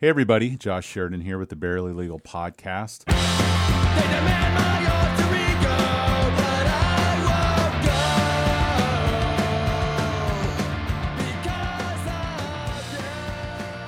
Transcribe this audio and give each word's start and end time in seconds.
Hey, 0.00 0.08
everybody. 0.08 0.50
Josh 0.50 0.86
Sheridan 0.86 1.22
here 1.22 1.38
with 1.38 1.48
the 1.48 1.56
Barely 1.56 1.92
Legal 1.92 2.20
Podcast. 2.20 3.02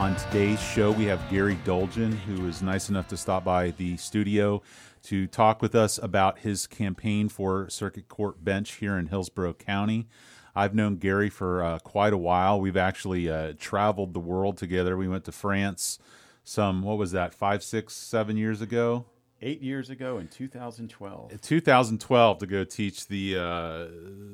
On 0.00 0.16
today's 0.16 0.60
show, 0.60 0.90
we 0.90 1.04
have 1.04 1.20
Gary 1.30 1.56
Dolgin, 1.64 2.12
who 2.12 2.42
was 2.42 2.60
nice 2.60 2.88
enough 2.88 3.06
to 3.06 3.16
stop 3.16 3.44
by 3.44 3.70
the 3.70 3.96
studio 3.96 4.62
to 5.04 5.28
talk 5.28 5.62
with 5.62 5.76
us 5.76 5.96
about 5.96 6.40
his 6.40 6.66
campaign 6.66 7.28
for 7.28 7.70
Circuit 7.70 8.08
Court 8.08 8.44
Bench 8.44 8.72
here 8.72 8.98
in 8.98 9.06
Hillsborough 9.06 9.54
County. 9.54 10.08
I've 10.54 10.74
known 10.74 10.96
Gary 10.96 11.30
for 11.30 11.62
uh, 11.62 11.78
quite 11.78 12.12
a 12.12 12.18
while. 12.18 12.60
We've 12.60 12.76
actually 12.76 13.30
uh, 13.30 13.54
traveled 13.58 14.14
the 14.14 14.20
world 14.20 14.56
together. 14.56 14.96
We 14.96 15.08
went 15.08 15.24
to 15.24 15.32
France 15.32 15.98
some, 16.44 16.82
what 16.82 16.98
was 16.98 17.12
that, 17.12 17.34
five, 17.34 17.62
six, 17.62 17.94
seven 17.94 18.36
years 18.36 18.60
ago? 18.60 19.06
Eight 19.42 19.62
years 19.62 19.88
ago 19.88 20.18
in 20.18 20.28
2012. 20.28 21.40
2012 21.40 22.38
to 22.38 22.46
go 22.46 22.64
teach 22.64 23.06
the 23.06 23.38
uh, 23.38 23.86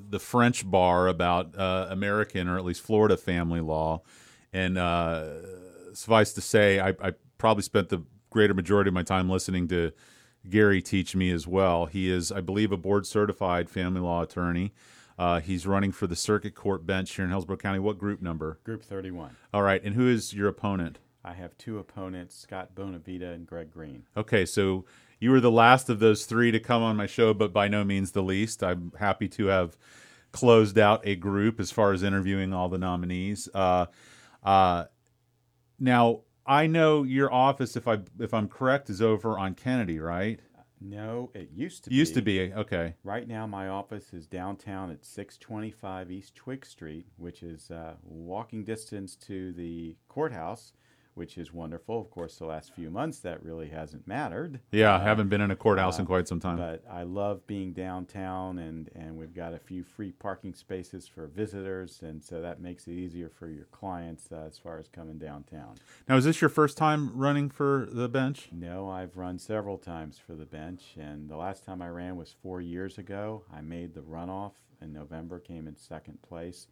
the 0.09 0.19
French 0.19 0.69
bar 0.69 1.06
about 1.06 1.56
uh, 1.56 1.87
American 1.91 2.48
or 2.48 2.56
at 2.56 2.64
least 2.64 2.83
Florida 2.83 3.17
family 3.17 3.61
law, 3.61 4.03
and 4.53 4.77
uh, 4.77 5.95
suffice 5.95 6.33
to 6.33 6.41
say, 6.41 6.80
I, 6.80 6.89
I, 7.01 7.12
probably 7.39 7.62
spent 7.62 7.91
the 7.91 8.03
greater 8.30 8.55
majority 8.55 8.89
of 8.89 8.95
my 8.95 9.03
time 9.05 9.30
listening 9.30 9.69
to 9.69 9.92
Gary 10.48 10.83
teach 10.83 11.14
me 11.14 11.30
as 11.30 11.47
well. 11.47 11.87
He 11.87 12.11
is, 12.11 12.33
I 12.33 12.41
believe, 12.41 12.73
a 12.73 12.77
board 12.77 13.06
certified 13.06 13.70
family 13.70 14.01
law 14.01 14.23
attorney. 14.23 14.73
Uh, 15.19 15.41
he's 15.41 15.66
running 15.66 15.93
for 15.93 16.06
the 16.06 16.16
circuit 16.16 16.55
court 16.55 16.87
bench 16.87 17.15
here 17.15 17.25
in 17.25 17.30
Hillsborough 17.30 17.56
County. 17.56 17.79
What 17.79 17.98
group 17.98 18.20
number? 18.20 18.59
Group 18.65 18.83
31. 18.83 19.37
All 19.52 19.62
right, 19.62 19.83
and 19.83 19.95
who 19.95 20.09
is 20.09 20.34
your 20.34 20.48
opponent? 20.48 20.98
I 21.25 21.33
have 21.34 21.56
two 21.59 21.79
opponents, 21.79 22.37
Scott 22.37 22.75
Bonavita 22.75 23.34
and 23.34 23.47
Greg 23.47 23.70
Green. 23.73 24.05
Okay, 24.16 24.47
so 24.47 24.84
you 25.19 25.30
were 25.30 25.41
the 25.41 25.51
last 25.51 25.89
of 25.89 25.98
those 25.98 26.25
three 26.25 26.50
to 26.50 26.61
come 26.61 26.83
on 26.83 26.97
my 26.97 27.06
show, 27.06 27.34
but 27.34 27.53
by 27.53 27.67
no 27.67 27.83
means 27.83 28.12
the 28.12 28.22
least. 28.22 28.62
I'm 28.62 28.92
happy 28.98 29.28
to 29.31 29.47
have 29.47 29.77
closed 30.33 30.78
out 30.78 31.00
a 31.05 31.17
group 31.17 31.59
as 31.59 31.72
far 31.72 31.92
as 31.92 32.03
interviewing 32.03 32.53
all 32.53 32.69
the 32.69 32.78
nominees. 32.78 33.48
Uh, 33.55 33.87
uh, 34.44 34.84
now, 35.81 36.20
I 36.47 36.67
know 36.69 37.03
your 37.03 37.33
office, 37.33 37.75
if 37.75 37.89
I 37.89 37.98
if 38.20 38.33
I'm 38.33 38.48
correct, 38.48 38.89
is 38.89 39.03
over 39.03 39.39
on 39.39 39.55
Kennedy, 39.55 39.98
right? 39.98 40.39
No, 40.80 41.30
it 41.34 41.50
used 41.55 41.84
to 41.84 41.94
used 41.94 42.14
be. 42.14 42.20
to 42.20 42.24
be 42.24 42.52
okay. 42.55 42.94
Right 43.02 43.27
now, 43.27 43.46
my 43.46 43.69
office 43.69 44.12
is 44.12 44.27
downtown 44.27 44.91
at 44.91 45.05
625 45.05 46.10
East 46.10 46.34
Twiggs 46.34 46.69
Street, 46.69 47.06
which 47.16 47.42
is 47.42 47.70
uh, 47.70 47.94
walking 48.02 48.64
distance 48.64 49.16
to 49.16 49.52
the 49.52 49.97
courthouse 50.08 50.72
which 51.17 51.39
is 51.39 51.53
wonderful. 51.53 51.98
Of 51.98 52.11
course, 52.11 52.36
the 52.36 52.45
last 52.45 52.75
few 52.75 52.91
months 52.91 53.20
that 53.20 53.42
really 53.42 53.69
hasn't 53.70 54.06
mattered. 54.06 54.61
Yeah, 54.70 54.92
I 54.92 54.97
uh, 54.97 55.00
haven't 55.00 55.28
been 55.28 55.41
in 55.41 55.50
a 55.50 55.56
courthouse 55.56 55.98
uh, 55.98 56.03
in 56.03 56.06
quite 56.06 56.28
some 56.28 56.41
time. 56.41 56.59
But 56.59 56.84
I 56.91 57.05
love 57.05 57.47
being 57.47 57.72
downtown, 57.72 58.59
and 58.59 58.91
and 58.95 59.17
we've 59.17 59.34
got 59.34 59.55
a 59.55 59.59
few 59.59 59.83
free 59.83 60.12
parking 60.12 60.55
spaces 60.55 61.09
for 61.09 61.27
visitors, 61.27 62.00
and 62.03 62.22
so 62.22 62.42
that 62.42 62.61
makes 62.61 62.87
it 62.87 62.92
easier 62.92 63.31
for 63.31 63.48
your 63.48 63.64
clients 63.67 64.28
uh, 64.31 64.44
as 64.47 64.59
far 64.59 64.78
as 64.78 64.89
coming 64.89 65.17
downtown. 65.17 65.77
Now, 66.06 66.17
is 66.17 66.25
this 66.25 66.41
your 66.41 66.50
first 66.50 66.77
time 66.77 67.11
running 67.17 67.48
for 67.48 67.89
the 67.91 68.09
bench? 68.09 68.48
No, 68.53 68.91
I've 68.91 69.17
run 69.17 69.39
several 69.39 69.78
times 69.78 70.19
for 70.19 70.34
the 70.34 70.47
bench, 70.47 70.97
and 71.00 71.31
the 71.31 71.37
last 71.37 71.64
time 71.64 71.81
I 71.81 71.89
ran 71.89 72.17
was 72.17 72.34
four 72.42 72.61
years 72.61 72.98
ago. 72.98 73.42
I 73.53 73.62
made 73.62 73.94
the 73.94 74.03
runoff 74.03 74.53
in 74.83 74.92
November, 74.92 75.39
came 75.39 75.67
in 75.67 75.77
second 75.77 76.20
place 76.20 76.67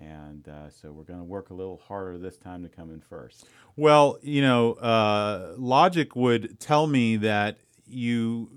and 0.00 0.48
uh, 0.48 0.70
so 0.70 0.90
we're 0.90 1.04
going 1.04 1.18
to 1.18 1.24
work 1.24 1.50
a 1.50 1.54
little 1.54 1.80
harder 1.86 2.18
this 2.18 2.38
time 2.38 2.62
to 2.62 2.68
come 2.68 2.90
in 2.90 3.00
first. 3.00 3.46
Well, 3.76 4.18
you 4.22 4.42
know, 4.42 4.72
uh, 4.74 5.54
logic 5.58 6.16
would 6.16 6.58
tell 6.58 6.86
me 6.86 7.16
that 7.16 7.58
you 7.86 8.50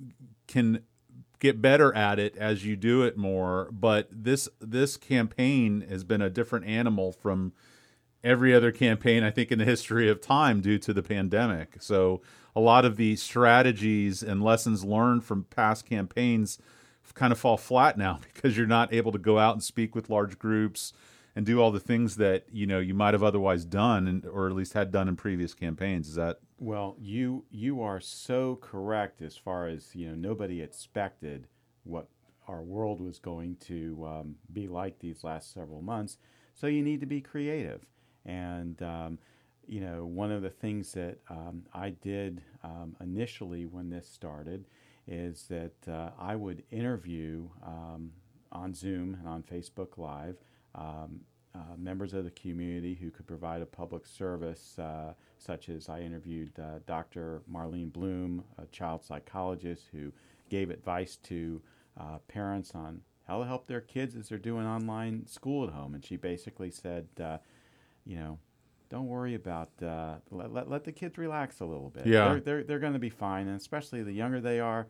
can 0.47 0.83
get 1.39 1.61
better 1.61 1.93
at 1.93 2.19
it 2.19 2.37
as 2.37 2.65
you 2.65 2.75
do 2.75 3.03
it 3.03 3.17
more, 3.17 3.69
but 3.71 4.07
this 4.11 4.47
this 4.61 4.95
campaign 4.95 5.85
has 5.89 6.03
been 6.03 6.21
a 6.21 6.29
different 6.29 6.65
animal 6.65 7.11
from 7.11 7.51
every 8.23 8.55
other 8.55 8.71
campaign 8.71 9.21
I 9.21 9.31
think 9.31 9.51
in 9.51 9.59
the 9.59 9.65
history 9.65 10.09
of 10.09 10.21
time 10.21 10.61
due 10.61 10.79
to 10.79 10.93
the 10.93 11.03
pandemic. 11.03 11.81
So 11.81 12.21
a 12.55 12.61
lot 12.61 12.85
of 12.85 12.95
the 12.95 13.17
strategies 13.17 14.23
and 14.23 14.41
lessons 14.41 14.85
learned 14.85 15.25
from 15.25 15.43
past 15.45 15.85
campaigns 15.85 16.57
kind 17.13 17.31
of 17.31 17.39
fall 17.39 17.57
flat 17.57 17.97
now 17.97 18.19
because 18.33 18.57
you're 18.57 18.65
not 18.65 18.93
able 18.93 19.11
to 19.11 19.19
go 19.19 19.37
out 19.37 19.53
and 19.53 19.63
speak 19.63 19.93
with 19.93 20.09
large 20.09 20.39
groups 20.39 20.93
and 21.35 21.45
do 21.45 21.61
all 21.61 21.71
the 21.71 21.79
things 21.79 22.17
that 22.17 22.45
you 22.51 22.65
know 22.67 22.79
you 22.79 22.93
might 22.93 23.13
have 23.13 23.23
otherwise 23.23 23.65
done 23.65 24.07
and, 24.07 24.25
or 24.25 24.47
at 24.47 24.55
least 24.55 24.73
had 24.73 24.91
done 24.91 25.07
in 25.07 25.15
previous 25.15 25.53
campaigns. 25.53 26.09
Is 26.09 26.15
that 26.15 26.39
well 26.59 26.95
you 26.99 27.45
you 27.49 27.81
are 27.81 27.99
so 27.99 28.57
correct 28.61 29.21
as 29.21 29.35
far 29.35 29.67
as 29.67 29.95
you 29.95 30.07
know 30.07 30.15
nobody 30.15 30.61
expected 30.61 31.47
what 31.83 32.07
our 32.47 32.61
world 32.61 32.99
was 32.99 33.19
going 33.19 33.55
to 33.55 34.05
um, 34.05 34.35
be 34.51 34.67
like 34.67 34.99
these 34.99 35.23
last 35.23 35.53
several 35.53 35.81
months. 35.81 36.17
So 36.53 36.67
you 36.67 36.83
need 36.83 36.99
to 36.99 37.05
be 37.05 37.21
creative. 37.21 37.85
And 38.25 38.81
um, 38.83 39.17
you 39.67 39.79
know 39.79 40.05
one 40.05 40.31
of 40.31 40.41
the 40.41 40.49
things 40.49 40.91
that 40.93 41.17
um, 41.29 41.63
i 41.73 41.89
did 41.89 42.41
um, 42.63 42.95
initially 43.01 43.65
when 43.65 43.89
this 43.89 44.07
started 44.07 44.65
is 45.07 45.45
that 45.49 45.73
uh, 45.87 46.09
i 46.19 46.35
would 46.35 46.63
interview 46.71 47.47
um, 47.65 48.11
on 48.51 48.73
zoom 48.73 49.15
and 49.19 49.27
on 49.27 49.43
facebook 49.43 49.97
live 49.97 50.37
um, 50.75 51.21
uh, 51.55 51.59
members 51.77 52.13
of 52.13 52.23
the 52.23 52.31
community 52.31 52.95
who 52.95 53.11
could 53.11 53.27
provide 53.27 53.61
a 53.61 53.65
public 53.65 54.05
service, 54.07 54.77
uh, 54.79 55.13
such 55.37 55.69
as 55.69 55.87
I 55.87 56.01
interviewed 56.01 56.51
uh, 56.59 56.79
Dr. 56.87 57.41
Marlene 57.51 57.93
Bloom, 57.93 58.43
a 58.57 58.65
child 58.67 59.03
psychologist 59.03 59.87
who 59.91 60.11
gave 60.49 60.69
advice 60.69 61.17
to 61.23 61.61
uh, 61.99 62.17
parents 62.27 62.71
on 62.73 63.01
how 63.27 63.39
to 63.39 63.45
help 63.45 63.67
their 63.67 63.81
kids 63.81 64.15
as 64.15 64.29
they're 64.29 64.37
doing 64.37 64.65
online 64.65 65.27
school 65.27 65.67
at 65.67 65.73
home. 65.73 65.93
And 65.93 66.03
she 66.03 66.17
basically 66.17 66.71
said, 66.71 67.07
uh, 67.21 67.37
you 68.05 68.15
know, 68.17 68.39
don't 68.89 69.07
worry 69.07 69.35
about 69.35 69.69
uh, 69.81 70.15
let, 70.29 70.53
let, 70.53 70.69
let 70.69 70.83
the 70.83 70.91
kids 70.91 71.17
relax 71.17 71.59
a 71.59 71.65
little 71.65 71.89
bit. 71.89 72.05
Yeah, 72.05 72.29
they're 72.29 72.39
they're, 72.39 72.63
they're 72.63 72.79
going 72.79 72.93
to 72.93 72.99
be 72.99 73.09
fine, 73.09 73.47
and 73.47 73.57
especially 73.57 74.03
the 74.03 74.11
younger 74.11 74.39
they 74.39 74.59
are, 74.59 74.87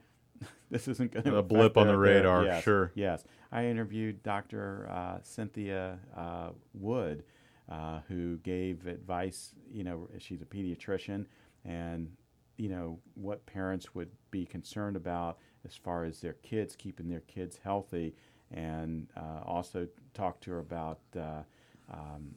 this 0.72 0.88
isn't 0.88 1.12
going 1.12 1.26
to 1.26 1.38
a 1.38 1.44
blip 1.44 1.78
on 1.78 1.88
the 1.88 1.98
radar. 1.98 2.46
Yes, 2.46 2.64
sure. 2.64 2.92
Yes, 2.96 3.24
I 3.52 3.66
interviewed 3.66 4.24
Dr. 4.24 4.90
Uh, 4.92 5.18
Cynthia 5.22 6.00
uh, 6.16 6.50
Wood, 6.74 7.24
uh, 7.70 8.00
who 8.08 8.38
gave 8.38 8.88
advice. 8.88 9.54
You 9.72 9.84
know, 9.84 10.10
she's 10.20 10.42
a 10.42 10.46
pediatrician, 10.46 11.26
and 11.66 12.10
you 12.58 12.70
know 12.70 13.00
what 13.16 13.46
parents 13.46 13.94
would 13.96 14.10
be 14.32 14.46
concerned 14.46 14.96
about 14.96 15.40
as 15.66 15.76
far 15.76 16.04
as 16.04 16.20
their 16.20 16.34
kids 16.34 16.76
keeping 16.76 17.08
their 17.08 17.22
kids 17.22 17.60
healthy, 17.64 18.16
and 18.52 19.08
uh, 19.18 19.42
also 19.46 19.88
talked 20.14 20.44
to 20.44 20.52
her 20.52 20.60
about 20.60 21.00
uh, 21.18 21.44
um, 21.92 22.36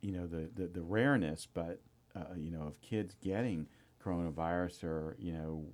you 0.00 0.12
know 0.12 0.26
the, 0.26 0.48
the, 0.54 0.66
the 0.66 0.82
rareness, 0.82 1.46
but 1.52 1.80
uh, 2.14 2.34
you 2.36 2.50
know 2.50 2.62
of 2.62 2.80
kids 2.80 3.14
getting 3.22 3.66
coronavirus 4.04 4.84
or 4.84 5.16
you 5.18 5.32
know 5.32 5.64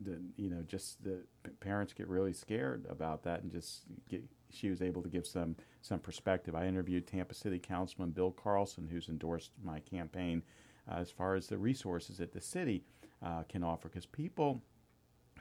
the 0.00 0.20
you 0.36 0.50
know 0.50 0.62
just 0.66 1.02
the 1.04 1.20
parents 1.60 1.92
get 1.92 2.08
really 2.08 2.32
scared 2.32 2.86
about 2.88 3.22
that 3.24 3.42
and 3.42 3.50
just 3.50 3.82
get, 4.08 4.22
she 4.50 4.68
was 4.70 4.82
able 4.82 5.02
to 5.02 5.08
give 5.08 5.26
some 5.26 5.56
some 5.82 5.98
perspective. 5.98 6.54
I 6.54 6.66
interviewed 6.66 7.06
Tampa 7.06 7.34
City 7.34 7.58
Councilman 7.58 8.10
Bill 8.10 8.30
Carlson, 8.30 8.88
who's 8.90 9.08
endorsed 9.08 9.52
my 9.62 9.80
campaign, 9.80 10.42
uh, 10.90 10.96
as 10.96 11.10
far 11.10 11.34
as 11.34 11.46
the 11.46 11.58
resources 11.58 12.18
that 12.18 12.32
the 12.32 12.40
city 12.40 12.84
uh, 13.24 13.42
can 13.48 13.62
offer, 13.62 13.88
because 13.88 14.06
people 14.06 14.62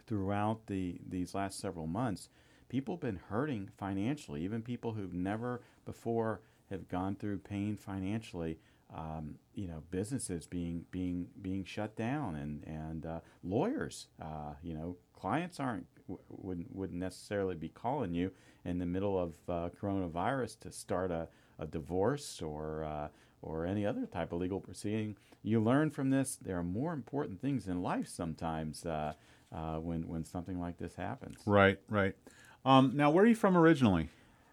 throughout 0.08 0.68
the 0.68 1.00
these 1.08 1.34
last 1.36 1.60
several 1.60 1.88
months, 1.88 2.30
people 2.70 2.96
have 2.96 3.02
been 3.02 3.20
hurting 3.30 3.70
financially. 3.78 4.42
Even 4.44 4.62
people 4.62 4.94
who've 4.94 5.14
never 5.14 5.62
before 5.86 6.42
have 6.70 6.88
gone 6.88 7.16
through 7.16 7.38
pain 7.38 7.78
financially 7.78 8.58
um, 8.94 9.36
you 9.54 9.68
know, 9.68 9.84
businesses 9.92 10.46
being 10.46 10.86
being 10.92 11.28
being 11.42 11.64
shut 11.64 11.96
down, 11.96 12.36
and 12.36 12.64
and 12.66 13.06
uh, 13.06 13.20
lawyers, 13.44 14.08
uh, 14.22 14.54
you 14.62 14.74
know, 14.74 14.98
clients 15.14 15.60
aren't 15.60 15.88
wouldn't 16.30 16.74
wouldn't 16.76 17.00
necessarily 17.00 17.56
be 17.56 17.70
calling 17.70 18.14
you 18.14 18.32
in 18.64 18.78
the 18.78 18.86
middle 18.86 19.18
of 19.20 19.34
uh, 19.50 19.70
coronavirus 19.82 20.60
to 20.60 20.72
start 20.72 21.12
a, 21.12 21.28
a 21.60 21.66
divorce 21.66 22.42
or 22.42 22.84
uh, 22.84 23.08
or 23.42 23.66
any 23.66 23.86
other 23.86 24.06
type 24.06 24.32
of 24.32 24.40
legal 24.40 24.60
proceeding. 24.60 25.16
You 25.44 25.62
learn 25.62 25.92
from 25.92 26.10
this. 26.10 26.36
There 26.36 26.58
are 26.58 26.64
more 26.64 26.94
important 26.94 27.42
things 27.42 27.68
in 27.68 27.82
life 27.82 28.08
sometimes 28.08 28.86
uh, 28.86 29.14
uh, 29.54 29.78
when 29.78 30.08
when 30.08 30.24
something 30.26 30.60
like 30.60 30.78
this 30.78 30.96
happens. 30.96 31.38
Right, 31.46 31.80
right. 31.90 32.16
Um, 32.66 32.94
now, 32.96 33.12
where 33.12 33.24
are 33.24 33.28
you 33.28 33.36
from 33.36 33.56
originally? 33.56 34.10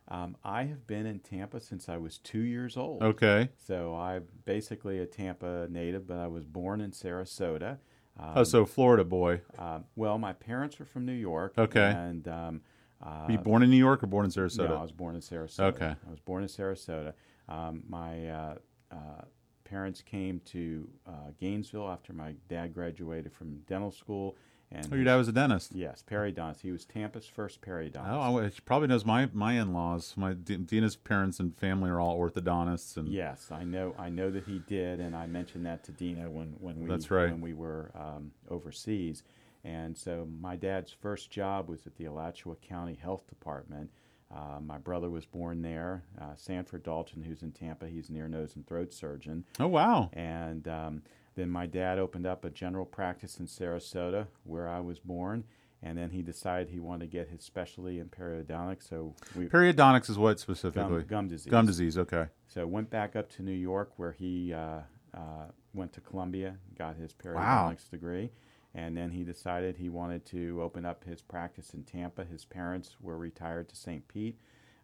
Um, 0.09 0.37
I 0.45 0.65
have 0.65 0.87
been 0.87 1.07
in 1.07 1.21
Tampa 1.21 1.61
since 1.61 1.89
I 1.89 1.97
was 1.97 2.19
two 2.19 2.41
years 2.41 2.77
old. 2.77 3.03
Okay. 3.03 3.49
So 3.67 3.95
I'm 3.95 4.25
basically 4.45 4.99
a 4.99 5.07
Tampa 5.07 5.69
native, 5.71 6.07
but 6.07 6.19
I 6.19 6.27
was 6.27 6.45
born 6.45 6.81
in 6.81 6.91
Sarasota. 6.91 7.79
Um, 8.19 8.33
oh, 8.37 8.45
so 8.45 8.67
Florida 8.67 9.05
boy. 9.05 9.41
Uh, 9.59 9.81
well, 9.97 10.19
my 10.19 10.33
parents 10.33 10.79
were 10.79 10.85
from 10.85 11.07
New 11.07 11.13
York. 11.13 11.55
Okay. 11.57 11.95
And 11.97 12.29
um, 12.29 12.61
uh, 13.03 13.25
Were 13.27 13.33
you 13.33 13.39
born 13.39 13.63
in 13.63 13.71
New 13.71 13.77
York 13.77 14.03
or 14.03 14.07
born 14.07 14.25
in 14.25 14.31
Sarasota? 14.31 14.69
No, 14.69 14.77
I 14.77 14.83
was 14.83 14.93
born 14.93 15.15
in 15.15 15.21
Sarasota. 15.21 15.75
Okay. 15.75 15.95
I 16.07 16.11
was 16.11 16.21
born 16.21 16.43
in 16.43 16.49
Sarasota. 16.49 17.15
Um, 17.49 17.83
my 17.89 18.29
uh, 18.29 18.55
uh 18.91 19.23
parents 19.65 20.03
came 20.03 20.39
to 20.45 20.87
uh, 21.07 21.31
Gainesville 21.41 21.89
after 21.89 22.13
my 22.13 22.35
dad 22.49 22.75
graduated 22.75 23.33
from 23.33 23.61
dental 23.67 23.91
school. 23.91 24.37
And 24.75 24.89
Oh, 24.91 24.97
your 24.97 25.05
dad 25.05 25.17
was 25.17 25.29
a 25.29 25.33
dentist. 25.33 25.75
yes, 25.75 26.03
periodontist. 26.09 26.61
He 26.61 26.73
was 26.73 26.85
Tampa's 26.85 27.27
first 27.27 27.61
periodontist. 27.61 28.09
Oh, 28.09 28.39
I- 28.39 28.49
she 28.49 28.61
probably 28.63 28.89
knows 28.89 29.05
my 29.05 29.29
my 29.33 29.53
in 29.61 29.73
laws. 29.73 30.15
My 30.17 30.33
D- 30.33 30.57
Dina's 30.57 30.97
parents 30.97 31.39
and 31.41 31.55
family 31.57 31.91
are 31.91 32.01
all 32.01 32.19
orthodontists, 32.19 32.97
and 32.97 33.09
Yes, 33.09 33.51
I 33.53 33.65
know. 33.65 33.95
I 33.99 34.09
know 34.09 34.31
that 34.31 34.45
he 34.45 34.61
did, 34.61 34.99
and 35.01 35.15
I 35.15 35.27
mentioned 35.27 35.67
that 35.67 35.85
to 35.85 35.93
Dina 35.93 36.31
when 36.31 36.55
when 36.59 36.81
we 36.81 36.89
That's 36.89 37.11
right. 37.11 37.31
when 37.31 37.41
we 37.41 37.53
were 37.53 37.91
um, 37.95 38.33
overseas. 38.49 39.23
And 39.65 39.97
so 39.97 40.27
my 40.41 40.57
dad's 40.57 40.91
first 40.91 41.31
job 41.31 41.69
was 41.69 41.87
at 41.87 41.95
the 41.97 42.07
Alachua 42.07 42.57
County 42.57 42.95
Health 43.01 43.29
Department. 43.29 43.91
Uh, 44.35 44.59
my 44.61 44.79
brother 44.79 45.11
was 45.11 45.27
born 45.27 45.61
there. 45.63 46.03
Uh, 46.21 46.35
Sanford 46.37 46.83
Dolgin, 46.83 47.23
who's 47.25 47.43
in 47.43 47.53
Tampa, 47.53 47.87
he's 47.87 48.09
an 48.09 48.17
ear, 48.17 48.29
nose, 48.29 48.57
and 48.57 48.67
throat 48.67 48.93
surgeon. 48.95 49.45
oh 49.61 49.67
wow, 49.69 50.09
And 50.15 50.67
um, 50.67 51.03
then 51.35 51.51
my 51.51 51.67
dad 51.67 51.99
opened 51.99 52.27
up 52.27 52.45
a 52.45 52.51
general 52.51 52.85
practice 52.85 53.39
in 53.41 53.47
Sarasota, 53.47 54.27
where 54.45 54.69
I 54.69 54.81
was 54.81 54.99
born. 54.99 55.45
And 55.85 55.99
then 55.99 56.11
he 56.11 56.23
decided 56.23 56.69
he 56.69 56.79
wanted 56.79 57.11
to 57.11 57.17
get 57.19 57.29
his 57.29 57.43
specialty 57.43 57.99
in 57.99 58.09
periodontics. 58.09 58.89
So 58.89 59.17
we 59.35 59.47
periodontics 59.47 60.09
is 60.11 60.17
what 60.17 60.39
specifically? 60.39 61.03
gum 61.03 61.27
disease. 61.27 61.51
Gum 61.51 61.67
disease. 61.67 61.99
Okay. 61.99 62.27
So 62.47 62.67
went 62.69 62.89
back 62.89 63.17
up 63.17 63.29
to 63.33 63.43
New 63.43 63.51
York 63.51 63.91
where 63.97 64.13
he 64.13 64.53
uh, 64.55 64.81
uh, 65.13 65.47
went 65.75 65.93
to 65.95 66.01
Columbia, 66.01 66.57
got 66.79 66.95
his 66.97 67.13
periodontics 67.13 67.35
Wow. 67.37 67.91
degree, 67.91 68.31
and 68.77 68.97
then 68.97 69.11
he 69.11 69.25
decided 69.25 69.77
he 69.77 69.89
wanted 69.89 70.25
to 70.27 70.63
open 70.63 70.87
up 70.87 71.03
his 71.03 71.21
practice 71.21 71.75
in 71.75 71.83
Tampa. 71.83 72.23
His 72.25 72.45
parents 72.45 72.97
were 73.01 73.19
retired 73.19 73.69
to 73.71 73.75
St. 73.77 74.07
Pete. 74.07 74.39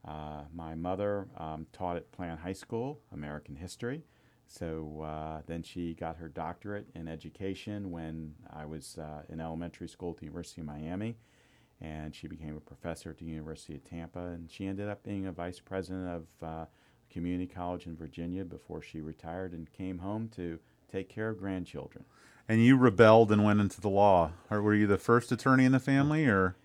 Uh, 0.05 0.43
my 0.53 0.75
mother 0.75 1.29
um, 1.37 1.67
taught 1.73 1.97
at 1.97 2.11
Plant 2.11 2.41
High 2.41 2.53
School, 2.55 3.01
American 3.13 3.55
history. 3.55 4.03
So 4.49 5.03
uh, 5.03 5.43
then 5.47 5.63
she 5.63 5.95
got 5.95 6.17
her 6.17 6.29
doctorate 6.29 6.87
in 6.95 7.07
education 7.07 7.91
when 7.91 8.35
I 8.51 8.65
was 8.65 8.99
uh, 8.99 9.23
in 9.29 9.41
elementary 9.41 9.89
school 9.89 10.11
at 10.11 10.17
the 10.17 10.25
University 10.25 10.63
of 10.63 10.67
Miami 10.67 11.17
and 11.81 12.15
she 12.15 12.27
became 12.27 12.57
a 12.57 12.61
professor 12.61 13.11
at 13.11 13.19
the 13.19 13.25
University 13.25 13.75
of 13.75 13.85
Tampa, 13.85 14.19
and 14.19 14.51
she 14.51 14.67
ended 14.67 14.89
up 14.89 15.03
being 15.03 15.27
a 15.27 15.33
vice 15.33 15.61
president 15.61 16.09
of 16.09 16.47
uh, 16.47 16.65
community 17.11 17.47
college 17.47 17.87
in 17.87 17.97
Virginia 17.97 18.45
before 18.45 18.83
she 18.83 19.01
retired 19.01 19.53
and 19.53 19.73
came 19.73 19.99
home 19.99 20.29
to 20.35 20.59
take 20.91 21.09
care 21.09 21.29
of 21.29 21.39
grandchildren. 21.39 22.05
And 22.49 22.65
you 22.65 22.77
rebelled 22.77 23.31
and 23.31 23.45
went 23.45 23.61
into 23.61 23.81
the 23.81 23.89
law. 23.89 24.33
Were 24.51 24.75
you 24.75 24.87
the 24.87 24.99
first 24.99 25.31
attorney 25.31 25.65
in 25.65 25.73
the 25.73 25.79
family, 25.79 26.27
or 26.27 26.57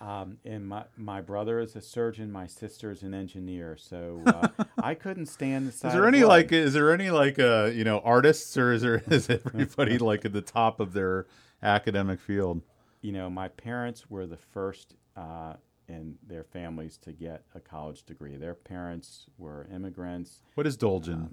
Um, 0.00 0.38
and 0.46 0.66
my, 0.66 0.84
my 0.96 1.20
brother 1.20 1.60
is 1.60 1.76
a 1.76 1.82
surgeon, 1.82 2.32
my 2.32 2.46
sister 2.46 2.90
is 2.90 3.02
an 3.02 3.12
engineer, 3.12 3.76
so 3.78 4.22
uh, 4.26 4.48
I 4.82 4.94
couldn't 4.94 5.26
stand 5.26 5.68
the 5.68 5.72
side. 5.72 5.88
is 5.88 5.94
there 5.94 6.04
of 6.04 6.14
any 6.14 6.24
like 6.24 6.52
is 6.52 6.72
there 6.72 6.90
any 6.92 7.10
like 7.10 7.38
uh 7.38 7.66
you 7.66 7.84
know 7.84 8.00
artists, 8.02 8.56
or 8.56 8.72
is 8.72 8.80
there 8.80 9.02
is 9.10 9.28
everybody 9.28 9.98
like 10.10 10.24
at 10.24 10.32
the 10.32 10.40
top 10.40 10.80
of 10.80 10.94
their 10.94 11.26
academic 11.62 12.18
field? 12.18 12.62
you 13.02 13.12
know, 13.12 13.30
my 13.30 13.48
parents 13.48 14.10
were 14.10 14.26
the 14.26 14.36
first 14.36 14.94
uh, 15.16 15.54
in 15.88 16.16
their 16.26 16.44
families 16.44 16.98
to 16.98 17.12
get 17.12 17.44
a 17.54 17.60
college 17.60 18.04
degree. 18.04 18.36
Their 18.36 18.54
parents 18.54 19.26
were 19.38 19.66
immigrants. 19.72 20.42
What 20.54 20.66
is 20.66 20.76
Dolgin? 20.76 21.30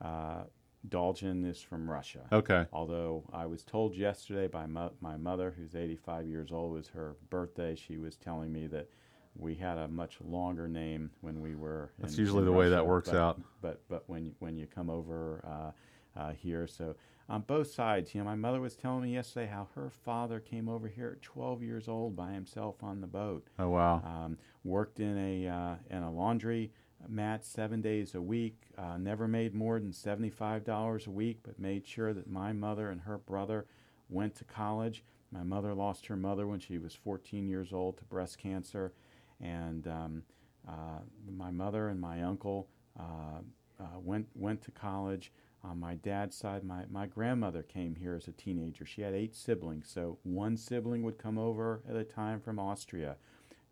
Uh, 0.00 0.44
Dolgin 0.88 1.46
is 1.48 1.60
from 1.60 1.88
Russia. 1.90 2.20
okay. 2.32 2.66
Although 2.72 3.24
I 3.32 3.46
was 3.46 3.62
told 3.64 3.94
yesterday 3.94 4.46
by 4.46 4.66
mo- 4.66 4.92
my 5.00 5.16
mother, 5.16 5.52
who's 5.56 5.74
85 5.74 6.26
years 6.26 6.52
old, 6.52 6.72
it 6.72 6.76
was 6.78 6.88
her 6.88 7.16
birthday. 7.28 7.74
She 7.74 7.98
was 7.98 8.16
telling 8.16 8.52
me 8.52 8.66
that 8.68 8.88
we 9.36 9.54
had 9.54 9.76
a 9.78 9.88
much 9.88 10.18
longer 10.24 10.66
name 10.68 11.10
when 11.20 11.40
we 11.40 11.54
were. 11.54 11.92
That's 11.98 12.14
in- 12.14 12.20
usually 12.20 12.40
in 12.40 12.44
the 12.46 12.52
way 12.52 12.70
that 12.70 12.86
works 12.86 13.10
but- 13.10 13.18
out. 13.18 13.40
But 13.60 13.82
but 13.88 14.04
when 14.08 14.34
when 14.38 14.56
you 14.56 14.66
come 14.66 14.88
over 14.90 15.44
uh, 15.46 16.18
uh, 16.18 16.32
here, 16.32 16.66
so 16.66 16.96
on 17.28 17.42
both 17.42 17.70
sides, 17.70 18.14
you 18.14 18.20
know, 18.20 18.24
my 18.24 18.34
mother 18.34 18.60
was 18.60 18.74
telling 18.74 19.02
me 19.02 19.12
yesterday 19.14 19.46
how 19.46 19.68
her 19.74 19.90
father 19.90 20.40
came 20.40 20.68
over 20.68 20.88
here 20.88 21.12
at 21.16 21.22
12 21.22 21.62
years 21.62 21.86
old 21.88 22.16
by 22.16 22.32
himself 22.32 22.82
on 22.82 23.00
the 23.00 23.06
boat 23.06 23.46
Oh 23.58 23.68
wow. 23.68 24.02
um, 24.04 24.36
worked 24.64 24.98
in 24.98 25.16
a 25.16 25.46
uh, 25.46 25.74
in 25.90 26.02
a 26.02 26.10
laundry 26.10 26.72
mat 27.08 27.44
seven 27.44 27.80
days 27.80 28.14
a 28.14 28.20
week. 28.20 28.56
Uh, 28.76 28.96
never 28.98 29.28
made 29.28 29.54
more 29.54 29.78
than 29.78 29.92
seventy 29.92 30.30
five 30.30 30.64
dollars 30.64 31.06
a 31.06 31.10
week, 31.10 31.38
but 31.42 31.58
made 31.58 31.86
sure 31.86 32.12
that 32.12 32.30
my 32.30 32.52
mother 32.52 32.90
and 32.90 33.02
her 33.02 33.18
brother 33.18 33.66
went 34.08 34.34
to 34.36 34.44
college. 34.44 35.02
My 35.32 35.42
mother 35.42 35.74
lost 35.74 36.06
her 36.06 36.16
mother 36.16 36.46
when 36.46 36.60
she 36.60 36.78
was 36.78 36.94
fourteen 36.94 37.48
years 37.48 37.72
old 37.72 37.96
to 37.98 38.04
breast 38.04 38.38
cancer, 38.38 38.92
and 39.40 39.86
um, 39.86 40.22
uh, 40.68 41.00
my 41.30 41.50
mother 41.50 41.88
and 41.88 42.00
my 42.00 42.22
uncle 42.22 42.68
uh, 42.98 43.40
uh, 43.80 43.98
went 44.02 44.28
went 44.34 44.62
to 44.62 44.70
college. 44.70 45.32
On 45.62 45.78
my 45.78 45.94
dad's 45.96 46.34
side, 46.34 46.64
my, 46.64 46.84
my 46.90 47.04
grandmother 47.06 47.62
came 47.62 47.94
here 47.94 48.14
as 48.14 48.26
a 48.26 48.32
teenager. 48.32 48.86
She 48.86 49.02
had 49.02 49.12
eight 49.12 49.34
siblings, 49.34 49.90
so 49.92 50.16
one 50.22 50.56
sibling 50.56 51.02
would 51.02 51.18
come 51.18 51.36
over 51.36 51.82
at 51.86 51.96
a 51.96 52.02
time 52.04 52.40
from 52.40 52.58
Austria 52.58 53.16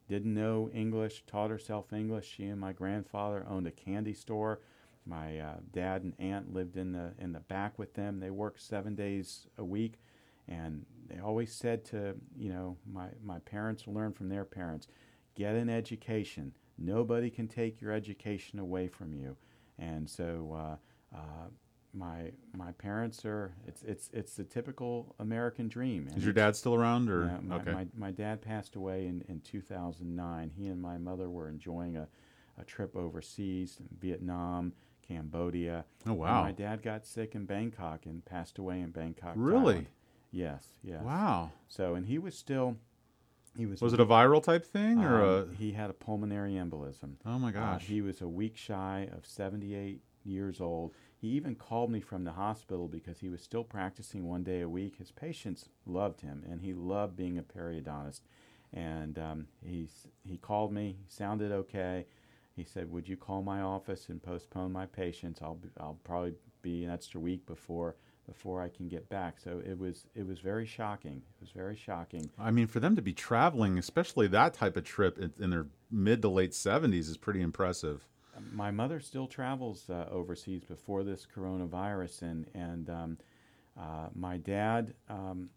didn't 0.09 0.35
know 0.35 0.71
English, 0.73 1.23
taught 1.27 1.51
herself 1.51 1.93
English. 1.93 2.35
She 2.37 2.47
and 2.47 2.61
my 2.61 2.73
grandfather 2.73 3.45
owned 3.49 3.67
a 3.67 3.71
candy 3.71 4.15
store. 4.15 4.61
My 5.07 5.39
uh, 5.39 5.57
dad 5.73 6.03
and 6.03 6.15
aunt 6.19 6.53
lived 6.53 6.77
in 6.77 6.93
the 6.93 7.13
in 7.19 7.33
the 7.33 7.41
back 7.41 7.79
with 7.79 7.95
them. 7.95 8.21
They 8.21 8.31
worked 8.31 8.61
seven 8.61 8.95
days 8.95 9.47
a 9.57 9.65
week, 9.65 10.01
and 10.47 10.85
they 11.09 11.19
always 11.19 11.53
said 11.53 11.85
to 11.87 12.15
you 12.37 12.51
know 12.51 12.77
my 12.91 13.09
my 13.23 13.39
parents 13.41 13.87
learned 13.87 14.17
from 14.17 14.29
their 14.29 14.45
parents, 14.45 14.89
get 15.35 15.55
an 15.55 15.69
education. 15.69 16.53
Nobody 16.79 17.31
can 17.31 17.49
take 17.49 17.81
your 17.81 17.93
education 17.93 18.59
away 18.59 18.89
from 18.89 19.13
you, 19.15 19.37
and 19.79 20.09
so. 20.09 20.57
Uh, 20.57 20.77
uh, 21.15 21.49
my 21.95 22.31
my 22.57 22.73
parents 22.73 23.25
are 23.25 23.53
it's 23.67 23.83
it's 23.83 24.11
it's 24.13 24.35
the 24.35 24.45
typical 24.45 25.15
American 25.19 25.69
dream. 25.69 26.07
and 26.09 26.17
Is 26.19 26.25
your 26.25 26.33
dad 26.35 26.55
still 26.57 26.75
around, 26.75 27.09
or 27.11 27.39
my, 27.43 27.57
okay? 27.57 27.73
my, 27.73 27.87
my 27.97 28.11
dad 28.11 28.43
passed 28.43 28.77
away 28.77 29.07
in, 29.07 29.25
in 29.29 29.41
2009. 29.41 30.51
He 30.57 30.67
and 30.69 30.81
my 30.81 30.99
mother 30.99 31.31
were 31.31 31.49
enjoying 31.49 31.97
a, 31.97 32.07
a 32.61 32.65
trip 32.65 32.95
overseas, 32.97 33.79
Vietnam, 34.01 34.73
Cambodia. 35.07 35.85
oh 36.07 36.11
And 36.11 36.19
wow. 36.19 36.43
my 36.43 36.53
dad 36.53 36.83
got 36.83 37.07
sick 37.07 37.35
in 37.35 37.47
Bangkok 37.47 38.05
and 38.07 38.25
passed 38.25 38.59
away 38.59 38.81
in 38.81 38.91
Bangkok. 38.91 39.33
Really? 39.37 39.77
Thailand. 39.77 39.87
Yes, 40.31 40.67
yes. 40.83 41.03
Wow. 41.03 41.53
So, 41.69 41.95
and 41.95 42.05
he 42.07 42.19
was 42.19 42.35
still, 42.37 42.77
he 43.57 43.65
was. 43.65 43.81
Was 43.81 43.95
it 43.95 44.01
a 44.01 44.05
viral 44.05 44.43
type 44.43 44.67
thing, 44.67 45.03
or 45.03 45.25
um, 45.25 45.57
He 45.59 45.73
had 45.73 45.89
a 45.89 45.95
pulmonary 45.95 46.53
embolism. 46.53 47.15
Oh 47.25 47.39
my 47.39 47.49
Uh, 47.49 47.53
gosh. 47.53 47.85
he 47.87 48.03
was 48.03 48.21
a 48.21 48.29
week 48.29 48.57
shy 48.59 49.09
of 49.17 49.25
78 49.25 50.03
years 50.25 50.61
old. 50.61 50.93
He 51.21 51.29
even 51.29 51.57
called 51.57 51.91
me 51.91 52.01
from 52.01 52.25
the 52.25 52.33
hospital 52.33 52.87
because 52.87 53.19
he 53.19 53.29
was 53.29 53.43
still 53.43 53.65
practicing 53.65 54.29
one 54.29 54.45
day 54.45 54.61
a 54.61 54.69
week. 54.69 54.99
His 54.99 55.11
patients 55.11 55.69
loved 55.85 56.21
him, 56.21 56.45
and 56.49 56.61
he 56.61 56.73
loved 56.73 57.17
being 57.17 57.39
a 57.39 57.43
periodontist. 57.43 58.21
And 58.73 59.19
um, 59.19 59.47
he 59.65 59.89
he 60.25 60.37
called 60.37 60.73
me. 60.73 60.99
Sounded 61.09 61.51
okay. 61.51 62.07
He 62.55 62.65
said, 62.65 62.91
"Would 62.93 63.09
you 63.09 63.17
call 63.17 63.43
my 63.43 63.63
office 63.63 64.09
and 64.09 64.23
postpone 64.23 64.73
my 64.73 64.87
patients? 64.87 65.41
I'll 65.43 65.55
be, 65.57 65.69
I'll 65.81 65.99
probably 66.05 66.35
be 66.63 66.85
an 66.85 66.91
extra 66.91 67.21
week 67.21 67.47
before 67.47 67.97
before 68.27 68.61
I 68.61 68.69
can 68.69 68.89
get 68.89 69.09
back." 69.09 69.41
So 69.41 69.61
it 69.65 69.77
was 69.77 70.07
it 70.15 70.27
was 70.27 70.39
very 70.39 70.67
shocking. 70.67 71.17
It 71.17 71.41
was 71.41 71.51
very 71.51 71.77
shocking. 71.77 72.31
I 72.39 72.51
mean, 72.53 72.69
for 72.69 72.79
them 72.79 72.95
to 72.95 73.03
be 73.03 73.13
traveling, 73.13 73.79
especially 73.79 74.29
that 74.29 74.55
type 74.55 74.77
of 74.77 74.85
trip 74.85 75.19
in, 75.19 75.33
in 75.41 75.51
their 75.51 75.67
mid 75.91 76.23
to 76.23 76.29
late 76.29 76.55
seventies, 76.55 77.09
is 77.09 77.17
pretty 77.17 77.41
impressive. 77.41 78.07
My 78.53 78.71
mother 78.71 79.01
still 79.01 79.27
travels 79.27 79.89
uh, 79.91 80.07
overseas 80.11 80.65
before 80.65 81.05
this 81.05 81.27
coronavirus, 81.35 82.23
and 82.23 82.47
and 82.55 82.91
um, 82.91 83.19
uh, 83.79 84.09
my 84.15 84.37
dad, 84.39 84.95
um, 85.09 85.51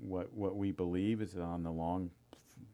what 0.00 0.32
what 0.32 0.56
we 0.56 0.72
believe 0.72 1.20
is 1.22 1.32
that 1.32 1.42
on 1.42 1.62
the 1.62 1.70
long 1.72 2.10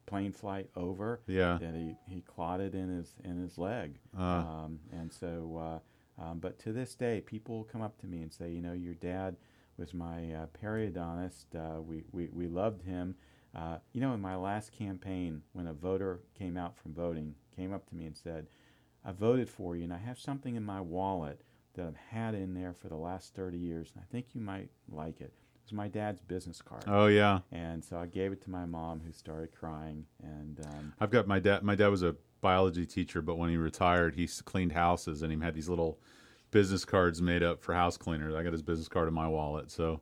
plane 0.07 0.33
flight 0.33 0.69
over, 0.77 1.21
Yeah. 1.27 1.59
that 1.61 1.75
he, 1.75 1.95
he 2.07 2.21
clotted 2.23 2.75
in 2.75 2.89
his 2.89 3.15
in 3.25 3.39
his 3.39 3.59
leg, 3.59 3.99
Uh, 4.19 4.23
um, 4.23 4.81
and 4.93 5.13
so. 5.13 5.57
Uh, 5.59 5.79
um, 6.23 6.39
but 6.41 6.59
to 6.61 6.73
this 6.75 6.95
day, 6.95 7.23
people 7.23 7.65
come 7.73 7.81
up 7.81 7.99
to 8.03 8.07
me 8.07 8.21
and 8.21 8.31
say, 8.31 8.51
you 8.53 8.61
know, 8.61 8.75
your 8.75 8.93
dad 8.95 9.35
was 9.79 9.95
my 9.95 10.31
uh, 10.33 10.47
periodontist. 10.63 11.47
Uh, 11.57 11.81
we, 11.81 12.05
we 12.13 12.29
we 12.29 12.47
loved 12.47 12.83
him. 12.83 13.15
Uh, 13.55 13.79
you 13.93 14.01
know, 14.03 14.13
in 14.13 14.21
my 14.21 14.37
last 14.37 14.73
campaign, 14.73 15.43
when 15.55 15.67
a 15.67 15.73
voter 15.73 16.21
came 16.39 16.59
out 16.59 16.77
from 16.77 16.93
voting, 16.93 17.35
came 17.57 17.73
up 17.73 17.89
to 17.89 17.95
me 17.97 18.05
and 18.05 18.17
said, 18.17 18.47
I 19.05 19.13
voted 19.13 19.49
for 19.49 19.77
you, 19.77 19.85
and 19.85 19.93
I 19.93 19.99
have 19.99 20.19
something 20.19 20.55
in 20.55 20.63
my 20.63 20.81
wallet 20.81 21.41
that 21.75 21.87
I've 21.87 21.97
had 21.97 22.35
in 22.35 22.55
there 22.55 22.75
for 22.75 22.89
the 22.89 22.97
last 22.97 23.35
30 23.35 23.59
years, 23.59 23.91
and 23.95 24.03
I 24.03 24.07
think 24.13 24.27
you 24.35 24.41
might 24.41 24.71
like 24.89 25.21
it. 25.21 25.33
It 25.33 25.67
was 25.67 25.73
my 25.73 25.89
dad's 25.89 26.21
business 26.21 26.61
card. 26.61 26.85
oh 26.87 27.07
yeah. 27.07 27.41
And 27.51 27.85
so 27.85 27.97
I 27.99 28.07
gave 28.07 28.33
it 28.33 28.43
to 28.43 28.51
my 28.51 28.67
mom, 28.67 29.01
who 29.05 29.13
started 29.13 29.53
crying. 29.53 30.05
And 30.23 30.61
um, 30.67 30.93
I've 31.01 31.11
got 31.11 31.27
my 31.27 31.39
dad. 31.39 31.63
My 31.63 31.75
dad 31.75 31.89
was 31.89 32.03
a 32.03 32.17
biology 32.41 32.85
teacher, 32.87 33.23
but 33.23 33.37
when 33.37 33.49
he 33.49 33.57
retired, 33.57 34.15
he 34.15 34.29
cleaned 34.45 34.73
houses, 34.73 35.23
and 35.23 35.33
he 35.33 35.39
had 35.39 35.55
these 35.55 35.69
little 35.69 35.99
business 36.51 36.85
cards 36.85 37.23
made 37.23 37.43
up 37.43 37.63
for 37.63 37.75
house 37.75 37.97
cleaners. 37.97 38.35
I 38.35 38.43
got 38.43 38.53
his 38.53 38.63
business 38.63 38.89
card 38.89 39.09
in 39.09 39.15
my 39.15 39.29
wallet, 39.29 39.71
so 39.71 40.01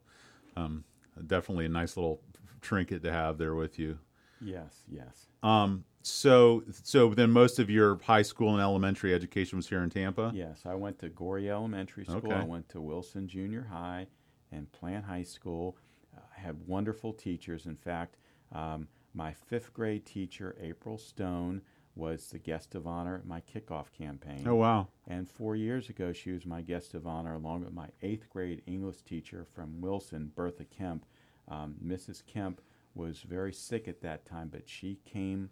um, 0.56 0.84
definitely 1.26 1.66
a 1.66 1.68
nice 1.68 1.96
little 1.96 2.20
trinket 2.60 3.02
to 3.04 3.12
have 3.12 3.38
there 3.38 3.54
with 3.54 3.78
you. 3.78 3.98
yes, 4.40 4.84
yes. 4.90 5.28
Um, 5.42 5.84
So, 6.02 6.62
so 6.82 7.14
then 7.14 7.30
most 7.30 7.58
of 7.58 7.68
your 7.68 7.98
high 8.02 8.22
school 8.22 8.52
and 8.52 8.60
elementary 8.60 9.14
education 9.14 9.56
was 9.56 9.68
here 9.68 9.82
in 9.82 9.90
Tampa. 9.90 10.32
Yes, 10.34 10.62
I 10.64 10.74
went 10.74 10.98
to 11.00 11.08
Gorrie 11.08 11.50
Elementary 11.50 12.04
School. 12.04 12.16
Okay. 12.24 12.34
I 12.34 12.44
went 12.44 12.68
to 12.70 12.80
Wilson 12.80 13.28
Junior 13.28 13.66
High 13.70 14.06
and 14.50 14.70
Plant 14.72 15.04
High 15.04 15.24
School. 15.24 15.76
I 16.16 16.40
had 16.40 16.66
wonderful 16.66 17.12
teachers. 17.12 17.66
In 17.66 17.76
fact, 17.76 18.16
um, 18.52 18.88
my 19.14 19.32
fifth 19.32 19.72
grade 19.74 20.06
teacher, 20.06 20.56
April 20.60 20.96
Stone, 20.96 21.62
was 21.96 22.28
the 22.28 22.38
guest 22.38 22.74
of 22.74 22.86
honor 22.86 23.16
at 23.16 23.26
my 23.26 23.42
kickoff 23.42 23.92
campaign. 23.92 24.44
Oh 24.46 24.54
wow. 24.54 24.88
And 25.06 25.28
four 25.28 25.56
years 25.56 25.88
ago, 25.88 26.12
she 26.12 26.30
was 26.30 26.46
my 26.46 26.62
guest 26.62 26.94
of 26.94 27.06
honor 27.06 27.34
along 27.34 27.64
with 27.64 27.74
my 27.74 27.88
eighth 28.02 28.30
grade 28.30 28.62
English 28.66 29.02
teacher 29.02 29.44
from 29.54 29.80
Wilson, 29.80 30.30
Bertha 30.34 30.64
Kemp. 30.64 31.04
Um, 31.48 31.74
Mrs. 31.84 32.22
Kemp 32.26 32.60
was 32.94 33.20
very 33.20 33.52
sick 33.52 33.88
at 33.88 34.00
that 34.02 34.24
time, 34.24 34.48
but 34.48 34.68
she 34.68 34.98
came 35.04 35.50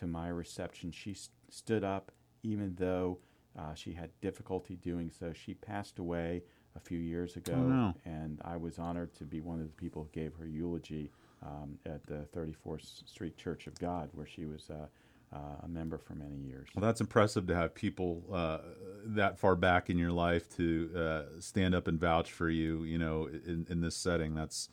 to 0.00 0.06
my 0.06 0.28
reception. 0.28 0.90
She 0.90 1.14
st- 1.14 1.30
stood 1.50 1.84
up, 1.84 2.10
even 2.42 2.74
though 2.78 3.18
uh, 3.58 3.74
she 3.74 3.92
had 3.92 4.10
difficulty 4.20 4.76
doing 4.76 5.10
so. 5.10 5.32
She 5.32 5.54
passed 5.54 5.98
away 5.98 6.42
a 6.76 6.80
few 6.80 6.98
years 6.98 7.36
ago, 7.36 7.54
Oh, 7.56 7.62
no. 7.68 7.94
and 8.04 8.40
I 8.44 8.56
was 8.56 8.78
honored 8.78 9.12
to 9.16 9.24
be 9.24 9.40
one 9.40 9.60
of 9.60 9.66
the 9.66 9.72
people 9.74 10.02
who 10.04 10.20
gave 10.20 10.34
her 10.36 10.46
eulogy 10.46 11.10
um, 11.42 11.78
at 11.86 12.06
the 12.06 12.26
34th 12.36 13.06
Street 13.08 13.36
Church 13.36 13.66
of 13.66 13.78
God, 13.78 14.08
where 14.12 14.26
she 14.26 14.44
was 14.46 14.70
uh, 14.70 14.86
uh, 15.34 15.38
a 15.64 15.68
member 15.68 15.98
for 15.98 16.14
many 16.14 16.36
years. 16.36 16.68
Well, 16.74 16.84
that's 16.84 17.00
impressive 17.00 17.46
to 17.48 17.54
have 17.56 17.74
people 17.74 18.22
uh, 18.32 18.58
that 19.06 19.38
far 19.38 19.56
back 19.56 19.90
in 19.90 19.98
your 19.98 20.12
life 20.12 20.48
to 20.56 20.90
uh, 20.96 21.40
stand 21.40 21.74
up 21.74 21.88
and 21.88 21.98
vouch 22.00 22.30
for 22.32 22.48
you. 22.48 22.84
You 22.84 22.98
know, 22.98 23.26
in, 23.28 23.66
in 23.68 23.80
this 23.80 23.96
setting, 23.96 24.34
that's 24.34 24.68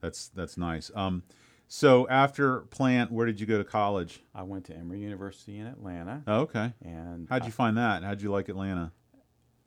that's 0.00 0.28
that's 0.28 0.56
nice. 0.56 0.90
Um, 0.94 1.22
so 1.74 2.06
after 2.08 2.60
Plant, 2.60 3.10
where 3.10 3.26
did 3.26 3.40
you 3.40 3.46
go 3.46 3.58
to 3.58 3.64
college? 3.64 4.22
I 4.32 4.44
went 4.44 4.64
to 4.66 4.76
Emory 4.76 5.00
University 5.00 5.58
in 5.58 5.66
Atlanta, 5.66 6.22
Oh, 6.24 6.42
okay. 6.42 6.72
and 6.84 7.26
How'd 7.28 7.44
you 7.46 7.50
find 7.50 7.76
that? 7.76 8.04
How'd 8.04 8.22
you 8.22 8.30
like 8.30 8.48
Atlanta? 8.48 8.92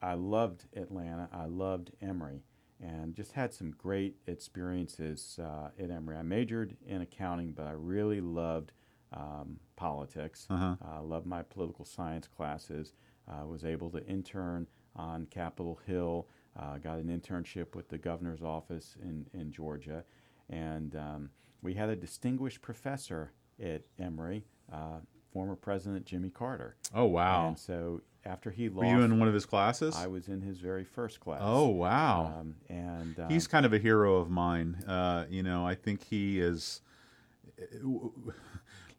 I 0.02 0.14
loved 0.14 0.64
Atlanta. 0.74 1.28
I 1.34 1.48
loved 1.48 1.92
Emory, 2.02 2.44
and 2.82 3.14
just 3.14 3.34
had 3.34 3.54
some 3.54 3.72
great 3.72 4.16
experiences 4.26 5.38
uh, 5.44 5.72
at 5.78 5.92
Emory. 5.92 6.16
I 6.16 6.22
majored 6.22 6.78
in 6.88 7.02
accounting, 7.02 7.52
but 7.52 7.66
I 7.68 7.72
really 7.72 8.22
loved 8.22 8.72
um, 9.12 9.60
politics. 9.76 10.48
Uh-huh. 10.50 10.76
I 10.82 11.00
loved 11.00 11.26
my 11.26 11.42
political 11.44 11.84
science 11.84 12.30
classes. 12.30 12.94
I 13.28 13.44
was 13.44 13.66
able 13.66 13.90
to 13.90 14.06
intern 14.08 14.68
on 14.96 15.26
Capitol 15.26 15.78
Hill. 15.86 16.30
Uh, 16.58 16.78
got 16.78 17.00
an 17.00 17.10
internship 17.10 17.76
with 17.76 17.90
the 17.90 17.98
governor's 17.98 18.42
office 18.42 18.96
in, 19.04 19.26
in 19.34 19.52
Georgia, 19.52 20.06
and 20.50 20.96
um, 20.96 21.30
we 21.62 21.74
had 21.74 21.90
a 21.90 21.96
distinguished 21.96 22.62
professor 22.62 23.32
at 23.64 23.82
Emory, 24.00 24.46
uh, 24.72 25.00
former 25.32 25.56
President 25.56 26.06
Jimmy 26.06 26.30
Carter. 26.30 26.76
Oh 26.94 27.06
wow. 27.06 27.50
And 27.50 27.60
so 27.60 28.02
after 28.26 28.52
he 28.52 28.70
lost, 28.70 28.80
Were 28.86 28.98
you 28.98 29.02
in 29.02 29.20
one 29.20 29.28
of 29.28 29.34
his 29.34 29.46
classes? 29.46 29.96
I 29.96 30.08
was 30.08 30.28
in 30.28 30.42
his 30.42 30.60
very 30.60 30.84
first 30.84 31.20
class. 31.20 31.42
oh 31.44 31.68
wow. 31.68 32.34
Um, 32.40 32.56
and 32.70 33.20
um, 33.20 33.30
He's 33.30 33.48
kind 33.48 33.66
of 33.66 33.74
a 33.74 33.80
hero 33.80 34.18
of 34.18 34.30
mine. 34.30 34.76
Uh, 34.88 35.26
you 35.30 35.44
know, 35.44 35.66
I 35.66 35.76
think 35.76 36.04
he 36.04 36.40
is. 36.40 36.82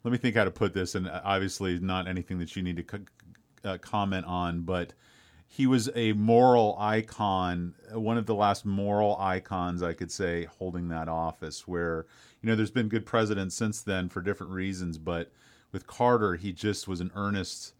Let 0.03 0.11
me 0.11 0.17
think 0.17 0.35
how 0.35 0.45
to 0.45 0.51
put 0.51 0.73
this, 0.73 0.95
and 0.95 1.09
obviously 1.09 1.79
not 1.79 2.07
anything 2.07 2.39
that 2.39 2.55
you 2.55 2.63
need 2.63 2.77
to 2.77 2.83
co- 2.83 2.99
uh, 3.63 3.77
comment 3.79 4.25
on, 4.25 4.61
but 4.61 4.93
he 5.51 5.65
was 5.65 5.89
a 5.95 6.13
moral 6.13 6.77
icon, 6.79 7.73
uh, 7.93 7.99
one 7.99 8.19
of 8.19 8.27
the 8.27 8.35
last 8.35 8.65
moral 8.65 9.17
icons, 9.19 9.81
I 9.81 9.93
could 9.93 10.11
say, 10.11 10.45
holding 10.45 10.89
that 10.89 11.09
office. 11.09 11.67
Where 11.67 12.05
you 12.41 12.47
know, 12.47 12.55
there's 12.55 12.71
been 12.71 12.87
good 12.87 13.05
presidents 13.05 13.55
since 13.55 13.81
then 13.81 14.09
for 14.09 14.21
different 14.21 14.53
reasons, 14.53 14.99
but 14.99 15.31
with 15.71 15.87
Carter, 15.87 16.35
he 16.35 16.53
just 16.53 16.87
was 16.87 17.01
an 17.01 17.11
earnest 17.15 17.73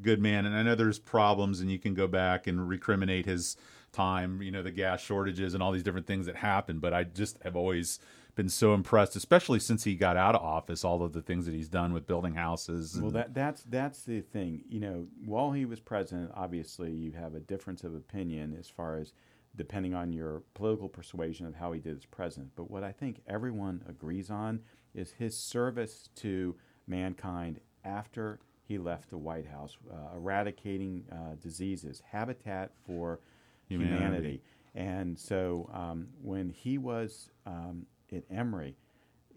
good 0.00 0.20
man. 0.20 0.46
And 0.46 0.56
I 0.56 0.62
know 0.62 0.74
there's 0.74 0.98
problems, 0.98 1.60
and 1.60 1.70
you 1.70 1.78
can 1.78 1.92
go 1.92 2.06
back 2.06 2.46
and 2.46 2.60
recriminate 2.60 3.26
his 3.26 3.58
time, 3.92 4.40
you 4.40 4.50
know, 4.50 4.62
the 4.62 4.70
gas 4.70 5.00
shortages 5.02 5.52
and 5.52 5.62
all 5.62 5.72
these 5.72 5.82
different 5.82 6.06
things 6.06 6.24
that 6.26 6.36
happened. 6.36 6.80
But 6.80 6.94
I 6.94 7.04
just 7.04 7.42
have 7.42 7.56
always 7.56 8.00
been 8.36 8.48
so 8.50 8.74
impressed, 8.74 9.16
especially 9.16 9.58
since 9.58 9.84
he 9.84 9.96
got 9.96 10.16
out 10.16 10.34
of 10.34 10.42
office, 10.42 10.84
all 10.84 11.02
of 11.02 11.12
the 11.14 11.22
things 11.22 11.46
that 11.46 11.54
he's 11.54 11.68
done 11.68 11.92
with 11.92 12.06
building 12.06 12.34
houses. 12.34 13.00
well, 13.00 13.10
that 13.10 13.34
that's 13.34 13.62
that's 13.64 14.02
the 14.02 14.20
thing. 14.20 14.62
You 14.68 14.78
know, 14.80 15.06
while 15.24 15.50
he 15.52 15.64
was 15.64 15.80
president, 15.80 16.30
obviously 16.34 16.92
you 16.92 17.12
have 17.12 17.34
a 17.34 17.40
difference 17.40 17.82
of 17.82 17.94
opinion 17.94 18.54
as 18.58 18.68
far 18.68 18.98
as 18.98 19.12
depending 19.56 19.94
on 19.94 20.12
your 20.12 20.42
political 20.52 20.88
persuasion 20.88 21.46
of 21.46 21.54
how 21.54 21.72
he 21.72 21.80
did 21.80 21.96
as 21.96 22.04
president. 22.04 22.50
But 22.54 22.70
what 22.70 22.84
I 22.84 22.92
think 22.92 23.22
everyone 23.26 23.82
agrees 23.88 24.30
on 24.30 24.60
is 24.94 25.12
his 25.12 25.36
service 25.36 26.10
to 26.16 26.54
mankind 26.86 27.60
after 27.84 28.38
he 28.64 28.76
left 28.76 29.08
the 29.08 29.18
White 29.18 29.46
House, 29.46 29.78
uh, 29.90 30.16
eradicating 30.16 31.04
uh, 31.10 31.36
diseases, 31.42 32.02
habitat 32.10 32.72
for 32.86 33.20
Humanity. 33.68 33.96
humanity. 33.96 34.42
And 34.74 35.18
so 35.18 35.70
um, 35.72 36.08
when 36.20 36.50
he 36.50 36.76
was 36.76 37.30
um, 37.46 37.86
at 38.12 38.24
Emory, 38.30 38.76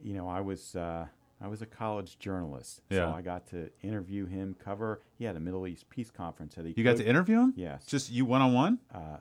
you 0.01 0.13
know, 0.13 0.27
I 0.27 0.41
was 0.41 0.75
uh, 0.75 1.05
I 1.41 1.47
was 1.47 1.61
a 1.61 1.65
college 1.65 2.19
journalist, 2.19 2.81
Yeah. 2.89 2.97
so 3.11 3.17
I 3.17 3.21
got 3.21 3.47
to 3.47 3.69
interview 3.81 4.25
him, 4.25 4.55
cover. 4.63 5.01
He 5.17 5.25
had 5.25 5.35
a 5.35 5.39
Middle 5.39 5.67
East 5.67 5.89
peace 5.89 6.11
conference 6.11 6.55
that 6.55 6.65
he. 6.65 6.73
you 6.75 6.83
got 6.83 6.97
to 6.97 7.05
interview 7.05 7.39
him? 7.39 7.53
Yes. 7.55 7.85
Just 7.85 8.11
you 8.11 8.25
one 8.25 8.41
on 8.41 8.53
one? 8.53 8.79
uh, 8.93 9.17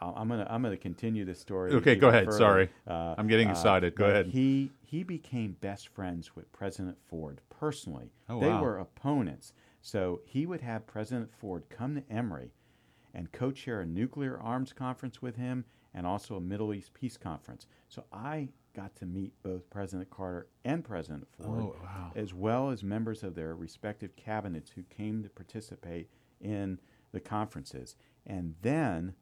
I'm 0.00 0.28
gonna 0.28 0.46
I'm 0.50 0.62
gonna 0.62 0.76
continue 0.76 1.24
this 1.24 1.40
story. 1.40 1.72
Okay, 1.72 1.92
even 1.92 2.00
go 2.00 2.08
ahead. 2.08 2.26
further. 2.26 2.38
Sorry. 2.38 2.68
Uh, 2.86 3.14
I'm 3.16 3.26
getting 3.26 3.48
uh, 3.48 3.52
excited. 3.52 3.94
Go 3.94 4.04
but 4.04 4.10
ahead. 4.10 4.26
He 4.26 4.70
he 4.82 5.02
became 5.02 5.56
best 5.60 5.88
friends 5.88 6.36
with 6.36 6.50
President 6.52 6.98
Ford 7.08 7.40
personally. 7.48 8.12
Oh, 8.28 8.40
they 8.40 8.48
wow. 8.48 8.62
were 8.62 8.78
opponents. 8.78 9.52
So 9.80 10.20
he 10.24 10.46
would 10.46 10.60
have 10.60 10.86
President 10.86 11.30
Ford 11.32 11.64
come 11.70 11.94
to 11.94 12.02
Emory 12.12 12.52
and 13.12 13.30
co-chair 13.32 13.80
a 13.80 13.86
nuclear 13.86 14.38
arms 14.40 14.72
conference 14.72 15.22
with 15.22 15.36
him 15.36 15.64
and 15.92 16.06
also 16.06 16.36
a 16.36 16.40
Middle 16.40 16.74
East 16.74 16.92
peace 16.94 17.16
conference. 17.16 17.66
So 17.88 18.04
I 18.12 18.48
got 18.74 18.94
to 18.96 19.06
meet 19.06 19.32
both 19.42 19.68
President 19.70 20.10
Carter 20.10 20.48
and 20.64 20.84
President 20.84 21.26
Ford 21.38 21.62
Oh, 21.62 21.76
wow. 21.82 22.12
as 22.14 22.34
well 22.34 22.70
as 22.70 22.82
members 22.82 23.22
of 23.22 23.34
their 23.34 23.54
respective 23.54 24.14
cabinets 24.16 24.70
who 24.70 24.82
came 24.84 25.22
to 25.22 25.28
participate 25.28 26.10
in 26.40 26.78
the 27.12 27.20
conferences. 27.20 27.96
And 28.26 28.54
then, 28.62 29.14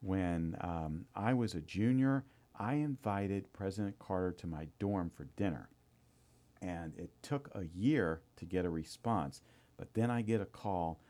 when 0.00 0.56
um, 0.60 1.06
I 1.14 1.34
was 1.34 1.54
a 1.54 1.60
junior, 1.60 2.24
I 2.58 2.74
invited 2.74 3.52
President 3.52 3.98
Carter 3.98 4.32
to 4.32 4.46
my 4.46 4.68
dorm 4.78 5.10
for 5.14 5.24
dinner. 5.36 5.68
And 6.62 6.94
it 6.96 7.10
took 7.22 7.50
a 7.54 7.64
year 7.64 8.22
to 8.36 8.44
get 8.44 8.64
a 8.64 8.70
response. 8.70 9.42
But 9.76 9.92
then 9.94 10.10
I 10.10 10.22
get 10.22 10.40
a 10.40 10.46
call 10.46 11.00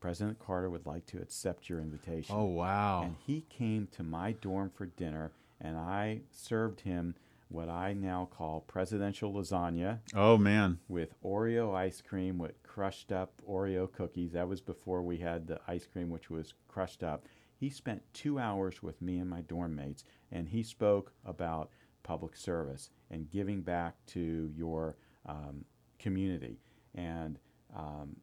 President 0.00 0.38
Carter 0.38 0.68
would 0.68 0.84
like 0.84 1.06
to 1.06 1.18
accept 1.22 1.70
your 1.70 1.80
invitation. 1.80 2.34
Oh, 2.36 2.44
wow. 2.44 3.04
And 3.04 3.16
he 3.26 3.42
came 3.48 3.88
to 3.92 4.02
my 4.02 4.32
dorm 4.32 4.70
for 4.74 4.84
dinner, 4.84 5.32
and 5.62 5.78
I 5.78 6.20
served 6.30 6.82
him 6.82 7.14
what 7.54 7.68
I 7.68 7.92
now 7.94 8.28
call 8.30 8.60
presidential 8.60 9.32
lasagna 9.32 10.00
Oh, 10.14 10.36
man. 10.36 10.78
with 10.88 11.14
Oreo 11.24 11.74
ice 11.74 12.02
cream 12.02 12.36
with 12.38 12.60
crushed 12.62 13.12
up 13.12 13.32
Oreo 13.48 13.90
cookies. 13.90 14.32
That 14.32 14.48
was 14.48 14.60
before 14.60 15.02
we 15.02 15.18
had 15.18 15.46
the 15.46 15.60
ice 15.68 15.86
cream, 15.90 16.10
which 16.10 16.28
was 16.30 16.52
crushed 16.68 17.02
up. 17.02 17.24
He 17.56 17.70
spent 17.70 18.02
two 18.12 18.38
hours 18.38 18.82
with 18.82 19.00
me 19.00 19.18
and 19.18 19.30
my 19.30 19.40
dorm 19.42 19.76
mates, 19.76 20.02
and 20.32 20.48
he 20.48 20.62
spoke 20.62 21.12
about 21.24 21.70
public 22.02 22.36
service 22.36 22.90
and 23.10 23.30
giving 23.30 23.62
back 23.62 23.94
to 24.06 24.50
your 24.54 24.96
um, 25.24 25.64
community. 25.98 26.58
And 26.94 27.38
um, 27.74 28.16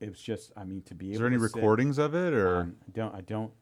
it 0.00 0.08
was 0.10 0.20
just, 0.20 0.52
I 0.56 0.64
mean, 0.64 0.82
to 0.82 0.94
be 0.94 1.06
Is 1.10 1.12
able 1.16 1.18
there 1.20 1.26
any 1.28 1.36
to 1.38 1.48
sit- 1.48 1.54
recordings 1.56 1.98
of 1.98 2.14
it, 2.14 2.32
or 2.34 2.56
um, 2.58 2.76
I 2.86 2.90
don't, 2.92 3.14
I 3.14 3.20
don't, 3.22 3.52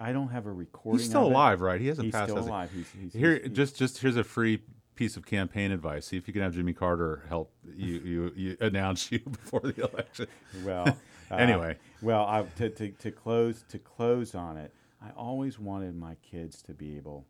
I 0.00 0.12
don't 0.12 0.28
have 0.28 0.46
a 0.46 0.52
recording. 0.52 0.98
he's 1.00 1.08
still 1.08 1.26
of 1.26 1.32
it. 1.32 1.34
alive, 1.34 1.60
right? 1.60 1.80
He 1.80 1.88
hasn't 1.88 2.06
He's 2.06 2.12
passed. 2.12 2.26
still 2.30 2.36
has 2.38 2.46
alive. 2.46 2.70
He's, 2.74 2.90
he's, 3.00 3.12
Here, 3.12 3.34
he's- 3.36 3.50
just 3.52 3.76
just 3.76 3.98
here's 3.98 4.16
a 4.16 4.24
free 4.24 4.62
piece 4.94 5.16
of 5.16 5.26
campaign 5.26 5.70
advice. 5.72 6.06
See 6.06 6.16
if 6.16 6.26
you 6.26 6.32
can 6.34 6.42
have 6.42 6.54
Jimmy 6.54 6.72
Carter 6.72 7.24
help 7.28 7.52
you 7.74 7.98
you, 8.00 8.32
you 8.36 8.56
announce 8.60 9.12
you 9.12 9.18
before 9.30 9.60
the 9.60 9.88
election. 9.90 10.26
Well, 10.64 10.88
uh, 11.30 11.34
Anyway. 11.34 11.76
well, 12.02 12.24
I, 12.24 12.44
to, 12.56 12.70
to, 12.70 12.88
to 12.90 13.10
close 13.10 13.64
to 13.68 13.78
close 13.78 14.34
on 14.34 14.56
it, 14.56 14.72
I 15.02 15.10
always 15.16 15.58
wanted 15.58 15.94
my 15.96 16.16
kids 16.16 16.60
to 16.62 16.72
be 16.74 16.96
able 16.96 17.26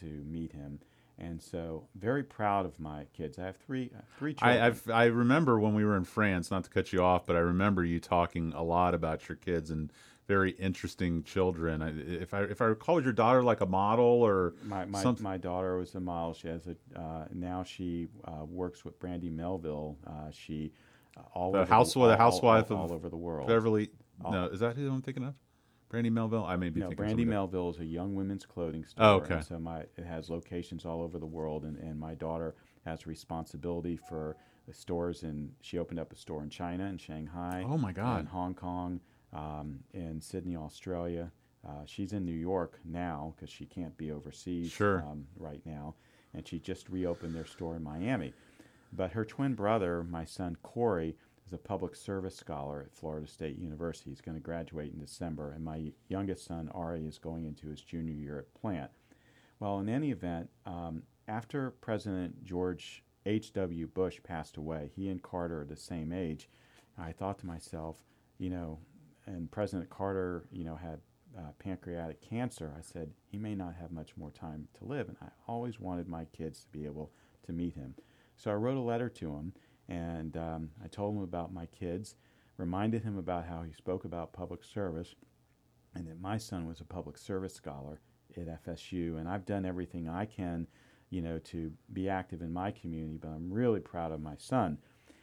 to 0.00 0.06
meet 0.06 0.50
him, 0.52 0.80
and 1.18 1.40
so 1.40 1.86
very 1.94 2.24
proud 2.24 2.66
of 2.66 2.80
my 2.80 3.04
kids. 3.12 3.38
I 3.38 3.44
have 3.44 3.56
three 3.58 3.90
uh, 3.96 4.00
three 4.18 4.34
children. 4.34 4.60
I 4.60 4.66
I've, 4.66 4.90
I 4.90 5.04
remember 5.06 5.60
when 5.60 5.74
we 5.74 5.84
were 5.84 5.96
in 5.96 6.04
France. 6.04 6.50
Not 6.50 6.64
to 6.64 6.70
cut 6.70 6.92
you 6.92 7.00
off, 7.02 7.26
but 7.26 7.36
I 7.36 7.40
remember 7.40 7.84
you 7.84 8.00
talking 8.00 8.52
a 8.56 8.62
lot 8.62 8.94
about 8.94 9.28
your 9.28 9.36
kids 9.36 9.70
and 9.70 9.92
very 10.26 10.52
interesting 10.52 11.22
children. 11.22 11.82
I, 11.82 11.92
if 12.22 12.32
I 12.34 12.42
if 12.44 12.60
I 12.60 12.66
recall, 12.66 12.96
was 12.96 13.04
your 13.04 13.12
daughter 13.12 13.42
like 13.42 13.60
a 13.60 13.66
model 13.66 14.04
or 14.04 14.54
my 14.64 14.84
my, 14.86 15.14
my 15.20 15.36
daughter 15.36 15.76
was 15.76 15.94
a 15.94 16.00
model. 16.00 16.34
She 16.34 16.48
has 16.48 16.66
a 16.66 16.98
uh, 16.98 17.26
now 17.32 17.62
she 17.62 18.08
uh, 18.24 18.44
works 18.44 18.84
with 18.84 18.98
Brandy 18.98 19.28
Melville. 19.30 19.98
Uh, 20.06 20.30
she 20.30 20.72
uh, 21.16 21.20
all 21.34 21.52
The 21.52 21.60
over 21.60 21.70
housewi- 21.72 21.94
the 21.94 22.00
all- 22.00 22.10
all- 22.10 22.16
housewife 22.16 22.70
all, 22.70 22.84
of 22.84 22.90
all 22.90 22.96
over 22.96 23.08
the 23.08 23.16
world. 23.16 23.48
Beverly? 23.48 23.90
No, 24.22 24.46
is 24.46 24.60
that 24.60 24.76
who 24.76 24.88
I'm 24.90 25.02
thinking 25.02 25.24
of? 25.24 25.34
Brandy 25.88 26.10
Melville. 26.10 26.44
I 26.44 26.56
may 26.56 26.70
be 26.70 26.80
no, 26.80 26.86
thinking 26.88 27.04
Brandy 27.04 27.24
Melville 27.24 27.70
is 27.70 27.78
a 27.78 27.84
young 27.84 28.14
women's 28.14 28.46
clothing 28.46 28.84
store. 28.84 29.04
Oh, 29.04 29.14
okay. 29.16 29.40
so 29.46 29.58
my 29.58 29.80
it 29.96 30.04
has 30.06 30.30
locations 30.30 30.84
all 30.84 31.02
over 31.02 31.18
the 31.18 31.26
world, 31.26 31.64
and, 31.64 31.76
and 31.78 31.98
my 32.00 32.14
daughter 32.14 32.54
has 32.86 33.06
responsibility 33.06 33.96
for 34.08 34.36
the 34.66 34.72
stores. 34.74 35.22
And 35.22 35.52
she 35.60 35.78
opened 35.78 36.00
up 36.00 36.12
a 36.12 36.16
store 36.16 36.42
in 36.42 36.48
China, 36.50 36.84
in 36.86 36.96
Shanghai, 36.98 37.64
Oh 37.68 37.76
my 37.78 37.92
God. 37.92 38.20
in 38.20 38.26
Hong 38.26 38.54
Kong, 38.54 39.00
um, 39.34 39.80
in 39.92 40.20
Sydney, 40.20 40.56
Australia. 40.56 41.30
Uh, 41.66 41.84
she's 41.86 42.12
in 42.12 42.24
New 42.24 42.32
York 42.32 42.78
now 42.84 43.34
because 43.34 43.50
she 43.50 43.64
can't 43.64 43.96
be 43.96 44.10
overseas 44.12 44.70
Sure. 44.70 45.00
um, 45.00 45.26
right 45.36 45.62
now, 45.64 45.94
and 46.34 46.46
she 46.46 46.58
just 46.58 46.88
reopened 46.90 47.34
their 47.34 47.46
store 47.46 47.76
in 47.76 47.82
Miami. 47.82 48.32
But 48.92 49.12
her 49.12 49.24
twin 49.24 49.54
brother, 49.54 50.04
my 50.04 50.24
son 50.24 50.56
Corey, 50.62 51.16
is 51.46 51.52
a 51.52 51.58
public 51.58 51.96
service 51.96 52.36
scholar 52.36 52.82
at 52.82 52.94
Florida 52.94 53.26
State 53.26 53.58
University. 53.58 54.10
He's 54.10 54.20
going 54.20 54.36
to 54.36 54.42
graduate 54.42 54.92
in 54.92 55.00
December, 55.00 55.52
and 55.52 55.64
my 55.64 55.92
youngest 56.08 56.44
son 56.44 56.70
Ari 56.74 57.06
is 57.06 57.18
going 57.18 57.44
into 57.46 57.68
his 57.68 57.80
junior 57.80 58.14
year 58.14 58.38
at 58.38 58.54
Plant. 58.60 58.90
Well, 59.58 59.78
in 59.80 59.88
any 59.88 60.10
event, 60.10 60.50
um, 60.66 61.02
after 61.28 61.70
President 61.70 62.44
George 62.44 63.02
H.W. 63.26 63.86
Bush 63.88 64.20
passed 64.22 64.58
away, 64.58 64.90
he 64.94 65.08
and 65.08 65.22
Carter 65.22 65.62
are 65.62 65.66
the 65.66 65.76
same 65.76 66.12
age. 66.12 66.48
I 66.98 67.12
thought 67.12 67.38
to 67.40 67.46
myself, 67.46 67.96
you 68.38 68.50
know, 68.50 68.78
and 69.26 69.50
President 69.50 69.90
Carter, 69.90 70.44
you 70.52 70.64
know, 70.64 70.76
had 70.76 71.00
uh, 71.36 71.50
pancreatic 71.58 72.20
cancer. 72.20 72.72
I 72.76 72.82
said 72.82 73.10
he 73.26 73.38
may 73.38 73.54
not 73.54 73.74
have 73.80 73.90
much 73.90 74.16
more 74.16 74.30
time 74.30 74.68
to 74.78 74.84
live, 74.84 75.08
and 75.08 75.16
I 75.22 75.28
always 75.48 75.80
wanted 75.80 76.08
my 76.08 76.24
kids 76.26 76.60
to 76.62 76.68
be 76.70 76.84
able 76.84 77.10
to 77.46 77.52
meet 77.52 77.74
him. 77.74 77.94
So 78.36 78.50
I 78.50 78.54
wrote 78.54 78.76
a 78.76 78.80
letter 78.80 79.08
to 79.08 79.32
him, 79.34 79.52
and 79.88 80.36
um, 80.36 80.70
I 80.82 80.88
told 80.88 81.16
him 81.16 81.22
about 81.22 81.52
my 81.52 81.66
kids, 81.66 82.16
reminded 82.56 83.02
him 83.02 83.18
about 83.18 83.46
how 83.46 83.62
he 83.62 83.72
spoke 83.72 84.04
about 84.04 84.32
public 84.32 84.62
service, 84.64 85.14
and 85.94 86.06
that 86.06 86.20
my 86.20 86.36
son 86.38 86.66
was 86.66 86.80
a 86.80 86.84
public 86.84 87.18
service 87.18 87.54
scholar 87.54 88.00
at 88.36 88.64
FSU, 88.64 89.18
and 89.18 89.28
I've 89.28 89.46
done 89.46 89.64
everything 89.64 90.08
I 90.08 90.24
can, 90.24 90.66
you 91.10 91.22
know, 91.22 91.38
to 91.38 91.72
be 91.92 92.08
active 92.08 92.42
in 92.42 92.52
my 92.52 92.70
community. 92.70 93.18
But 93.20 93.28
I'm 93.28 93.52
really 93.52 93.80
proud 93.80 94.12
of 94.12 94.20
my 94.20 94.34
son. 94.36 94.78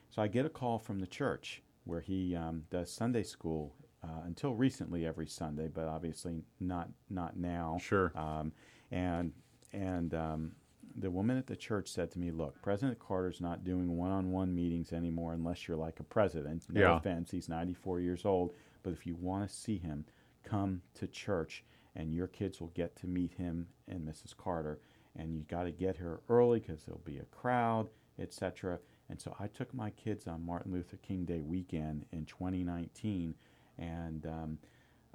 So 0.09 0.21
I 0.21 0.27
get 0.27 0.45
a 0.45 0.49
call 0.49 0.79
from 0.79 0.99
the 0.99 1.07
church 1.07 1.61
where 1.83 2.01
he 2.01 2.35
um, 2.35 2.63
does 2.69 2.91
Sunday 2.91 3.23
school 3.23 3.73
uh, 4.03 4.21
until 4.25 4.53
recently 4.53 5.05
every 5.05 5.27
Sunday, 5.27 5.67
but 5.67 5.87
obviously 5.87 6.43
not 6.59 6.89
not 7.09 7.37
now. 7.37 7.77
Sure. 7.81 8.11
Um, 8.15 8.51
and 8.91 9.33
and 9.73 10.13
um, 10.13 10.51
the 10.97 11.09
woman 11.11 11.37
at 11.37 11.47
the 11.47 11.55
church 11.55 11.87
said 11.89 12.11
to 12.11 12.19
me, 12.19 12.31
"Look, 12.31 12.61
President 12.61 12.99
Carter's 12.99 13.39
not 13.41 13.63
doing 13.63 13.97
one-on-one 13.97 14.53
meetings 14.53 14.91
anymore 14.91 15.33
unless 15.33 15.67
you're 15.67 15.77
like 15.77 15.99
a 15.99 16.03
president. 16.03 16.65
No 16.69 16.81
Yeah. 16.81 16.97
offense, 16.97 17.31
he's 17.31 17.47
94 17.47 17.99
years 18.01 18.25
old, 18.25 18.53
but 18.83 18.91
if 18.91 19.05
you 19.05 19.15
want 19.15 19.47
to 19.47 19.55
see 19.55 19.77
him, 19.77 20.05
come 20.43 20.81
to 20.95 21.07
church, 21.07 21.63
and 21.95 22.13
your 22.13 22.27
kids 22.27 22.59
will 22.59 22.69
get 22.69 22.95
to 22.97 23.07
meet 23.07 23.33
him 23.33 23.67
and 23.87 24.05
Mrs. 24.07 24.35
Carter. 24.35 24.79
And 25.15 25.33
you 25.35 25.41
got 25.43 25.63
to 25.63 25.71
get 25.71 25.97
here 25.97 26.21
early 26.29 26.59
because 26.59 26.83
there'll 26.83 27.01
be 27.05 27.19
a 27.19 27.25
crowd, 27.25 27.89
etc." 28.19 28.79
And 29.09 29.19
so 29.19 29.35
I 29.39 29.47
took 29.47 29.73
my 29.73 29.89
kids 29.91 30.25
on 30.25 30.45
Martin 30.45 30.71
Luther 30.71 30.97
King 30.97 31.25
Day 31.25 31.41
weekend 31.41 32.05
in 32.13 32.25
2019, 32.25 33.35
and 33.77 34.25
um, 34.25 34.57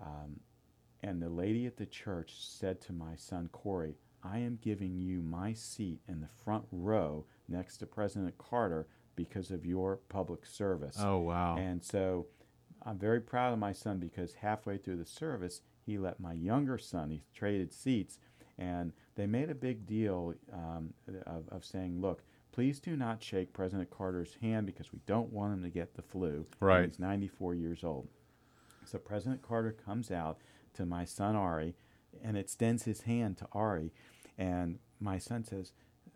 um, 0.00 0.40
and 1.02 1.20
the 1.20 1.28
lady 1.28 1.66
at 1.66 1.76
the 1.76 1.86
church 1.86 2.34
said 2.38 2.80
to 2.82 2.92
my 2.92 3.14
son 3.16 3.48
Corey, 3.52 3.94
I 4.22 4.38
am 4.38 4.58
giving 4.60 4.98
you 4.98 5.22
my 5.22 5.52
seat 5.52 6.00
in 6.08 6.20
the 6.20 6.28
front 6.44 6.64
row 6.72 7.24
next 7.48 7.78
to 7.78 7.86
President 7.86 8.36
Carter 8.38 8.88
because 9.14 9.50
of 9.50 9.64
your 9.64 10.00
public 10.08 10.44
service. 10.44 10.96
Oh 11.00 11.18
wow. 11.18 11.56
And 11.56 11.84
so 11.84 12.26
I'm 12.84 12.98
very 12.98 13.20
proud 13.20 13.52
of 13.52 13.58
my 13.58 13.72
son 13.72 13.98
because 13.98 14.34
halfway 14.34 14.78
through 14.78 14.96
the 14.96 15.06
service, 15.06 15.62
he 15.84 15.98
let 15.98 16.20
my 16.20 16.32
younger 16.32 16.78
son, 16.78 17.10
he 17.10 17.22
traded 17.34 17.72
seats, 17.72 18.18
and 18.58 18.92
they 19.16 19.26
made 19.26 19.50
a 19.50 19.54
big 19.54 19.86
deal 19.86 20.34
um, 20.52 20.92
of, 21.26 21.48
of 21.48 21.64
saying, 21.64 22.00
look, 22.00 22.22
please 22.52 22.80
do 22.80 22.96
not 22.96 23.22
shake 23.22 23.52
President 23.52 23.90
Carter's 23.90 24.36
hand 24.40 24.66
because 24.66 24.92
we 24.92 25.00
don't 25.06 25.32
want 25.32 25.54
him 25.54 25.62
to 25.62 25.68
get 25.70 25.94
the 25.94 26.02
flu. 26.02 26.46
Right. 26.60 26.86
He's 26.86 26.98
94 26.98 27.54
years 27.54 27.84
old. 27.84 28.08
So 28.86 28.98
President 28.98 29.42
Carter 29.42 29.72
comes 29.72 30.10
out 30.10 30.38
to 30.74 30.86
my 30.86 31.04
son 31.04 31.36
Ari 31.36 31.74
and 32.22 32.36
extends 32.36 32.84
his 32.84 33.02
hand 33.02 33.36
to 33.38 33.48
Ari. 33.52 33.92
And 34.38 34.78
my 35.00 35.18
son 35.18 35.44
says, 35.44 35.72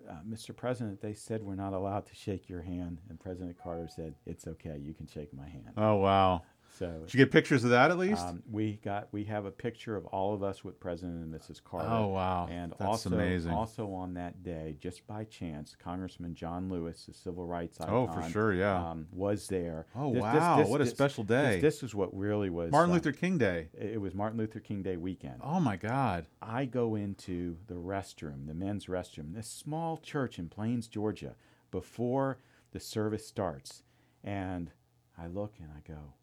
uh, 0.09 0.21
Mr. 0.29 0.57
President, 0.57 1.01
they 1.03 1.13
said 1.13 1.43
we're 1.43 1.55
not 1.55 1.73
allowed 1.73 2.07
to 2.07 2.15
shake 2.15 2.49
your 2.49 2.63
hand. 2.63 2.99
And 3.09 3.21
President 3.21 3.57
Carter 3.63 3.89
said, 3.89 4.15
It's 4.27 4.47
okay, 4.47 4.79
you 4.79 4.95
can 4.95 5.07
shake 5.07 5.35
my 5.35 5.49
hand. 5.49 5.73
oh 5.77 5.97
wow. 5.97 6.43
So 6.79 6.91
Did 7.05 7.13
you 7.15 7.19
get 7.19 7.31
pictures 7.31 7.63
of 7.65 7.71
that 7.71 7.91
at 7.91 7.99
least? 7.99 8.23
um, 8.23 8.43
we 8.51 8.81
got 8.83 9.09
we 9.13 9.25
have 9.25 9.45
a 9.45 9.51
picture 9.51 9.97
of 9.97 10.07
all 10.07 10.33
of 10.33 10.43
us 10.43 10.65
with 10.65 10.81
President 10.81 11.23
and 11.23 11.35
Mrs. 11.35 11.63
Carter. 11.63 11.89
oh 11.91 12.07
wow. 12.09 12.49
And 12.51 12.73
That's 12.73 12.83
also, 12.83 13.11
amazing. 13.13 13.53
also 13.53 13.93
on 13.93 14.15
that 14.15 14.43
day, 14.43 14.77
just 14.81 15.07
by 15.07 15.25
chance, 15.25 15.77
Congressman 15.83 16.35
John 16.35 16.71
Lewis, 16.71 17.05
the 17.07 17.13
civil 17.13 17.45
rights 17.47 17.81
icon, 17.81 17.95
Oh, 17.95 18.07
for 18.13 18.27
sure, 18.31 18.55
yeah. 18.55 18.91
um, 18.91 19.07
was 19.13 19.47
there. 19.49 19.87
Oh, 19.95 20.09
wow, 20.09 20.63
what 20.67 20.81
a 20.81 20.87
special 20.87 21.25
day. 21.25 21.61
This, 21.61 21.81
this 21.81 21.83
is 21.91 21.95
what 21.95 22.17
really 22.17 22.49
was 22.51 22.71
Martin 22.73 22.93
uh, 22.93 22.95
Luther 22.95 23.13
King 23.13 23.37
Day. 23.37 23.69
It 23.79 24.01
was 24.01 24.15
Martin 24.15 24.39
Luther 24.39 24.61
King 24.61 24.83
Day 24.83 24.97
weekend. 24.97 25.41
Oh 25.43 25.61
my 25.61 25.77
God. 25.77 26.27
I 26.41 26.65
go 26.65 26.95
into 26.95 27.57
the 27.67 27.75
restroom, 27.75 28.47
the 28.47 28.55
men's 28.55 28.87
restroom, 28.87 29.35
this 29.35 29.49
small 29.49 29.99
church 29.99 30.39
in 30.39 30.49
Plains, 30.49 30.87
Georgia, 30.89 31.35
before 31.71 32.39
the 32.73 32.81
service 32.81 33.27
starts, 33.27 33.83
and 34.25 34.71
I 35.19 35.27
look 35.27 35.55
and 35.61 35.69
I 35.77 35.81
go, 35.87 36.15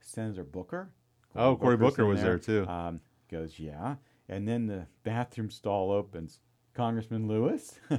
Senator 0.00 0.44
Booker. 0.44 0.90
Oh, 1.36 1.56
Cory 1.56 1.76
Booker 1.76 2.06
was 2.06 2.20
there, 2.20 2.38
too. 2.38 2.66
Um, 2.66 3.00
goes, 3.30 3.58
yeah, 3.58 3.96
and 4.28 4.48
then 4.48 4.66
the 4.66 4.86
bathroom 5.04 5.50
stall 5.50 5.92
opens. 5.92 6.40
Congressman 6.74 7.28
Lewis. 7.28 7.78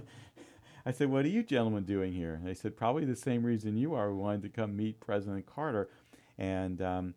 I 0.86 0.92
said, 0.92 1.10
"What 1.10 1.26
are 1.26 1.30
you 1.30 1.44
gentlemen 1.44 1.84
doing 1.84 2.14
here?" 2.14 2.34
And 2.34 2.46
they 2.46 2.54
said, 2.54 2.76
"Probably 2.78 3.06
the 3.06 3.16
same 3.16 3.44
reason 3.44 3.78
you 3.78 3.94
are. 3.94 4.12
We 4.12 4.18
wanted 4.18 4.44
to 4.44 4.50
come 4.50 4.76
meet 4.76 5.00
President 5.00 5.46
Carter." 5.46 5.90
And 6.38 6.82
um, 6.82 7.14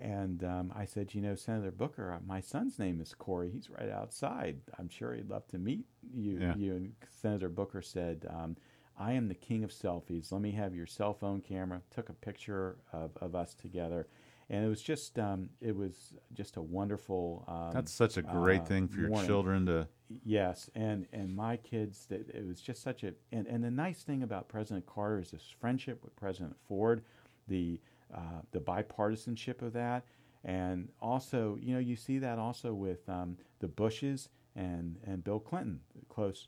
and 0.00 0.44
um, 0.44 0.72
I 0.76 0.84
said, 0.84 1.14
"You 1.14 1.22
know, 1.22 1.34
Senator 1.34 1.72
Booker, 1.72 2.12
uh, 2.12 2.18
my 2.24 2.40
son's 2.40 2.78
name 2.78 3.00
is 3.00 3.14
Corey. 3.14 3.50
He's 3.50 3.70
right 3.70 3.90
outside. 3.90 4.58
I'm 4.78 4.88
sure 4.88 5.14
he'd 5.14 5.28
love 5.28 5.46
to 5.48 5.58
meet 5.58 5.86
you." 6.14 6.38
Yeah. 6.40 6.54
You 6.56 6.76
and 6.76 6.92
Senator 7.10 7.48
Booker 7.48 7.82
said, 7.82 8.26
um, 8.30 8.56
"I 8.96 9.12
am 9.12 9.28
the 9.28 9.34
king 9.34 9.64
of 9.64 9.70
selfies. 9.70 10.30
Let 10.30 10.40
me 10.40 10.52
have 10.52 10.74
your 10.74 10.86
cell 10.86 11.14
phone 11.14 11.40
camera." 11.40 11.82
Took 11.90 12.08
a 12.08 12.14
picture 12.14 12.76
of, 12.92 13.16
of 13.20 13.34
us 13.34 13.54
together. 13.54 14.06
And 14.50 14.64
it 14.64 14.68
was 14.68 14.80
just, 14.80 15.18
um, 15.18 15.50
it 15.60 15.76
was 15.76 16.14
just 16.32 16.56
a 16.56 16.62
wonderful. 16.62 17.44
Um, 17.46 17.70
That's 17.72 17.92
such 17.92 18.16
a 18.16 18.22
great 18.22 18.62
uh, 18.62 18.64
thing 18.64 18.88
for 18.88 19.00
your 19.00 19.10
morning. 19.10 19.26
children 19.26 19.66
to. 19.66 19.88
Yes, 20.24 20.70
and 20.74 21.06
and 21.12 21.36
my 21.36 21.58
kids, 21.58 22.06
that 22.06 22.30
it 22.30 22.46
was 22.46 22.62
just 22.62 22.82
such 22.82 23.04
a 23.04 23.12
and, 23.30 23.46
and 23.46 23.62
the 23.62 23.70
nice 23.70 24.02
thing 24.04 24.22
about 24.22 24.48
President 24.48 24.86
Carter 24.86 25.20
is 25.20 25.32
this 25.32 25.54
friendship 25.60 26.02
with 26.02 26.16
President 26.16 26.56
Ford, 26.66 27.02
the 27.46 27.78
uh, 28.14 28.40
the 28.52 28.60
bipartisanship 28.60 29.60
of 29.60 29.74
that, 29.74 30.04
and 30.44 30.88
also 31.02 31.58
you 31.60 31.74
know 31.74 31.80
you 31.80 31.94
see 31.94 32.18
that 32.18 32.38
also 32.38 32.72
with 32.72 33.06
um, 33.08 33.36
the 33.58 33.68
Bushes 33.68 34.30
and 34.56 34.96
and 35.04 35.22
Bill 35.22 35.40
Clinton, 35.40 35.80
close 36.08 36.46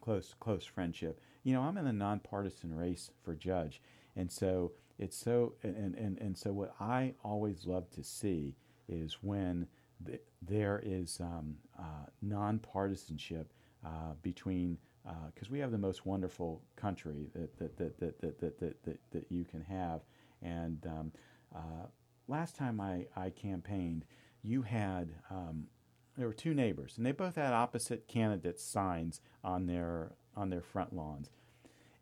close 0.00 0.34
close 0.40 0.64
friendship. 0.64 1.20
You 1.44 1.54
know, 1.54 1.62
I'm 1.62 1.76
in 1.76 1.86
a 1.86 1.92
nonpartisan 1.92 2.74
race 2.74 3.10
for 3.22 3.34
judge, 3.34 3.80
and 4.16 4.30
so 4.30 4.72
it's 4.98 5.16
so 5.16 5.54
and 5.62 5.94
and 5.94 6.18
and 6.18 6.36
so 6.36 6.52
what 6.52 6.74
I 6.80 7.14
always 7.24 7.66
love 7.66 7.90
to 7.90 8.02
see 8.02 8.54
is 8.88 9.18
when 9.22 9.66
th- 10.06 10.20
there 10.40 10.80
is 10.84 11.18
um, 11.20 11.56
uh, 11.78 12.06
nonpartisanship 12.24 13.46
uh, 13.84 14.14
between 14.22 14.78
because 15.34 15.50
we 15.50 15.58
have 15.58 15.72
the 15.72 15.78
most 15.78 16.06
wonderful 16.06 16.62
country 16.76 17.28
that 17.34 17.58
that 17.58 17.76
that 17.76 17.98
that 17.98 18.20
that 18.20 18.38
that, 18.38 18.58
that, 18.60 18.82
that, 18.84 18.98
that 19.10 19.26
you 19.30 19.44
can 19.44 19.60
have, 19.62 20.02
and 20.42 20.86
um, 20.86 21.12
uh, 21.54 21.86
last 22.28 22.56
time 22.56 22.80
I, 22.80 23.06
I 23.16 23.30
campaigned, 23.30 24.04
you 24.42 24.62
had 24.62 25.10
um, 25.30 25.66
there 26.16 26.26
were 26.26 26.34
two 26.34 26.54
neighbors, 26.54 26.94
and 26.96 27.06
they 27.06 27.12
both 27.12 27.36
had 27.36 27.52
opposite 27.52 28.06
candidates' 28.08 28.62
signs 28.62 29.20
on 29.42 29.66
their 29.66 30.12
on 30.36 30.50
their 30.50 30.62
front 30.62 30.94
lawns. 30.94 31.30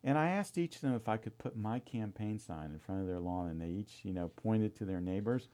And 0.03 0.17
I 0.17 0.29
asked 0.29 0.57
each 0.57 0.75
of 0.75 0.81
them 0.81 0.95
if 0.95 1.07
I 1.07 1.17
could 1.17 1.37
put 1.37 1.55
my 1.55 1.79
campaign 1.79 2.39
sign 2.39 2.71
in 2.71 2.79
front 2.79 3.01
of 3.01 3.07
their 3.07 3.19
lawn, 3.19 3.49
and 3.49 3.61
they 3.61 3.69
each, 3.69 3.99
you 4.03 4.13
know, 4.13 4.29
pointed 4.29 4.75
to 4.77 4.85
their 4.85 5.01
neighbors. 5.01 5.49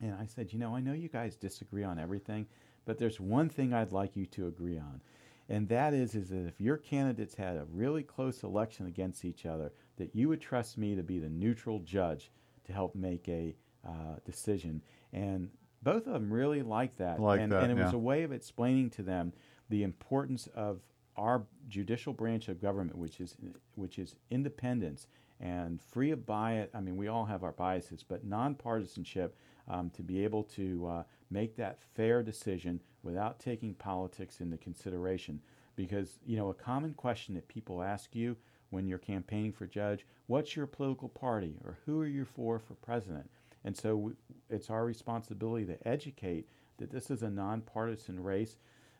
And 0.00 0.14
I 0.14 0.26
said, 0.26 0.52
you 0.52 0.58
know, 0.58 0.74
I 0.74 0.80
know 0.80 0.92
you 0.92 1.08
guys 1.08 1.36
disagree 1.36 1.84
on 1.84 1.98
everything, 1.98 2.46
but 2.84 2.98
there's 2.98 3.20
one 3.20 3.48
thing 3.48 3.72
I'd 3.72 3.92
like 3.92 4.16
you 4.16 4.26
to 4.26 4.48
agree 4.48 4.78
on, 4.78 5.00
and 5.48 5.68
that 5.68 5.94
is, 5.94 6.14
is 6.14 6.30
that 6.30 6.46
if 6.46 6.60
your 6.60 6.76
candidates 6.76 7.34
had 7.34 7.56
a 7.56 7.66
really 7.72 8.02
close 8.02 8.42
election 8.42 8.86
against 8.86 9.24
each 9.24 9.46
other, 9.46 9.72
that 9.96 10.14
you 10.14 10.28
would 10.28 10.40
trust 10.40 10.78
me 10.78 10.94
to 10.94 11.02
be 11.02 11.18
the 11.18 11.28
neutral 11.28 11.80
judge 11.80 12.30
to 12.64 12.72
help 12.72 12.94
make 12.94 13.28
a 13.28 13.54
uh, 13.86 14.16
decision. 14.24 14.82
And 15.12 15.50
both 15.82 16.06
of 16.06 16.14
them 16.14 16.32
really 16.32 16.62
liked 16.62 16.98
that, 16.98 17.20
Like 17.20 17.40
and, 17.40 17.52
that, 17.52 17.64
and 17.64 17.78
it 17.78 17.82
was 17.82 17.92
a 17.92 17.98
way 17.98 18.22
of 18.22 18.32
explaining 18.32 18.90
to 18.90 19.02
them 19.02 19.32
the 19.68 19.82
importance 19.82 20.48
of 20.54 20.80
our 21.16 21.42
judicial 21.68 22.12
branch 22.12 22.48
of 22.48 22.60
government, 22.60 22.96
which 22.98 23.20
is 23.20 23.36
which 23.74 23.98
is 23.98 24.16
independence 24.30 25.06
and 25.40 25.80
free 25.80 26.10
of 26.10 26.26
bias. 26.26 26.70
I 26.74 26.80
mean, 26.80 26.96
we 26.96 27.08
all 27.08 27.24
have 27.24 27.42
our 27.42 27.52
biases, 27.52 28.02
but 28.02 28.28
nonpartisanship 28.28 29.30
um, 29.68 29.90
to 29.90 30.02
be 30.02 30.24
able 30.24 30.44
to 30.44 30.86
uh, 30.86 31.02
make 31.30 31.56
that 31.56 31.80
fair 31.94 32.22
decision 32.22 32.80
without 33.02 33.38
taking 33.38 33.74
politics 33.74 34.40
into 34.40 34.56
consideration. 34.56 35.40
Because, 35.76 36.20
you 36.24 36.36
know, 36.36 36.50
a 36.50 36.54
common 36.54 36.94
question 36.94 37.34
that 37.34 37.48
people 37.48 37.82
ask 37.82 38.14
you 38.14 38.36
when 38.70 38.86
you're 38.86 38.98
campaigning 38.98 39.52
for 39.52 39.66
judge, 39.66 40.06
what's 40.26 40.54
your 40.56 40.66
political 40.66 41.08
party 41.08 41.56
or 41.64 41.78
who 41.84 42.00
are 42.00 42.06
you 42.06 42.24
for 42.24 42.58
for 42.58 42.74
president? 42.74 43.28
And 43.64 43.76
so 43.76 43.88
w- 43.90 44.16
it's 44.50 44.70
our 44.70 44.84
responsibility 44.84 45.64
to 45.66 45.88
educate 45.88 46.48
that 46.78 46.90
this 46.90 47.10
is 47.10 47.22
a 47.22 47.30
nonpartisan 47.30 48.22
race. 48.22 48.56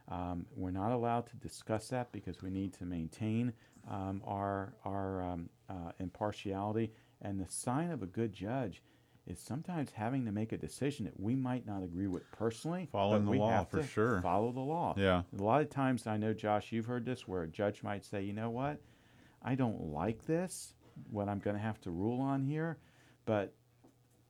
Um, 0.09 0.47
we're 0.55 0.71
not 0.71 0.93
allowed 0.93 1.27
to 1.29 1.37
discuss 1.37 1.89
that 1.89 2.13
because 2.13 2.43
we 2.43 2.51
need 2.51 2.75
to 2.75 2.85
maintain 2.85 3.53
um, 3.91 4.23
our, 4.27 4.75
our 4.85 5.23
um, 5.23 5.49
uh, 5.69 5.93
impartiality. 5.99 6.93
And 7.23 7.41
the 7.41 7.51
sign 7.51 7.91
of 7.91 8.03
a 8.03 8.07
good 8.07 8.33
judge 8.33 8.83
is 9.27 9.41
sometimes 9.41 9.91
having 9.93 10.27
to 10.27 10.33
make 10.33 10.53
a 10.53 10.59
decision 10.59 11.07
that 11.07 11.19
we 11.19 11.35
might 11.35 11.67
not 11.67 11.83
agree 11.83 12.07
with 12.07 12.31
personally. 12.33 12.89
Following 12.93 13.25
the 13.25 13.33
law, 13.33 13.65
for 13.65 13.83
sure. 13.83 14.21
Follow 14.21 14.53
the 14.53 14.61
law. 14.61 14.95
Yeah. 14.99 15.23
A 15.39 15.43
lot 15.43 15.63
of 15.63 15.71
times, 15.71 16.07
I 16.07 16.19
know, 16.19 16.35
Josh, 16.35 16.71
you've 16.73 16.85
heard 16.85 17.07
this, 17.07 17.27
where 17.27 17.43
a 17.43 17.49
judge 17.49 17.83
might 17.83 18.05
say, 18.05 18.23
you 18.23 18.35
know 18.35 18.51
what, 18.51 18.81
I 19.43 19.55
don't 19.55 19.81
like 19.93 20.27
this, 20.27 20.75
what 21.11 21.29
I'm 21.29 21.39
going 21.39 21.57
to 21.57 21.63
have 21.63 21.81
to 21.83 21.91
rule 21.91 22.21
on 22.21 22.43
here, 22.43 22.77
but 23.25 23.55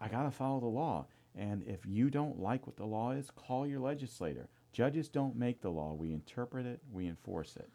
I 0.00 0.06
got 0.08 0.22
to 0.24 0.30
follow 0.30 0.60
the 0.60 0.66
law. 0.66 1.06
And 1.36 1.62
if 1.66 1.84
you 1.84 2.10
don't 2.10 2.38
like 2.40 2.66
what 2.66 2.76
the 2.76 2.86
law 2.86 3.10
is, 3.12 3.30
call 3.30 3.66
your 3.66 3.80
legislator. 3.80 4.48
Judges 4.72 5.08
don't 5.08 5.36
make 5.36 5.60
the 5.60 5.70
law. 5.70 5.94
We 5.94 6.12
interpret 6.12 6.66
it, 6.66 6.80
we 6.92 7.06
enforce 7.06 7.56
it. 7.56 7.70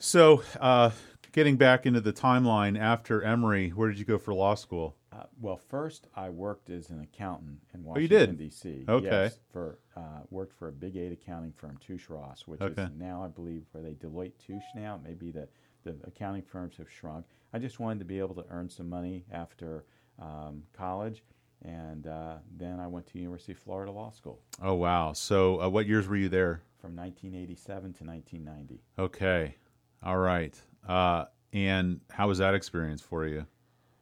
So, 0.00 0.42
uh, 0.60 0.90
getting 1.32 1.56
back 1.56 1.84
into 1.84 2.00
the 2.00 2.12
timeline 2.12 2.78
after 2.78 3.20
Emory, 3.22 3.70
where 3.70 3.88
did 3.88 3.98
you 3.98 4.04
go 4.04 4.16
for 4.18 4.32
law 4.32 4.54
school? 4.54 4.94
Uh, 5.12 5.24
well, 5.40 5.56
first 5.56 6.06
I 6.14 6.30
worked 6.30 6.70
as 6.70 6.90
an 6.90 7.00
accountant 7.00 7.58
in 7.74 7.80
Oh. 7.80 7.88
Washington 7.90 8.36
D.C. 8.36 8.84
Okay. 8.88 9.04
Yes, 9.04 9.40
for 9.52 9.78
uh, 9.96 10.20
worked 10.30 10.52
for 10.52 10.68
a 10.68 10.72
big 10.72 10.96
eight 10.96 11.10
accounting 11.12 11.52
firm, 11.56 11.76
Touche 11.80 12.08
Ross, 12.08 12.46
which 12.46 12.60
Okay. 12.60 12.82
is 12.82 12.90
now 12.96 13.24
I 13.24 13.28
believe 13.28 13.64
where 13.72 13.82
they 13.82 13.94
Deloitte 13.94 14.32
Touche 14.38 14.62
now. 14.76 15.00
Maybe 15.02 15.30
the 15.32 15.48
the 15.84 15.96
accounting 16.04 16.42
firms 16.42 16.76
have 16.76 16.90
shrunk. 16.90 17.24
I 17.52 17.58
just 17.58 17.80
wanted 17.80 17.98
to 18.00 18.04
be 18.04 18.18
able 18.18 18.34
to 18.36 18.44
earn 18.50 18.68
some 18.68 18.88
money 18.88 19.24
after 19.32 19.84
um, 20.20 20.62
college, 20.72 21.24
and 21.64 22.06
uh, 22.06 22.36
then 22.56 22.80
I 22.80 22.86
went 22.86 23.06
to 23.08 23.18
University 23.18 23.52
of 23.52 23.58
Florida 23.58 23.90
Law 23.90 24.10
School 24.10 24.40
Oh, 24.62 24.74
wow. 24.74 25.12
So, 25.12 25.60
uh, 25.60 25.68
what 25.68 25.86
years 25.86 26.06
were 26.06 26.16
you 26.16 26.28
there? 26.28 26.62
from 26.80 26.96
1987 26.96 27.92
to 27.94 28.04
1990. 28.04 28.80
Okay. 28.98 29.54
All 30.02 30.18
right. 30.18 30.54
Uh, 30.86 31.24
and 31.52 32.00
how 32.10 32.28
was 32.28 32.38
that 32.38 32.54
experience 32.54 33.00
for 33.00 33.26
you? 33.26 33.46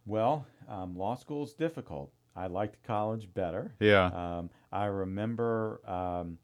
Well, 0.05 0.47
um, 0.69 0.97
law 0.97 1.15
school 1.15 1.45
is 1.45 1.53
difficult. 1.55 2.13
I 2.35 2.49
liked 2.49 2.83
college 2.85 3.33
better. 3.33 3.75
Yeah. 3.81 4.07
Um, 4.07 4.51
I 4.71 4.87
remember 4.87 5.81
um, 5.89 6.39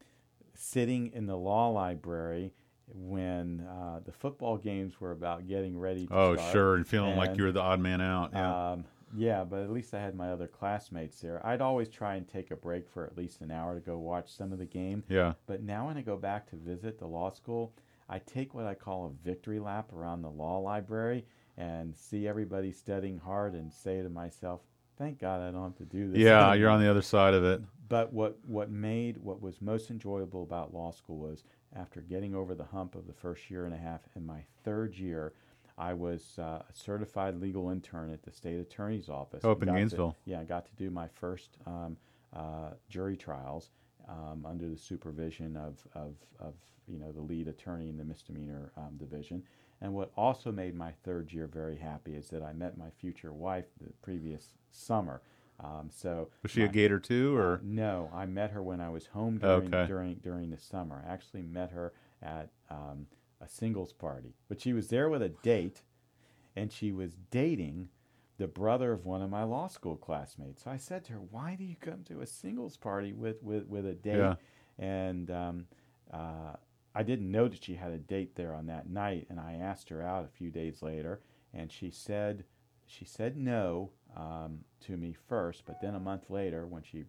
sitting 0.55 1.11
in 1.13 1.27
the 1.27 1.37
law 1.37 1.69
library 1.69 2.51
when 2.87 3.65
uh, 3.69 3.99
the 4.03 4.11
football 4.11 4.57
games 4.57 4.99
were 4.99 5.11
about 5.11 5.47
getting 5.47 5.77
ready 5.77 6.07
to 6.07 6.13
oh, 6.13 6.35
start. 6.35 6.51
sure. 6.51 6.75
And 6.75 6.87
feeling 6.87 7.15
like 7.15 7.37
you 7.37 7.43
were 7.43 7.51
the 7.51 7.61
odd 7.61 7.79
man 7.79 8.01
out. 8.01 8.31
Yeah. 8.33 8.71
Um, 8.71 8.85
yeah, 9.15 9.43
but 9.43 9.61
at 9.61 9.71
least 9.71 9.93
I 9.93 10.01
had 10.01 10.15
my 10.15 10.31
other 10.31 10.47
classmates 10.47 11.19
there. 11.19 11.45
I'd 11.45 11.61
always 11.61 11.89
try 11.89 12.15
and 12.15 12.27
take 12.27 12.51
a 12.51 12.55
break 12.55 12.87
for 12.89 13.05
at 13.05 13.17
least 13.17 13.41
an 13.41 13.51
hour 13.51 13.75
to 13.75 13.79
go 13.79 13.97
watch 13.97 14.31
some 14.31 14.51
of 14.51 14.59
the 14.59 14.65
game. 14.65 15.03
yeah. 15.09 15.33
But 15.45 15.61
now 15.63 15.87
when 15.87 15.97
I 15.97 16.01
go 16.01 16.17
back 16.17 16.49
to 16.49 16.55
visit 16.55 16.99
the 16.99 17.07
law 17.07 17.29
school, 17.29 17.73
I 18.09 18.19
take 18.19 18.53
what 18.53 18.65
I 18.65 18.73
call 18.73 19.05
a 19.05 19.25
victory 19.27 19.59
lap 19.59 19.91
around 19.93 20.21
the 20.21 20.29
law 20.29 20.59
library 20.59 21.25
and 21.57 21.95
see 21.95 22.27
everybody 22.27 22.71
studying 22.71 23.17
hard 23.17 23.53
and 23.53 23.71
say 23.71 24.01
to 24.01 24.09
myself, 24.09 24.61
"Thank 24.97 25.19
God 25.19 25.41
I 25.41 25.51
don't 25.51 25.63
have 25.63 25.77
to 25.77 25.85
do 25.85 26.09
this." 26.09 26.19
Yeah. 26.19 26.39
anymore." 26.39 26.55
You're 26.55 26.69
on 26.69 26.81
the 26.81 26.89
other 26.89 27.01
side 27.01 27.33
of 27.33 27.43
it. 27.43 27.61
But 27.89 28.11
what 28.11 28.37
what 28.45 28.69
made 28.69 29.17
what 29.17 29.41
was 29.41 29.61
most 29.61 29.91
enjoyable 29.91 30.43
about 30.43 30.73
law 30.73 30.91
school 30.91 31.17
was 31.17 31.43
after 31.75 32.01
getting 32.01 32.35
over 32.35 32.55
the 32.55 32.65
hump 32.65 32.95
of 32.95 33.07
the 33.07 33.13
first 33.13 33.49
year 33.49 33.65
and 33.65 33.73
a 33.73 33.77
half, 33.77 34.01
in 34.15 34.25
my 34.25 34.43
third 34.63 34.95
year, 34.95 35.33
I 35.77 35.93
was 35.93 36.37
uh, 36.37 36.41
a 36.41 36.73
certified 36.73 37.39
legal 37.41 37.69
intern 37.69 38.11
at 38.11 38.21
the 38.23 38.31
state 38.31 38.59
attorney's 38.59 39.09
office. 39.09 39.41
Oh, 39.43 39.51
up 39.51 39.61
in 39.61 39.67
Got 39.67 39.73
to- 39.73 39.79
Gainesville. 39.79 40.15
yeah, 40.25 40.39
I 40.39 40.43
got 40.43 40.65
to 40.65 40.71
do 40.75 40.89
my 40.91 41.07
first 41.07 41.57
um, 41.65 41.97
uh, 42.35 42.71
jury 42.89 43.17
trials 43.17 43.69
um, 44.07 44.45
under 44.45 44.67
the 44.69 44.77
supervision 44.77 45.55
of, 45.57 45.75
of, 45.95 46.13
of 46.39 46.53
you 46.87 46.99
know 46.99 47.11
the 47.11 47.21
lead 47.21 47.47
attorney 47.47 47.87
in 47.89 47.97
the 47.97 48.03
misdemeanor 48.03 48.71
um, 48.77 48.97
division. 48.97 49.41
And 49.81 49.93
what 49.93 50.11
also 50.15 50.51
made 50.51 50.75
my 50.75 50.91
third 51.03 51.31
year 51.33 51.47
very 51.47 51.77
happy 51.77 52.15
is 52.15 52.29
that 52.29 52.41
I 52.43 52.53
met 52.53 52.77
my 52.77 52.89
future 53.01 53.33
wife 53.33 53.65
the 53.81 53.91
previous 54.01 54.49
summer. 54.71 55.21
Um, 55.59 55.89
so 55.93 56.29
Was 56.41 56.51
she 56.51 56.63
a 56.63 56.67
Gator 56.67 56.99
too, 56.99 57.35
uh, 57.37 57.41
or? 57.41 57.61
no, 57.63 58.09
I 58.13 58.25
met 58.25 58.51
her 58.51 58.61
when 58.63 58.79
I 58.81 58.89
was 58.89 59.07
home 59.07 59.37
during 59.39 59.73
Okay. 59.73 59.87
during 59.87 60.15
during 60.15 60.49
the 60.51 60.57
summer. 60.57 61.03
I 61.07 61.11
actually 61.11 61.41
met 61.43 61.71
her 61.71 61.93
at 62.21 62.49
um, 62.69 63.07
a 63.43 63.49
singles 63.49 63.93
party, 63.93 64.35
but 64.47 64.61
she 64.61 64.73
was 64.73 64.87
there 64.87 65.09
with 65.09 65.21
a 65.21 65.29
date, 65.29 65.81
and 66.55 66.71
she 66.71 66.91
was 66.91 67.15
dating 67.31 67.89
the 68.37 68.47
brother 68.47 68.91
of 68.91 69.05
one 69.05 69.21
of 69.21 69.29
my 69.29 69.43
law 69.43 69.67
school 69.67 69.95
classmates. 69.95 70.63
So 70.63 70.71
I 70.71 70.77
said 70.77 71.03
to 71.05 71.13
her, 71.13 71.19
"Why 71.19 71.55
do 71.55 71.63
you 71.63 71.75
come 71.79 72.03
to 72.05 72.21
a 72.21 72.25
singles 72.25 72.77
party 72.77 73.13
with 73.13 73.41
with 73.43 73.67
with 73.67 73.85
a 73.85 73.93
date?" 73.93 74.17
Yeah. 74.17 74.35
And 74.79 75.29
um, 75.29 75.65
uh, 76.11 76.53
I 76.95 77.03
didn't 77.03 77.31
know 77.31 77.47
that 77.47 77.63
she 77.63 77.75
had 77.75 77.91
a 77.91 77.97
date 77.97 78.35
there 78.35 78.53
on 78.53 78.67
that 78.67 78.89
night, 78.89 79.27
and 79.29 79.39
I 79.39 79.53
asked 79.55 79.89
her 79.89 80.01
out 80.01 80.25
a 80.25 80.37
few 80.37 80.49
days 80.51 80.81
later, 80.81 81.21
and 81.53 81.71
she 81.71 81.91
said 81.91 82.45
she 82.85 83.05
said 83.05 83.37
no 83.37 83.91
um, 84.15 84.59
to 84.81 84.97
me 84.97 85.15
first, 85.27 85.65
but 85.65 85.81
then 85.81 85.95
a 85.95 85.99
month 85.99 86.29
later, 86.29 86.67
when 86.67 86.83
she 86.83 87.05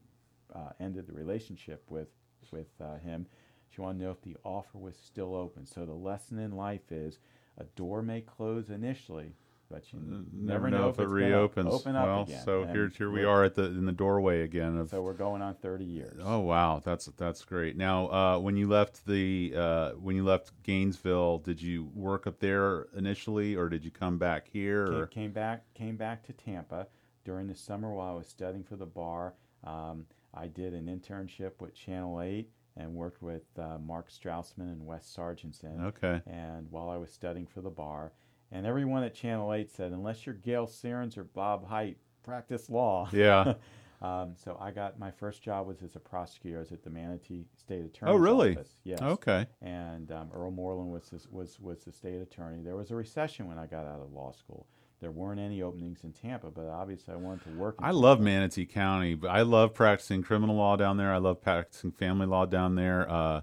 uh, 0.55 0.71
ended 0.81 1.07
the 1.07 1.13
relationship 1.13 1.83
with 1.89 2.09
with 2.51 2.69
uh, 2.81 2.99
him, 2.99 3.27
she 3.75 3.81
wanted 3.81 3.99
to 3.99 4.05
know 4.05 4.11
if 4.13 4.23
the 4.23 4.37
offer 4.45 4.79
was 4.79 4.97
still 4.97 5.35
open. 5.35 5.67
So 5.67 5.85
the 5.85 5.93
lesson 5.93 6.39
in 6.39 6.53
life 6.53 6.91
is 6.93 7.19
a 7.59 7.65
door 7.65 8.03
may 8.03 8.21
close 8.21 8.71
initially, 8.71 9.33
but 9.71 9.93
you 9.93 9.99
Never, 10.33 10.71
know, 10.71 10.89
if, 10.91 10.99
it 10.99 11.03
it's 11.05 11.11
reopens. 11.13 11.73
Open 11.73 11.97
up 11.97 12.07
well, 12.07 12.23
again. 12.23 12.43
so 12.45 12.63
And 12.63 12.71
here, 12.71 12.89
here 12.89 13.11
we 13.11 13.25
we're- 13.27 13.45
at 13.47 13.55
the 13.55 13.65
in 13.65 13.87
the 13.87 13.93
doorway 13.93 14.43
again 14.43 14.77
of 14.77 14.91
So 14.91 15.03
we're 15.03 15.13
going 15.15 15.43
on 15.43 15.55
30 15.55 15.85
years. 15.85 16.21
Oh 16.23 16.41
wow, 16.41 16.81
that's 16.85 17.07
that's 17.17 17.45
great. 17.45 17.77
Now, 17.77 18.07
uh, 18.09 18.39
when 18.39 18.57
you 18.57 18.69
left 18.69 19.07
the 19.07 19.53
uh, 19.57 19.91
when 19.93 20.15
you 20.17 20.25
left 20.25 20.53
Gainesville, 20.63 21.39
did 21.39 21.61
you 21.61 21.85
work 21.95 22.27
up 22.27 22.39
there 22.41 22.87
initially, 22.97 23.57
or 23.57 23.69
did 23.69 23.85
you 23.85 23.91
come 23.91 24.19
back 24.19 24.49
here? 24.49 24.87
came, 24.87 24.95
Or? 24.97 25.07
came 25.07 25.33
back 25.33 25.75
came 25.75 25.97
back 25.97 26.23
to 26.27 26.33
Tampa 26.33 26.87
during 27.25 27.47
the 27.49 27.55
summer 27.57 27.93
while 27.93 28.13
I 28.13 28.19
was 28.19 28.29
studying 28.29 28.63
for 28.65 28.77
the 28.77 28.87
bar. 28.87 29.35
Um, 29.65 30.07
I 30.35 30.49
did 30.49 30.75
an 30.75 30.87
internship 30.87 31.53
with 31.61 31.75
Channel 31.75 32.21
8 32.21 32.51
and 32.77 32.95
worked 32.95 33.23
with 33.23 33.43
uh, 33.59 33.79
Mark 33.79 34.11
Straussman 34.11 34.73
and 34.73 34.85
Wes 34.85 35.13
Sargentson. 35.17 35.85
Okay. 35.87 36.21
And 36.27 36.71
while 36.71 36.89
I 36.89 36.97
was 36.97 37.13
studying 37.13 37.47
for 37.47 37.61
the 37.61 37.71
bar, 37.71 38.13
and 38.53 38.67
everyone 38.67 39.03
at 39.05 39.15
Channel 39.15 39.53
8 39.53 39.71
said, 39.71 39.93
unless 39.93 40.27
you're 40.27 40.35
Gayle 40.35 40.67
Sierens 40.67 41.17
or 41.17 41.25
Bob 41.25 41.67
Hite, 41.67 41.97
practice 42.23 42.69
law. 42.71 43.09
Yeah. 43.13 43.55
um, 44.03 44.35
so 44.37 44.57
I 44.61 44.71
got 44.71 44.99
my 44.99 45.11
first 45.11 45.43
job 45.43 45.67
was 45.67 45.83
as 45.83 45.95
a 45.97 46.01
prosecutor. 46.01 46.57
I 46.59 46.61
was 46.61 46.73
at 46.73 46.83
the 46.83 46.91
Manatee 46.91 47.45
State 47.57 47.85
Attorney's 47.85 48.15
Oh, 48.15 48.17
really? 48.17 48.53
Office. 48.57 48.81
Yes 48.85 49.01
Okay. 49.03 49.47
and 49.63 50.11
um, 50.13 50.31
Earl 50.33 50.51
Moreland 50.51 50.91
was 50.91 51.09
the, 51.11 51.21
was 51.31 51.59
was 51.61 51.85
the 51.85 51.93
state 51.93 52.21
attorney. 52.21 52.63
There 52.63 52.77
was 52.77 52.91
a 52.91 52.97
recession 52.97 53.47
when 53.49 53.59
I 53.59 53.67
got 53.67 53.87
out 53.87 54.01
of 54.01 54.13
law 54.13 54.33
school. 54.33 54.67
There 55.05 55.11
weren't 55.13 55.39
any 55.39 55.61
openings 55.61 56.03
in 56.03 56.13
Tampa, 56.13 56.51
but 56.51 56.65
obviously 56.67 57.13
I 57.13 57.19
wanted 57.19 57.45
to 57.45 57.51
work. 57.59 57.75
In 57.79 57.85
I 57.85 57.89
Tampa. 57.89 57.99
love 58.01 58.21
Manatee 58.21 58.65
County, 58.65 59.15
but 59.15 59.29
I 59.29 59.43
love 59.43 59.75
practicing 59.75 60.23
criminal 60.23 60.57
law 60.57 60.77
down 60.77 60.97
there. 60.97 61.13
I 61.13 61.19
love 61.19 61.43
practicing 61.43 61.93
family 61.93 62.25
law 62.25 62.47
down 62.47 62.75
there. 62.75 63.07
Uh, 63.11 63.43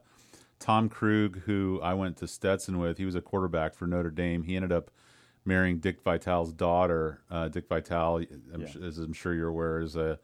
Tom 0.57 0.89
Krug, 0.89 1.41
who 1.41 1.79
I 1.83 1.93
went 1.93 2.17
to 2.17 2.27
Stetson 2.27 2.79
with, 2.79 2.97
he 2.97 3.05
was 3.05 3.13
a 3.13 3.21
quarterback 3.21 3.75
for 3.75 3.85
Notre 3.85 4.09
Dame. 4.09 4.41
He 4.41 4.55
ended 4.55 4.71
up 4.71 4.89
marrying 5.45 5.77
Dick 5.77 6.01
Vitale's 6.01 6.51
daughter. 6.51 7.21
Uh, 7.29 7.47
Dick 7.47 7.67
Vitale, 7.69 8.25
I'm, 8.51 8.61
Yeah. 8.61 8.87
as 8.87 8.97
I'm 8.97 9.13
sure 9.13 9.35
you're 9.35 9.49
aware, 9.49 9.81
is 9.81 9.95
a 9.95 10.17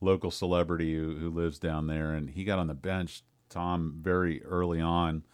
local 0.00 0.30
celebrity 0.30 0.94
who, 0.94 1.16
who 1.16 1.28
lives 1.28 1.58
down 1.58 1.88
there, 1.88 2.12
and 2.14 2.30
he 2.30 2.44
got 2.44 2.60
on 2.60 2.68
the 2.68 2.74
bench. 2.74 3.24
Tom 3.50 3.96
very 4.00 4.44
early 4.44 4.80
on. 4.80 5.24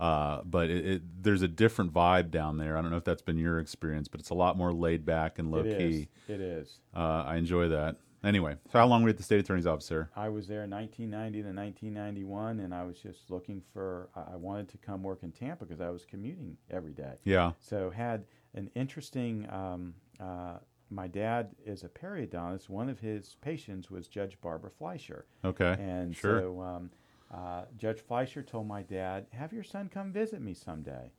Uh, 0.00 0.42
but 0.44 0.70
it, 0.70 0.84
it, 0.86 1.02
there's 1.22 1.42
a 1.42 1.48
different 1.48 1.92
vibe 1.92 2.30
down 2.30 2.58
there. 2.58 2.76
I 2.76 2.82
don't 2.82 2.90
know 2.90 2.96
if 2.96 3.04
that's 3.04 3.22
been 3.22 3.38
your 3.38 3.58
experience, 3.60 4.08
but 4.08 4.20
it's 4.20 4.30
a 4.30 4.34
lot 4.34 4.56
more 4.56 4.72
laid 4.72 5.04
back 5.06 5.38
and 5.38 5.50
low 5.50 5.60
It 5.60 5.66
is. 5.66 5.76
key. 5.78 6.08
It 6.28 6.40
is. 6.40 6.80
Uh, 6.94 7.22
I 7.26 7.36
enjoy 7.36 7.68
that. 7.68 7.96
Anyway, 8.24 8.56
so 8.72 8.78
how 8.78 8.86
long 8.86 9.02
were 9.02 9.08
you 9.08 9.12
at 9.12 9.18
the 9.18 9.22
state 9.22 9.38
attorney's 9.38 9.66
office, 9.66 9.84
sir? 9.84 10.08
I 10.16 10.30
was 10.30 10.46
there 10.48 10.64
in 10.64 10.70
1990 10.70 11.42
to 11.42 11.48
1991, 11.48 12.60
and 12.60 12.74
I 12.74 12.82
was 12.84 12.98
just 12.98 13.30
looking 13.30 13.62
for. 13.72 14.08
I 14.16 14.32
I 14.32 14.36
wanted 14.36 14.68
to 14.70 14.78
come 14.78 15.02
work 15.02 15.22
in 15.22 15.30
Tampa 15.30 15.66
because 15.66 15.80
I 15.82 15.90
was 15.90 16.06
commuting 16.06 16.56
every 16.70 16.92
day. 16.92 17.16
Yeah. 17.24 17.52
So 17.60 17.90
had 17.90 18.24
an 18.54 18.70
interesting. 18.74 19.46
Um, 19.50 19.94
uh, 20.18 20.54
my 20.90 21.06
dad 21.06 21.50
is 21.66 21.84
a 21.84 21.88
periodontist. 21.88 22.68
One 22.70 22.88
of 22.88 22.98
his 23.00 23.36
patients 23.42 23.90
was 23.90 24.08
Judge 24.08 24.40
Barbara 24.40 24.70
Fleischer. 24.70 25.26
Okay. 25.44 25.76
And 25.78 26.16
Sure. 26.16 26.40
so 26.40 26.60
um, 26.62 26.90
uh, 27.34 27.64
Judge 27.76 28.00
Fleischer 28.00 28.42
told 28.42 28.68
my 28.68 28.82
dad, 28.82 29.26
"Have 29.32 29.52
your 29.52 29.64
son 29.64 29.88
come 29.88 30.12
visit 30.12 30.40
me 30.40 30.54
someday." 30.54 31.10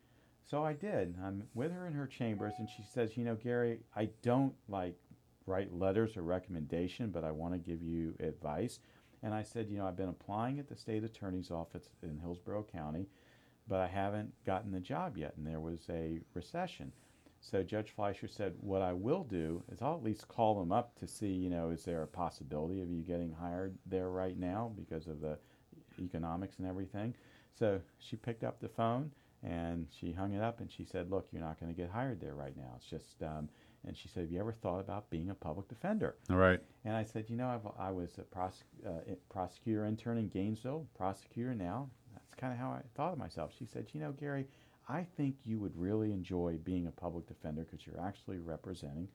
So 0.44 0.64
I 0.64 0.74
did. 0.74 1.16
I'm 1.24 1.44
with 1.54 1.72
her 1.72 1.88
in 1.88 1.94
her 1.94 2.08
chambers, 2.08 2.54
and 2.58 2.70
she 2.70 2.84
says, 2.84 3.18
"You 3.18 3.26
know, 3.26 3.36
Gary, 3.36 3.82
I 3.96 4.10
don't 4.22 4.56
like 4.70 4.98
write 5.46 5.74
letters 5.74 6.16
or 6.18 6.24
recommendation, 6.24 7.12
but 7.12 7.24
I 7.24 7.32
want 7.32 7.54
to 7.54 7.60
give 7.60 7.82
you 7.82 8.16
advice." 8.20 8.80
And 9.24 9.34
I 9.34 9.42
said, 9.42 9.70
you 9.70 9.78
know, 9.78 9.88
I've 9.88 9.96
been 9.96 10.10
applying 10.10 10.60
at 10.60 10.68
the 10.68 10.76
state 10.76 11.04
attorney's 11.04 11.50
office 11.50 11.90
in 12.04 12.20
Hillsborough 12.20 12.68
County, 12.72 13.08
but 13.68 13.80
I 13.80 13.88
haven't 13.88 14.32
gotten 14.46 14.72
the 14.72 14.80
job 14.80 15.18
yet, 15.18 15.34
and 15.36 15.48
there 15.48 15.60
was 15.60 15.88
a 15.90 16.20
recession. 16.36 16.92
So 17.40 17.64
Judge 17.64 17.92
Fleischer 17.92 18.28
said, 18.28 18.54
what 18.60 18.82
I 18.82 18.94
will 18.94 19.24
do 19.24 19.64
is 19.72 19.82
I'll 19.82 19.96
at 19.96 20.04
least 20.04 20.28
call 20.28 20.60
them 20.60 20.72
up 20.72 20.98
to 21.00 21.08
see, 21.08 21.32
you 21.32 21.50
know, 21.50 21.70
is 21.70 21.84
there 21.84 22.04
a 22.04 22.08
possibility 22.08 22.82
of 22.82 22.90
you 22.90 23.02
getting 23.02 23.32
hired 23.32 23.76
there 23.86 24.10
right 24.10 24.38
now 24.38 24.72
because 24.76 25.08
of 25.08 25.22
the 25.22 25.38
economics 26.00 26.56
and 26.60 26.68
everything. 26.68 27.14
So 27.58 27.80
she 28.00 28.16
picked 28.16 28.44
up 28.44 28.60
the 28.60 28.70
phone 28.70 29.12
and 29.44 29.88
she 30.00 30.12
hung 30.12 30.34
it 30.34 30.42
up 30.42 30.60
and 30.60 30.72
she 30.72 30.84
said, 30.84 31.12
look, 31.12 31.28
you're 31.32 31.42
not 31.42 31.60
going 31.60 31.74
to 31.74 31.80
get 31.80 31.90
hired 31.90 32.20
there 32.20 32.34
right 32.34 32.56
now. 32.58 32.74
It's 32.78 32.86
just, 32.86 33.22
um, 33.22 33.48
and 33.88 33.96
she 33.96 34.08
said, 34.08 34.22
have 34.22 34.32
you 34.32 34.40
ever 34.40 34.52
thought 34.52 34.80
about 34.80 35.10
being 35.10 35.30
a 35.30 35.36
public 35.36 35.68
defender? 35.68 36.16
All 36.30 36.38
right. 36.38 36.60
And 36.84 36.96
I 36.96 37.04
said, 37.04 37.26
you 37.30 37.36
know, 37.36 37.48
I've, 37.48 37.72
I 37.80 37.92
was 37.92 38.10
a 38.18 38.24
prosec- 38.36 38.88
uh, 38.88 39.14
prosecutor 39.30 39.86
intern 39.86 40.18
in 40.18 40.28
Gainesville, 40.30 40.88
prosecutor 40.98 41.54
now. 41.54 41.90
That's 42.14 42.34
kind 42.36 42.52
of 42.52 42.60
how 42.60 42.72
I 42.72 42.82
thought 42.96 43.14
of 43.14 43.20
myself. 43.20 43.52
She 43.58 43.66
said, 43.66 43.86
you 43.94 44.00
know, 44.00 44.12
Gary, 44.12 44.48
I 44.90 45.06
think 45.18 45.36
you 45.44 45.60
would 45.60 45.78
really 45.78 46.12
enjoy 46.12 46.58
being 46.64 46.88
a 46.88 46.92
public 46.92 47.28
defender 47.28 47.64
because 47.64 47.86
you're 47.86 48.02
actually 48.02 48.40
representing 48.40 49.08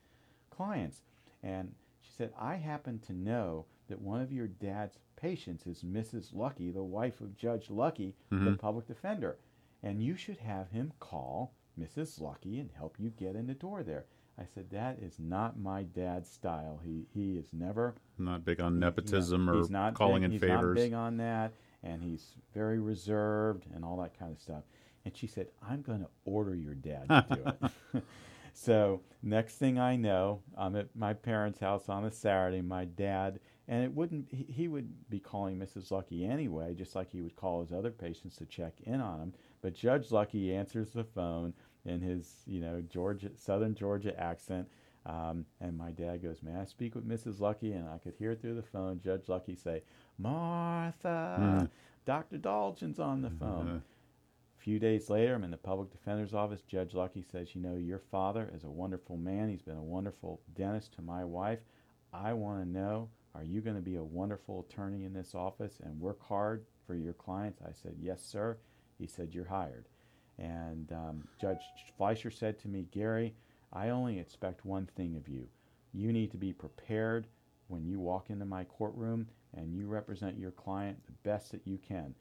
clients. 0.51 1.03
And 1.43 1.73
she 2.03 2.11
said, 2.17 2.33
I 2.39 2.57
happen 2.57 2.99
to 3.07 3.13
know 3.13 3.67
that 3.91 4.01
one 4.01 4.21
of 4.23 4.33
your 4.33 4.47
dad's 4.47 4.99
patients 5.17 5.67
is 5.67 5.83
Mrs. 5.83 6.35
Lucky, 6.35 6.71
the 6.71 6.83
wife 6.83 7.21
of 7.21 7.37
Judge 7.37 7.69
Lucky, 7.71 8.17
Mhm. 8.33 8.45
the 8.53 8.57
public 8.57 8.87
defender. 8.87 9.37
And 9.83 10.03
you 10.03 10.17
should 10.17 10.39
have 10.39 10.71
him 10.71 10.93
call 10.99 11.53
Mrs. 11.79 12.21
Lucky 12.21 12.59
and 12.59 12.71
help 12.73 12.99
you 12.99 13.11
get 13.11 13.37
in 13.37 13.47
the 13.47 13.55
door 13.55 13.83
there. 13.83 14.07
I 14.39 14.45
said, 14.47 14.71
That 14.71 14.99
is 15.01 15.19
not 15.19 15.59
my 15.59 15.83
dad's 15.83 16.31
style. 16.31 16.81
He, 16.83 17.07
he 17.13 17.37
is 17.37 17.53
never 17.53 17.95
not 18.17 18.45
big 18.45 18.61
on 18.61 18.75
he- 18.75 18.81
nepotism 18.81 19.47
yeah, 19.47 19.53
or 19.53 19.69
not 19.69 19.95
calling 19.95 20.23
big, 20.23 20.25
in 20.25 20.31
he's 20.33 20.41
favors. 20.41 20.77
not 20.77 20.83
big 20.83 20.93
on 20.95 21.17
that, 21.19 21.53
and 21.83 22.03
he's 22.03 22.37
very 22.55 22.79
reserved 22.79 23.67
and 23.75 23.85
all 23.85 23.97
that 23.99 24.19
kind 24.19 24.33
of 24.33 24.39
stuff. 24.41 24.65
And 25.05 25.15
she 25.17 25.27
said, 25.27 25.49
"I'm 25.63 25.83
going 25.83 26.01
to 26.01 26.09
order 26.25 26.55
your 26.55 26.75
dad 26.75 27.09
to 27.09 27.27
do 27.31 27.67
it." 27.99 28.03
so 28.53 29.01
next 29.23 29.57
thing 29.57 29.79
I 29.79 29.97
know, 29.97 30.43
I'm 30.57 30.77
at 30.77 30.95
my 30.95 31.13
parents' 31.15 31.61
house 31.61 31.89
on 31.89 32.05
a 32.05 32.11
Saturday. 32.11 32.61
My 32.63 32.85
dad, 32.85 33.41
and 33.71 33.83
it 33.85 33.95
wouldn't 33.95 34.27
he, 34.31 34.45
he 34.53 34.69
would 34.69 35.09
be 35.09 35.19
calling 35.21 35.57
Mrs. 35.59 35.91
Lucky 35.91 36.27
anyway, 36.27 36.75
just 36.75 36.95
like 36.95 37.11
he 37.11 37.23
would 37.23 37.37
call 37.37 37.63
his 37.63 37.73
other 37.73 37.91
patients 37.91 38.37
to 38.37 38.45
check 38.45 38.75
in 38.83 39.01
on 39.01 39.21
him. 39.21 39.33
But 39.63 39.73
Judge 39.75 40.11
Lucky 40.11 40.53
answers 40.55 40.91
the 40.91 41.05
phone 41.05 41.55
in 41.87 42.01
his 42.03 42.43
you 42.47 42.61
know 42.61 42.83
Georgia 42.83 43.31
Southern 43.37 43.75
Georgia 43.75 44.19
accent. 44.21 44.69
Um, 45.07 45.47
and 45.63 45.79
my 45.79 45.93
dad 45.93 46.23
goes, 46.23 46.43
May 46.43 46.55
I 46.55 46.65
speak 46.67 46.95
with 46.95 47.09
Mrs. 47.09 47.41
Lucky? 47.41 47.73
And 47.73 47.89
I 47.89 47.97
could 47.97 48.13
hear 48.19 48.35
through 48.35 48.57
the 48.57 48.63
phone 48.63 49.01
Judge 49.03 49.29
Lucky 49.31 49.55
say, 49.55 49.83
Martha, 50.19 51.37
Mm. 51.41 51.71
Dr. 52.05 52.37
Dolgin's 52.39 52.99
on 52.99 53.23
the 53.23 53.31
phone. 53.31 53.69
Uh, 53.69 53.81
A 54.59 54.63
few 54.63 54.79
days 54.79 55.09
later, 55.09 55.35
I'm 55.35 55.45
in 55.45 55.51
the 55.51 55.57
public 55.57 55.91
defender's 55.91 56.35
office. 56.35 56.61
Judge 56.63 56.93
Lucky 56.93 57.23
says, 57.23 57.55
You 57.55 57.63
know, 57.63 57.77
your 57.77 57.99
father 57.99 58.51
is 58.55 58.65
a 58.65 58.71
wonderful 58.71 59.17
man. 59.17 59.49
He's 59.49 59.63
been 59.63 59.79
a 59.79 59.83
wonderful 59.83 60.41
dentist 60.55 60.93
to 60.97 61.03
my 61.03 61.25
wife. 61.25 61.61
I 62.13 62.35
want 62.35 62.63
to 62.63 62.69
know, 62.69 63.09
are 63.35 63.45
you 63.45 63.61
going 63.61 63.77
to 63.77 63.83
be 63.83 63.97
a 63.97 64.03
wonderful 64.03 64.67
attorney 64.69 65.05
in 65.05 65.13
this 65.13 65.35
office 65.35 65.81
and 65.83 66.01
work 66.01 66.21
hard 66.27 66.65
for 66.87 66.95
your 66.95 67.13
clients? 67.13 67.61
I 67.63 67.73
said, 67.73 67.95
Yes, 68.01 68.23
sir. 68.23 68.59
He 68.99 69.07
said, 69.07 69.35
You're 69.35 69.45
hired. 69.45 69.87
And 70.39 70.91
um, 70.93 71.29
Judge 71.41 71.61
Fleischer 71.97 72.31
said 72.31 72.59
to 72.61 72.69
me, 72.69 72.87
Gary, 72.91 73.35
I 73.73 73.91
only 73.91 74.19
expect 74.19 74.65
one 74.65 74.89
thing 74.97 75.17
of 75.17 75.29
you. 75.29 75.47
You 75.93 76.13
need 76.13 76.31
to 76.33 76.39
be 76.39 76.53
prepared 76.53 77.27
when 77.69 77.85
you 77.85 78.01
walk 78.01 78.31
into 78.31 78.45
my 78.45 78.65
courtroom 78.65 79.29
and 79.55 79.75
you 79.75 79.87
represent 79.87 80.39
your 80.39 80.51
client 80.51 80.99
the 81.07 81.29
best 81.29 81.53
that 81.53 81.67
you 81.67 81.79
can. 81.79 82.15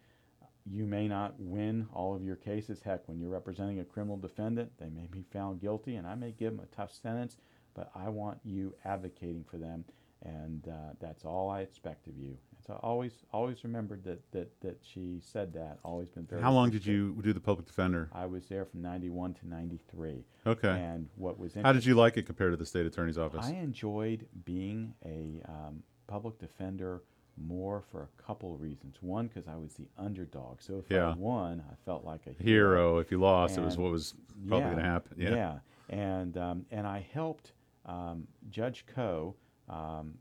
You 0.66 0.86
may 0.86 1.08
not 1.08 1.40
win 1.40 1.88
all 1.94 2.16
of 2.16 2.24
your 2.24 2.36
cases. 2.36 2.82
Heck, 2.84 3.08
when 3.08 3.20
you're 3.20 3.30
representing 3.30 3.80
a 3.80 3.86
criminal 3.86 4.18
defendant, 4.18 4.72
they 4.78 4.90
may 4.90 5.08
be 5.10 5.24
found 5.32 5.62
guilty 5.62 5.96
and 5.96 6.06
I 6.06 6.16
may 6.16 6.32
give 6.32 6.56
them 6.56 6.66
a 6.66 6.76
tough 6.76 6.92
sentence, 6.92 7.38
but 7.74 7.90
I 7.96 8.10
want 8.10 8.40
you 8.44 8.76
advocating 8.86 9.46
for 9.50 9.58
them, 9.58 9.86
and 10.26 10.68
uh, 10.68 10.94
that's 11.00 11.26
all 11.26 11.50
I 11.50 11.62
expect 11.62 12.08
of 12.08 12.18
you. 12.18 12.38
So 12.66 12.74
I 12.74 12.86
always, 12.86 13.14
always 13.32 13.64
remembered 13.64 14.04
that, 14.04 14.20
that, 14.32 14.62
that 14.62 14.78
she 14.82 15.22
said 15.22 15.54
that. 15.54 15.80
Always 15.84 16.10
been 16.10 16.26
very. 16.26 16.42
How 16.42 16.52
long 16.52 16.70
did 16.70 16.86
you 16.86 17.18
do 17.22 17.34
the 17.34 17.40
public 17.40 17.66
defender? 17.66 18.10
I 18.14 18.26
was 18.26 18.46
there 18.48 18.66
from 18.66 18.82
91 18.82 19.36
to 19.36 19.48
93. 19.48 20.26
Okay. 20.46 20.68
And 20.68 21.08
what 21.16 21.40
was 21.40 21.54
How 21.56 21.72
did 21.72 21.86
you 21.86 21.96
like 21.96 22.18
it 22.18 22.26
compared 22.26 22.52
to 22.52 22.58
the 22.58 22.66
state 22.66 22.86
attorney's 22.86 23.18
office? 23.18 23.46
I 23.46 23.54
enjoyed 23.54 24.28
being 24.46 24.94
a 25.06 25.42
um, 25.50 25.84
public 26.08 26.38
defender 26.38 27.02
more 27.38 27.82
for 27.92 28.04
a 28.04 28.22
couple 28.22 28.54
of 28.54 28.62
reasons. 28.62 28.98
One, 29.02 29.28
because 29.28 29.48
I 29.48 29.56
was 29.56 29.74
the 29.76 29.88
underdog. 29.98 30.62
So 30.62 30.80
if 30.80 30.92
Yeah. 30.92 31.12
I 31.12 31.14
won, 31.14 31.64
I 31.72 31.76
felt 31.86 32.04
like 32.04 32.28
a 32.28 32.44
Hero. 32.44 32.98
If 33.00 33.12
you 33.12 33.20
lost, 33.20 33.58
it 33.58 33.62
was 33.62 33.78
what 33.78 33.92
was 33.92 34.14
probably 34.48 34.66
yeah, 34.66 34.74
going 34.74 34.84
to 34.84 34.90
happen. 34.90 35.16
Yeah. 35.18 35.60
And 35.90 36.38
um, 36.38 36.66
and 36.70 36.86
I 36.86 37.06
helped 37.14 37.54
um, 37.86 38.28
Judge 38.50 38.86
Coe 38.86 39.36
um, 39.70 40.16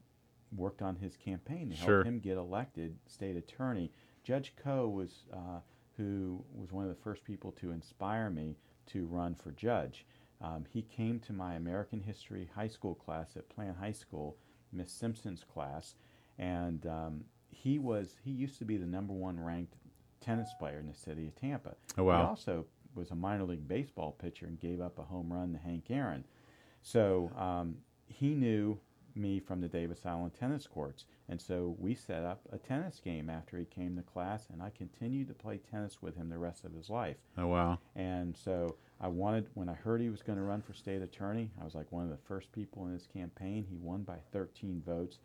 worked 0.57 0.83
on 0.83 0.97
his 0.97 1.17
campaign 1.17 1.71
to 1.71 1.77
help 1.77 1.87
Sure. 1.89 2.05
him 2.05 2.19
get 2.21 2.37
elected 2.37 2.97
state 3.07 3.37
attorney. 3.37 3.93
Judge 4.25 4.55
Coe 4.57 4.89
was 4.89 5.25
uh, 5.33 5.61
who 5.97 6.45
was 6.55 6.71
one 6.73 6.85
of 6.85 6.91
the 6.91 7.03
first 7.03 7.25
people 7.25 7.51
to 7.53 7.71
inspire 7.73 8.31
me 8.31 8.57
to 8.87 9.07
run 9.07 9.35
for 9.35 9.51
judge. 9.53 10.07
Um, 10.41 10.65
he 10.69 10.83
came 10.83 11.19
to 11.21 11.33
my 11.33 11.55
American 11.55 12.01
History 12.01 12.49
high 12.55 12.69
school 12.69 12.95
class 12.95 13.37
at 13.37 13.49
Plant 13.49 13.77
High 13.79 13.93
School, 13.93 14.37
Miss 14.73 14.93
Simpson's 14.93 15.43
class, 15.45 15.97
and 16.39 16.87
um, 16.87 17.25
he 17.51 17.79
was 17.79 18.15
he 18.25 18.31
used 18.31 18.59
to 18.59 18.65
be 18.65 18.77
the 18.77 18.87
number 18.87 19.13
one 19.13 19.41
ranked 19.41 19.75
tennis 20.21 20.51
player 20.59 20.79
in 20.79 20.87
the 20.87 20.95
city 20.95 21.27
of 21.27 21.35
Tampa. 21.35 21.75
Oh, 21.97 22.03
He 22.03 22.09
wow. 22.09 22.27
also 22.29 22.67
was 22.95 23.11
a 23.11 23.15
minor 23.17 23.45
league 23.45 23.67
baseball 23.69 24.13
pitcher 24.13 24.47
and 24.47 24.59
gave 24.61 24.81
up 24.81 24.99
a 24.99 25.03
home 25.03 25.33
run 25.33 25.53
to 25.53 25.59
Hank 25.59 25.85
Aaron. 25.91 26.25
So 26.83 27.31
um, 27.37 27.77
he 28.07 28.35
knew 28.35 28.79
me 29.19 29.41
from 29.41 29.61
the 29.61 29.69
Davis 29.69 30.07
Island 30.07 30.33
tennis 30.39 30.67
courts. 30.67 31.05
And 31.29 31.41
so 31.41 31.77
we 31.79 31.95
set 31.95 32.23
up 32.23 32.41
a 32.53 32.59
tennis 32.59 33.01
game 33.01 33.29
after 33.29 33.59
he 33.59 33.65
came 33.65 33.97
to 33.97 34.03
class, 34.03 34.47
and 34.53 34.63
I 34.63 34.71
continued 34.71 35.29
to 35.29 35.35
play 35.35 35.59
tennis 35.59 36.01
with 36.01 36.17
him 36.17 36.31
the 36.31 36.39
rest 36.39 36.65
of 36.65 36.73
his 36.73 36.89
life. 36.89 37.17
Oh 37.37 37.49
wow. 37.49 37.79
And 37.95 38.37
so 38.37 38.77
I 39.01 39.09
wanted, 39.09 39.49
when 39.55 39.69
I 39.69 39.75
heard 39.75 40.01
he 40.01 40.09
was 40.09 40.23
going 40.23 40.39
to 40.39 40.45
run 40.45 40.63
for 40.63 40.73
state 40.73 41.03
attorney, 41.03 41.51
I 41.61 41.65
was 41.65 41.75
like 41.75 41.93
one 41.93 42.05
of 42.05 42.11
the 42.11 42.17
first 42.17 42.51
people 42.53 42.87
in 42.87 42.93
his 42.93 43.07
campaign. 43.07 43.67
He 43.69 43.77
won 43.77 44.03
by 44.03 44.19
13 44.33 44.83
votes. 44.85 45.19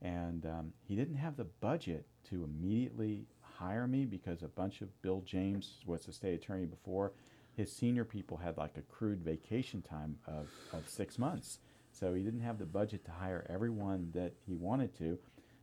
And 0.00 0.46
um, 0.46 0.72
he 0.82 0.96
didn't 0.96 1.16
have 1.16 1.36
the 1.36 1.44
budget 1.44 2.06
to 2.30 2.42
immediately 2.44 3.26
hire 3.40 3.86
me 3.86 4.04
because 4.04 4.42
a 4.42 4.48
bunch 4.48 4.80
of 4.80 5.00
Bill 5.02 5.22
James 5.24 5.78
was 5.86 6.06
the 6.06 6.12
state 6.12 6.34
attorney 6.34 6.66
before. 6.66 7.12
His 7.54 7.70
senior 7.70 8.04
people 8.04 8.38
had 8.38 8.56
like 8.56 8.76
accrued 8.76 9.20
vacation 9.20 9.82
time 9.82 10.16
of, 10.26 10.48
of 10.72 10.88
six 10.88 11.18
months. 11.18 11.58
So 11.92 12.14
he 12.14 12.22
didn't 12.22 12.40
have 12.40 12.58
the 12.58 12.66
budget 12.66 13.04
to 13.04 13.10
hire 13.10 13.46
everyone 13.48 14.10
that 14.14 14.32
he 14.46 14.54
wanted 14.54 14.96
to. 14.98 15.18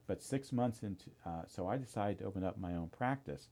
But 0.07 0.21
six 0.23 0.51
months 0.51 0.81
into, 0.83 1.09
uh, 1.25 1.43
so 1.47 1.67
I 1.67 1.77
decided 1.77 2.19
to 2.19 2.25
open 2.25 2.43
up 2.43 2.57
my 2.59 2.73
own 2.75 2.89
practice. 2.89 3.49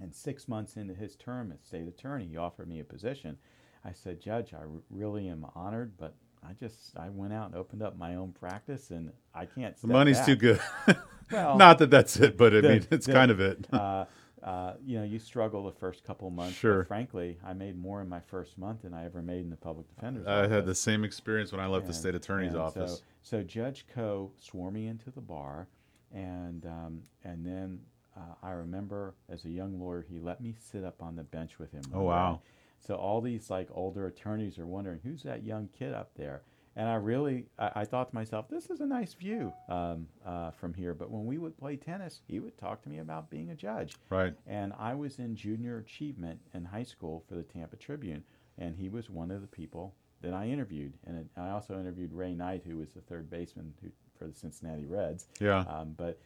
And 0.00 0.14
six 0.14 0.48
months 0.48 0.76
into 0.76 0.94
his 0.94 1.14
term 1.16 1.52
as 1.52 1.60
state 1.62 1.86
attorney, 1.86 2.26
he 2.26 2.36
offered 2.36 2.68
me 2.68 2.80
a 2.80 2.84
position. 2.84 3.36
I 3.84 3.92
said, 3.92 4.20
Judge, 4.20 4.52
I 4.54 4.58
r- 4.58 4.66
really 4.90 5.28
am 5.28 5.46
honored, 5.54 5.92
but 5.96 6.14
I 6.46 6.54
just 6.54 6.96
I 6.96 7.08
went 7.08 7.32
out 7.32 7.46
and 7.50 7.54
opened 7.56 7.82
up 7.82 7.96
my 7.96 8.16
own 8.16 8.32
practice, 8.32 8.90
and 8.90 9.12
I 9.34 9.46
can't. 9.46 9.76
The 9.80 9.86
money's 9.86 10.18
back. 10.18 10.26
too 10.26 10.36
good. 10.36 10.60
Well, 11.30 11.56
Not 11.56 11.78
that 11.78 11.90
that's 11.90 12.16
it, 12.18 12.36
but 12.36 12.54
I 12.54 12.60
the- 12.60 12.68
mean, 12.68 12.86
it's 12.90 13.06
the- 13.06 13.12
kind 13.12 13.30
of 13.30 13.40
it. 13.40 13.66
uh, 13.72 14.04
uh, 14.42 14.74
you 14.84 14.98
know, 14.98 15.04
you 15.04 15.18
struggle 15.18 15.64
the 15.64 15.72
first 15.72 16.04
couple 16.04 16.28
months. 16.30 16.56
Sure. 16.56 16.78
But 16.78 16.88
frankly, 16.88 17.38
I 17.44 17.52
made 17.52 17.78
more 17.78 18.00
in 18.00 18.08
my 18.08 18.20
first 18.20 18.58
month 18.58 18.82
than 18.82 18.92
I 18.92 19.04
ever 19.04 19.22
made 19.22 19.40
in 19.40 19.50
the 19.50 19.56
public 19.56 19.88
defender's 19.94 20.26
office. 20.26 20.50
I 20.50 20.54
had 20.54 20.66
the 20.66 20.74
same 20.74 21.04
experience 21.04 21.52
when 21.52 21.60
I 21.60 21.66
left 21.66 21.86
the 21.86 21.94
state 21.94 22.14
attorney's 22.14 22.54
office. 22.54 23.02
So, 23.22 23.38
so 23.38 23.42
Judge 23.42 23.86
Coe 23.94 24.32
swore 24.38 24.70
me 24.70 24.88
into 24.88 25.10
the 25.10 25.20
bar, 25.20 25.68
and 26.12 26.66
um, 26.66 27.02
and 27.24 27.46
then 27.46 27.80
uh, 28.16 28.34
I 28.42 28.50
remember 28.50 29.14
as 29.28 29.44
a 29.44 29.50
young 29.50 29.78
lawyer, 29.78 30.04
he 30.08 30.18
let 30.18 30.40
me 30.40 30.54
sit 30.58 30.84
up 30.84 31.02
on 31.02 31.16
the 31.16 31.22
bench 31.22 31.58
with 31.58 31.72
him. 31.72 31.82
Oh, 31.94 32.02
wow. 32.02 32.34
day. 32.34 32.50
So 32.86 32.96
all 32.96 33.20
these 33.20 33.48
like 33.48 33.68
older 33.72 34.06
attorneys 34.06 34.58
are 34.58 34.66
wondering 34.66 35.00
who's 35.04 35.22
that 35.22 35.44
young 35.44 35.68
kid 35.78 35.94
up 35.94 36.10
there. 36.16 36.42
And 36.74 36.88
I 36.88 36.94
really, 36.94 37.46
I, 37.58 37.70
I 37.76 37.84
thought 37.84 38.08
to 38.08 38.14
myself, 38.14 38.48
this 38.48 38.70
is 38.70 38.80
a 38.80 38.86
nice 38.86 39.14
view 39.14 39.52
um, 39.68 40.06
uh, 40.26 40.50
from 40.52 40.72
here. 40.72 40.94
But 40.94 41.10
when 41.10 41.26
we 41.26 41.38
would 41.38 41.56
play 41.58 41.76
tennis, 41.76 42.20
he 42.26 42.40
would 42.40 42.56
talk 42.56 42.82
to 42.82 42.88
me 42.88 42.98
about 42.98 43.30
being 43.30 43.50
a 43.50 43.54
judge. 43.54 43.96
Right. 44.08 44.34
And 44.46 44.72
I 44.78 44.94
was 44.94 45.18
in 45.18 45.36
junior 45.36 45.78
achievement 45.78 46.40
in 46.54 46.64
high 46.64 46.84
school 46.84 47.24
for 47.28 47.34
the 47.34 47.42
Tampa 47.42 47.76
Tribune, 47.76 48.24
and 48.58 48.74
he 48.76 48.88
was 48.88 49.10
one 49.10 49.30
of 49.30 49.42
the 49.42 49.46
people 49.46 49.94
that 50.22 50.32
I 50.32 50.46
interviewed. 50.46 50.94
And 51.06 51.18
it, 51.18 51.26
I 51.36 51.50
also 51.50 51.78
interviewed 51.78 52.12
Ray 52.12 52.34
Knight, 52.34 52.62
who 52.66 52.78
was 52.78 52.92
the 52.92 53.00
third 53.02 53.28
baseman 53.28 53.74
who, 53.82 53.90
for 54.18 54.26
the 54.26 54.34
Cincinnati 54.34 54.86
Reds. 54.86 55.26
Yeah. 55.40 55.60
Um, 55.60 55.94
but 55.96 56.18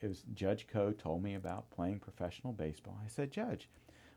it 0.00 0.08
was 0.08 0.24
Judge 0.34 0.66
Coe 0.66 0.92
told 0.92 1.22
me 1.22 1.34
about 1.34 1.70
playing 1.70 2.00
professional 2.00 2.52
baseball. 2.52 2.98
I 3.04 3.08
said, 3.08 3.30
Judge, 3.30 3.68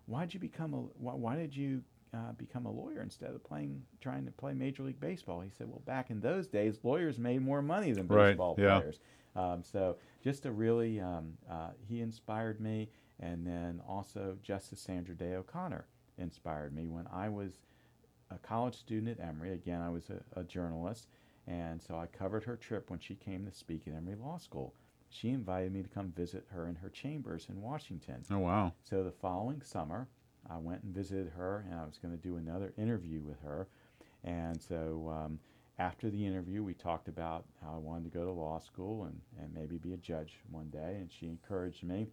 why 0.06 0.22
did 0.26 0.34
you 0.34 0.40
become 0.40 0.74
a? 0.74 0.78
Why, 0.78 1.14
why 1.14 1.36
did 1.36 1.56
you 1.56 1.84
uh, 2.14 2.32
become 2.38 2.66
a 2.66 2.72
lawyer 2.72 3.02
instead 3.02 3.32
of 3.32 3.44
playing 3.44 3.82
trying 4.02 4.26
to 4.26 4.32
play 4.32 4.54
Major 4.54 4.84
League 4.84 5.00
Baseball? 5.00 5.42
He 5.42 5.50
said, 5.50 5.68
well, 5.68 5.82
back 5.86 6.10
in 6.10 6.20
those 6.20 6.48
days, 6.48 6.80
lawyers 6.84 7.18
made 7.18 7.42
more 7.42 7.62
money 7.62 7.92
than 7.92 8.08
Right, 8.08 8.30
baseball 8.30 8.56
yeah. 8.58 8.80
players. 8.80 9.00
Um, 9.36 9.64
so 9.64 9.98
just 10.24 10.46
a 10.46 10.52
really, 10.52 11.00
um, 11.00 11.34
uh, 11.50 11.70
he 11.88 12.02
inspired 12.02 12.60
me, 12.60 12.90
and 13.20 13.46
then 13.46 13.82
also 13.88 14.38
Justice 14.42 14.80
Sandra 14.80 15.16
Day 15.16 15.36
O'Connor 15.36 15.86
inspired 16.18 16.74
me 16.74 16.88
when 16.88 17.08
I 17.14 17.30
was 17.30 17.60
a 18.32 18.38
college 18.40 18.76
student 18.76 19.20
at 19.20 19.26
Emory. 19.26 19.54
Again, 19.54 19.82
I 19.82 19.90
was 19.90 20.10
a, 20.10 20.40
a 20.40 20.44
journalist, 20.44 21.08
and 21.46 21.82
so 21.82 21.96
I 21.96 22.08
covered 22.08 22.44
her 22.46 22.56
trip 22.56 22.90
when 22.90 23.00
she 23.00 23.16
came 23.16 23.46
to 23.46 23.52
speak 23.52 23.84
at 23.88 23.94
Emory 23.94 24.16
Law 24.16 24.38
School. 24.38 24.74
She 25.10 25.30
invited 25.30 25.72
me 25.72 25.84
to 25.84 25.88
come 25.88 26.12
visit 26.12 26.46
her 26.50 26.68
in 26.68 26.76
her 26.76 26.90
chambers 26.90 27.46
in 27.48 27.62
Washington. 27.62 28.24
Oh 28.32 28.40
wow. 28.40 28.74
So 28.84 29.04
the 29.04 29.12
following 29.12 29.62
summer, 29.62 30.08
I 30.50 30.58
went 30.58 30.84
and 30.84 30.94
visited 30.94 31.32
her, 31.36 31.66
and 31.70 31.80
I 31.80 31.86
was 31.86 31.98
going 31.98 32.16
to 32.16 32.22
do 32.22 32.38
another 32.38 32.74
interview 32.78 33.22
with 33.22 33.40
her. 33.42 33.68
And 34.24 34.62
so 34.62 35.12
um, 35.14 35.40
after 35.80 36.10
the 36.10 36.26
interview, 36.26 36.64
we 36.64 36.74
talked 36.74 37.08
about 37.08 37.46
how 37.62 37.74
I 37.76 37.78
wanted 37.78 38.12
to 38.12 38.18
go 38.18 38.26
to 38.26 38.32
law 38.32 38.60
school 38.60 39.06
and, 39.06 39.20
and 39.40 39.54
maybe 39.54 39.78
be 39.78 39.94
a 39.94 39.98
judge 39.98 40.40
one 40.50 40.70
day. 40.70 40.98
And 41.00 41.12
she 41.12 41.28
encouraged 41.28 41.84
me. 41.84 42.08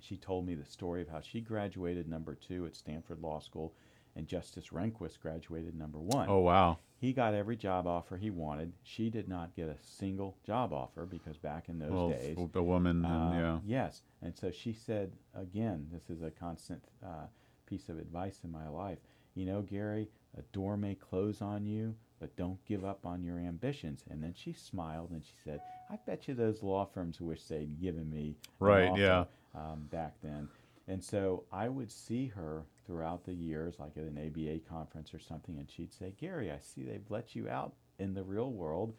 She 0.00 0.16
told 0.16 0.46
me 0.46 0.54
the 0.54 0.64
story 0.64 1.02
of 1.02 1.08
how 1.08 1.20
she 1.20 1.40
graduated 1.40 2.08
number 2.08 2.34
two 2.34 2.66
at 2.66 2.76
Stanford 2.76 3.20
Law 3.20 3.40
School, 3.40 3.74
and 4.14 4.26
Justice 4.26 4.68
Rehnquist 4.68 5.20
graduated 5.20 5.74
number 5.74 5.98
one. 5.98 6.28
Oh 6.28 6.40
wow. 6.40 6.78
He 6.98 7.12
got 7.12 7.34
every 7.34 7.56
job 7.56 7.86
offer 7.86 8.16
he 8.16 8.30
wanted. 8.30 8.72
She 8.82 9.10
did 9.10 9.28
not 9.28 9.54
get 9.54 9.68
a 9.68 9.76
single 9.78 10.36
job 10.46 10.72
offer 10.72 11.04
because 11.04 11.36
back 11.36 11.68
in 11.68 11.78
those 11.78 11.90
Well, 11.90 12.08
days, 12.10 12.36
The 12.52 12.62
woman 12.62 13.04
and 13.04 13.34
uh, 13.34 13.38
yeah. 13.38 13.58
Yes. 13.66 14.02
And 14.22 14.34
so 14.36 14.50
she 14.50 14.72
said, 14.72 15.12
again, 15.34 15.88
this 15.92 16.08
is 16.08 16.22
a 16.22 16.30
constant 16.30 16.82
uh, 17.04 17.26
piece 17.66 17.88
of 17.88 17.98
advice 17.98 18.40
in 18.44 18.50
my 18.50 18.68
life. 18.68 18.98
You 19.34 19.44
know, 19.46 19.62
Gary, 19.62 20.08
a 20.38 20.42
door 20.52 20.76
may 20.76 20.94
close 20.94 21.42
on 21.42 21.66
you, 21.66 21.94
but 22.20 22.34
don't 22.36 22.64
give 22.64 22.84
up 22.84 23.04
on 23.04 23.22
your 23.22 23.38
ambitions. 23.38 24.04
And 24.10 24.22
then 24.22 24.32
she 24.34 24.52
smiled 24.52 25.10
and 25.10 25.22
she 25.24 25.34
said, 25.44 25.60
I 25.90 25.96
bet 26.06 26.26
you 26.28 26.34
those 26.34 26.62
law 26.62 26.84
firms 26.86 27.20
wish 27.20 27.42
they'd 27.44 27.80
given 27.80 28.08
me 28.10 28.36
Right, 28.58 28.96
yeah. 28.96 29.24
um, 29.54 29.86
back 29.90 30.14
then. 30.22 30.48
And 30.88 31.02
so 31.02 31.44
I 31.52 31.68
would 31.68 31.90
see 31.90 32.28
her 32.28 32.64
throughout 32.86 33.24
the 33.24 33.34
years, 33.34 33.74
like 33.78 33.96
at 33.96 34.04
an 34.04 34.16
ABA 34.18 34.60
conference 34.68 35.12
or 35.12 35.18
something, 35.18 35.58
and 35.58 35.68
she'd 35.70 35.92
say, 35.92 36.14
Gary, 36.18 36.50
I 36.50 36.58
see 36.60 36.82
they've 36.84 37.10
let 37.10 37.34
you 37.34 37.48
out 37.48 37.74
in 37.98 38.14
the 38.14 38.22
real 38.22 38.52
world. 38.52 38.94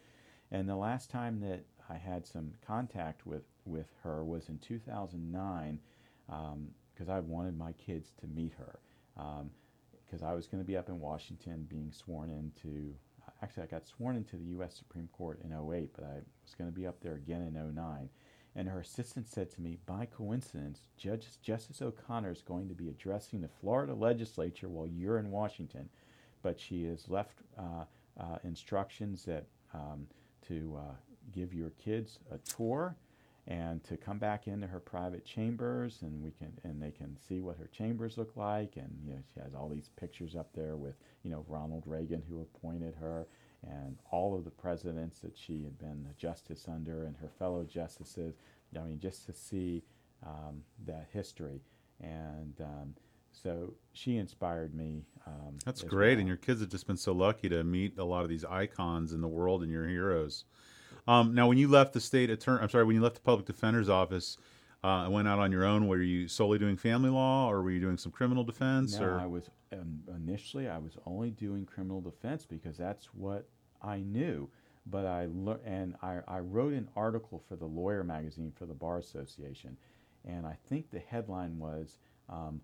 And 0.51 0.67
the 0.67 0.75
last 0.75 1.09
time 1.09 1.39
that 1.41 1.63
I 1.89 1.95
had 1.95 2.27
some 2.27 2.51
contact 2.65 3.25
with, 3.25 3.43
with 3.65 3.87
her 4.03 4.23
was 4.23 4.49
in 4.49 4.59
2009 4.59 5.79
because 6.97 7.09
I 7.09 7.19
wanted 7.19 7.57
my 7.57 7.73
kids 7.73 8.11
to 8.21 8.27
meet 8.27 8.53
her. 8.57 8.79
Because 10.05 10.23
I 10.23 10.33
was 10.33 10.47
going 10.47 10.63
to 10.63 10.67
be 10.67 10.77
up 10.77 10.89
in 10.89 10.99
Washington 10.99 11.67
being 11.69 11.91
sworn 11.91 12.29
into, 12.31 12.93
actually, 13.41 13.63
I 13.63 13.67
got 13.67 13.85
sworn 13.85 14.15
into 14.15 14.37
the 14.37 14.45
U.S. 14.45 14.75
Supreme 14.75 15.09
Court 15.11 15.39
in 15.43 15.51
08, 15.51 15.91
but 15.93 16.05
I 16.05 16.15
was 16.43 16.55
going 16.57 16.69
to 16.69 16.75
be 16.75 16.87
up 16.87 17.01
there 17.01 17.15
again 17.15 17.41
in 17.41 17.75
09. 17.75 18.09
And 18.55 18.67
her 18.67 18.79
assistant 18.79 19.27
said 19.27 19.51
to 19.51 19.61
me, 19.61 19.77
by 19.85 20.05
coincidence, 20.05 20.87
Judge 20.97 21.27
Justice 21.43 21.81
O'Connor 21.81 22.31
is 22.31 22.41
going 22.41 22.67
to 22.69 22.73
be 22.73 22.89
addressing 22.89 23.41
the 23.41 23.49
Florida 23.61 23.93
legislature 23.93 24.67
while 24.67 24.87
you're 24.87 25.19
in 25.19 25.29
Washington. 25.29 25.89
But 26.41 26.59
she 26.59 26.85
has 26.85 27.07
left 27.09 27.43
uh, 27.59 27.83
uh, 28.19 28.37
instructions 28.43 29.25
that 29.25 29.45
um, 29.73 30.07
to 30.47 30.79
uh, 30.79 30.93
give 31.31 31.53
your 31.53 31.69
kids 31.71 32.19
a 32.31 32.37
tour 32.39 32.95
and 33.47 33.81
to 33.85 33.95
come 33.95 34.17
back 34.17 34.47
into 34.47 34.67
her 34.67 34.79
private 34.79 35.25
chambers 35.25 35.99
and 36.01 36.21
we 36.21 36.31
can 36.31 36.51
and 36.63 36.81
they 36.81 36.91
can 36.91 37.17
see 37.27 37.39
what 37.39 37.57
her 37.57 37.69
chambers 37.71 38.17
look 38.17 38.35
like 38.35 38.75
and 38.75 38.91
you 39.05 39.13
know 39.13 39.19
she 39.33 39.39
has 39.39 39.53
all 39.55 39.69
these 39.69 39.89
pictures 39.95 40.35
up 40.35 40.49
there 40.53 40.75
with 40.75 40.95
you 41.23 41.31
know 41.31 41.45
Ronald 41.47 41.83
Reagan 41.85 42.21
who 42.29 42.41
appointed 42.41 42.95
her 42.99 43.25
and 43.63 43.97
all 44.11 44.35
of 44.35 44.43
the 44.43 44.51
presidents 44.51 45.19
that 45.19 45.37
she 45.37 45.63
had 45.63 45.77
been 45.79 46.07
a 46.11 46.21
justice 46.21 46.67
under 46.67 47.05
and 47.05 47.15
her 47.17 47.29
fellow 47.39 47.63
justices 47.63 48.35
I 48.75 48.79
mean 48.81 48.99
just 48.99 49.25
to 49.27 49.33
see 49.33 49.83
um, 50.25 50.63
that 50.85 51.07
history 51.13 51.61
and 52.01 52.53
um, 52.61 52.95
so 53.31 53.73
she 53.93 54.17
inspired 54.17 54.75
me 54.75 55.03
um, 55.25 55.57
That's 55.65 55.83
great, 55.83 56.13
well. 56.15 56.19
and 56.19 56.27
your 56.27 56.37
kids 56.37 56.61
have 56.61 56.69
just 56.69 56.87
been 56.87 56.97
so 56.97 57.11
lucky 57.11 57.49
to 57.49 57.63
meet 57.63 57.97
a 57.97 58.03
lot 58.03 58.23
of 58.23 58.29
these 58.29 58.45
icons 58.45 59.13
in 59.13 59.21
the 59.21 59.27
world 59.27 59.61
and 59.61 59.71
your 59.71 59.87
heroes. 59.87 60.45
Um, 61.07 61.33
now, 61.33 61.47
when 61.47 61.57
you 61.57 61.67
left 61.67 61.93
the 61.93 62.01
state 62.01 62.29
attorney, 62.29 62.61
I'm 62.61 62.69
sorry, 62.69 62.83
when 62.83 62.95
you 62.95 63.01
left 63.01 63.15
the 63.15 63.21
public 63.21 63.45
defender's 63.45 63.89
office 63.89 64.37
uh, 64.83 65.03
and 65.05 65.13
went 65.13 65.27
out 65.27 65.39
on 65.39 65.51
your 65.51 65.63
own, 65.63 65.87
were 65.87 66.01
you 66.01 66.27
solely 66.27 66.59
doing 66.59 66.75
family 66.77 67.09
law, 67.09 67.49
or 67.49 67.61
were 67.61 67.71
you 67.71 67.79
doing 67.79 67.97
some 67.97 68.11
criminal 68.11 68.43
defense? 68.43 68.99
No, 68.99 69.05
or 69.05 69.19
I 69.19 69.25
was 69.25 69.49
um, 69.71 70.01
initially 70.15 70.67
I 70.67 70.77
was 70.77 70.97
only 71.05 71.31
doing 71.31 71.65
criminal 71.65 72.01
defense 72.01 72.45
because 72.45 72.77
that's 72.77 73.05
what 73.13 73.47
I 73.81 73.99
knew. 73.99 74.49
But 74.89 75.05
I 75.05 75.25
lear- 75.25 75.59
and 75.65 75.95
I, 76.01 76.19
I 76.27 76.39
wrote 76.39 76.71
an 76.73 76.87
article 76.95 77.43
for 77.47 77.55
the 77.57 77.65
Lawyer 77.65 78.03
magazine 78.03 78.53
for 78.55 78.65
the 78.65 78.73
Bar 78.73 78.97
Association, 78.99 79.77
and 80.25 80.45
I 80.45 80.57
think 80.69 80.91
the 80.91 80.99
headline 80.99 81.57
was 81.59 81.97
um, 82.29 82.61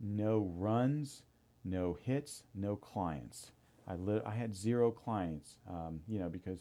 "No 0.00 0.50
runs, 0.56 1.22
no 1.64 1.98
hits, 2.02 2.44
no 2.54 2.76
clients." 2.76 3.52
I 3.86 3.96
li- 3.96 4.22
I 4.24 4.30
had 4.34 4.54
zero 4.54 4.90
clients, 4.90 5.56
um, 5.68 6.00
you 6.08 6.18
know, 6.18 6.28
because 6.30 6.60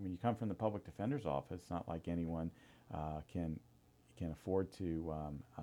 when 0.00 0.12
you 0.12 0.18
come 0.18 0.34
from 0.34 0.48
the 0.48 0.54
public 0.54 0.84
defender's 0.84 1.26
office, 1.26 1.60
it's 1.62 1.70
not 1.70 1.88
like 1.88 2.08
anyone 2.08 2.50
uh, 2.92 3.20
can 3.32 3.58
can 4.16 4.30
afford 4.32 4.72
to 4.72 5.12
um, 5.12 5.42
uh, 5.58 5.62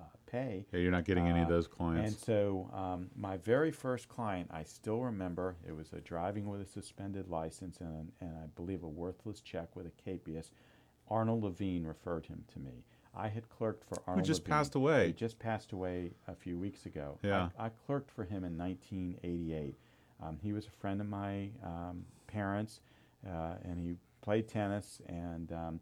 uh, 0.00 0.02
pay. 0.26 0.66
yeah, 0.72 0.80
you're 0.80 0.90
not 0.90 1.04
getting 1.04 1.28
any 1.28 1.38
of 1.40 1.46
Uh, 1.46 1.50
those 1.50 1.68
clients. 1.68 2.10
And 2.14 2.20
so, 2.20 2.68
um, 2.72 3.08
my 3.14 3.36
very 3.36 3.70
first 3.70 4.08
client, 4.08 4.50
I 4.52 4.64
still 4.64 5.00
remember, 5.02 5.54
it 5.64 5.70
was 5.70 5.92
a 5.92 6.00
driving 6.00 6.48
with 6.48 6.60
a 6.60 6.66
suspended 6.66 7.28
license 7.28 7.80
and, 7.80 8.10
and 8.20 8.36
I 8.36 8.46
believe 8.56 8.82
a 8.82 8.88
worthless 8.88 9.40
check 9.40 9.76
with 9.76 9.86
a 9.86 9.90
capias. 9.90 10.50
Arnold 11.08 11.44
Levine 11.44 11.84
referred 11.86 12.26
him 12.26 12.42
to 12.52 12.58
me. 12.58 12.82
I 13.14 13.28
had 13.28 13.48
clerked 13.48 13.84
for 13.84 14.02
Arnold. 14.08 14.26
just 14.26 14.40
Levine. 14.42 14.50
passed 14.58 14.74
away. 14.74 15.06
He 15.08 15.12
just 15.12 15.38
passed 15.38 15.70
away 15.70 16.10
a 16.26 16.34
few 16.34 16.58
weeks 16.58 16.86
ago. 16.86 17.18
Yeah. 17.22 17.50
I, 17.56 17.66
I 17.66 17.68
clerked 17.86 18.10
for 18.10 18.24
him 18.24 18.42
in 18.42 18.58
1988. 18.58 19.76
Um, 20.20 20.38
he 20.42 20.52
was 20.52 20.66
a 20.66 20.70
friend 20.70 21.00
of 21.00 21.06
my 21.08 21.50
um, 21.62 22.04
parents, 22.26 22.80
uh, 23.26 23.54
and 23.64 23.78
he 23.78 23.96
played 24.20 24.48
tennis. 24.48 25.00
And 25.08 25.52
um, 25.52 25.80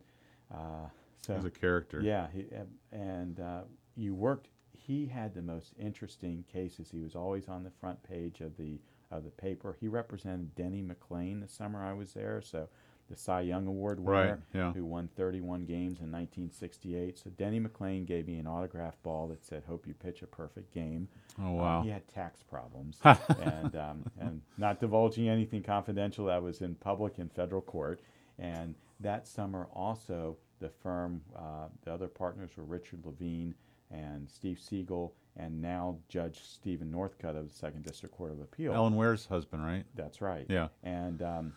uh, 0.52 0.88
so 1.24 1.34
As 1.34 1.44
a 1.44 1.50
character. 1.50 2.00
yeah, 2.02 2.28
he, 2.32 2.46
uh, 2.54 2.64
and 2.92 3.40
uh, 3.40 3.60
you 3.96 4.14
worked. 4.14 4.48
He 4.72 5.06
had 5.06 5.34
the 5.34 5.42
most 5.42 5.72
interesting 5.78 6.44
cases. 6.50 6.90
He 6.90 7.00
was 7.00 7.14
always 7.14 7.48
on 7.48 7.62
the 7.62 7.70
front 7.70 8.02
page 8.02 8.40
of 8.40 8.56
the 8.56 8.80
of 9.10 9.24
the 9.24 9.30
paper. 9.30 9.76
He 9.80 9.88
represented 9.88 10.54
Denny 10.54 10.82
McLain 10.82 11.40
the 11.40 11.48
summer 11.48 11.82
I 11.84 11.92
was 11.92 12.12
there. 12.14 12.40
So, 12.40 12.68
the 13.10 13.16
Cy 13.16 13.40
Young 13.40 13.66
Award 13.66 13.98
Right, 14.00 14.20
winner, 14.26 14.42
yeah. 14.54 14.72
who 14.72 14.84
won 14.84 15.08
31 15.16 15.64
games 15.66 15.98
in 16.00 16.10
1968. 16.12 17.18
So 17.18 17.30
Denny 17.30 17.60
McLain 17.60 18.06
gave 18.06 18.26
me 18.26 18.38
an 18.38 18.46
autograph 18.46 18.94
ball 19.02 19.26
that 19.28 19.44
said, 19.44 19.64
"Hope 19.66 19.86
you 19.86 19.94
pitch 19.94 20.22
a 20.22 20.26
perfect 20.26 20.72
game." 20.72 21.08
Oh 21.38 21.42
Um, 21.42 21.56
wow. 21.56 21.82
he 21.82 21.90
had 21.90 22.06
tax 22.08 22.42
problems, 22.42 22.98
and 23.04 23.74
um, 23.76 24.04
and 24.18 24.40
not 24.58 24.78
divulging 24.80 25.28
anything 25.28 25.62
confidential 25.62 26.26
that 26.26 26.42
was 26.42 26.60
in 26.62 26.74
public 26.76 27.18
in 27.18 27.28
federal 27.28 27.62
court. 27.62 28.00
And 28.38 28.74
that 29.00 29.26
summer, 29.26 29.66
also, 29.74 30.36
the 30.60 30.68
firm, 30.70 31.20
uh, 31.36 31.66
the 31.84 31.92
other 31.92 32.08
partners 32.08 32.50
were 32.56 32.64
Richard 32.64 33.04
Levine 33.04 33.54
and 33.90 34.30
Steve 34.30 34.60
Siegel, 34.60 35.12
and 35.36 35.60
now 35.60 35.96
Judge 36.08 36.40
Stephen 36.44 36.92
Northcutt 36.92 37.36
of 37.36 37.48
the 37.48 37.54
Second 37.54 37.84
District 37.84 38.14
Court 38.14 38.30
of 38.30 38.40
Appeal. 38.40 38.72
Ellen 38.72 38.94
Ware's 38.94 39.26
husband, 39.26 39.64
right? 39.64 39.84
That's 39.96 40.20
right. 40.20 40.46
Yeah. 40.48 40.68
And 40.84 41.20
um, 41.22 41.52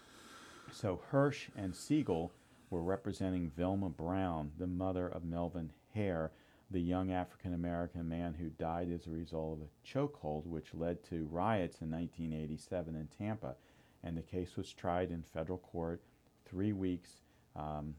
so 0.74 1.02
Hirsch 1.10 1.50
and 1.56 1.76
Siegel 1.76 2.32
were 2.70 2.82
representing 2.82 3.52
Vilma 3.56 3.90
Brown, 3.90 4.52
the 4.58 4.68
mother 4.68 5.08
of 5.08 5.24
Melvin 5.24 5.72
Hair, 5.94 6.32
the 6.72 6.80
young 6.80 7.12
African 7.12 7.54
American 7.54 8.10
man 8.10 8.34
who 8.34 8.50
died 8.50 8.92
as 8.92 9.06
a 9.06 9.12
result 9.12 9.60
of 9.60 9.68
a 9.68 9.88
chokehold, 9.88 10.48
which 10.48 10.74
led 10.74 11.04
to 11.04 11.28
riots 11.32 11.82
in 11.82 11.92
1987 11.92 12.96
in 12.96 13.08
Tampa. 13.08 13.56
And 14.04 14.18
the 14.18 14.22
case 14.24 14.58
was 14.58 14.74
tried 14.74 15.12
in 15.12 15.24
federal 15.34 15.60
court, 15.60 16.02
three 16.46 16.74
weeks, 16.74 17.22
um, 17.56 17.96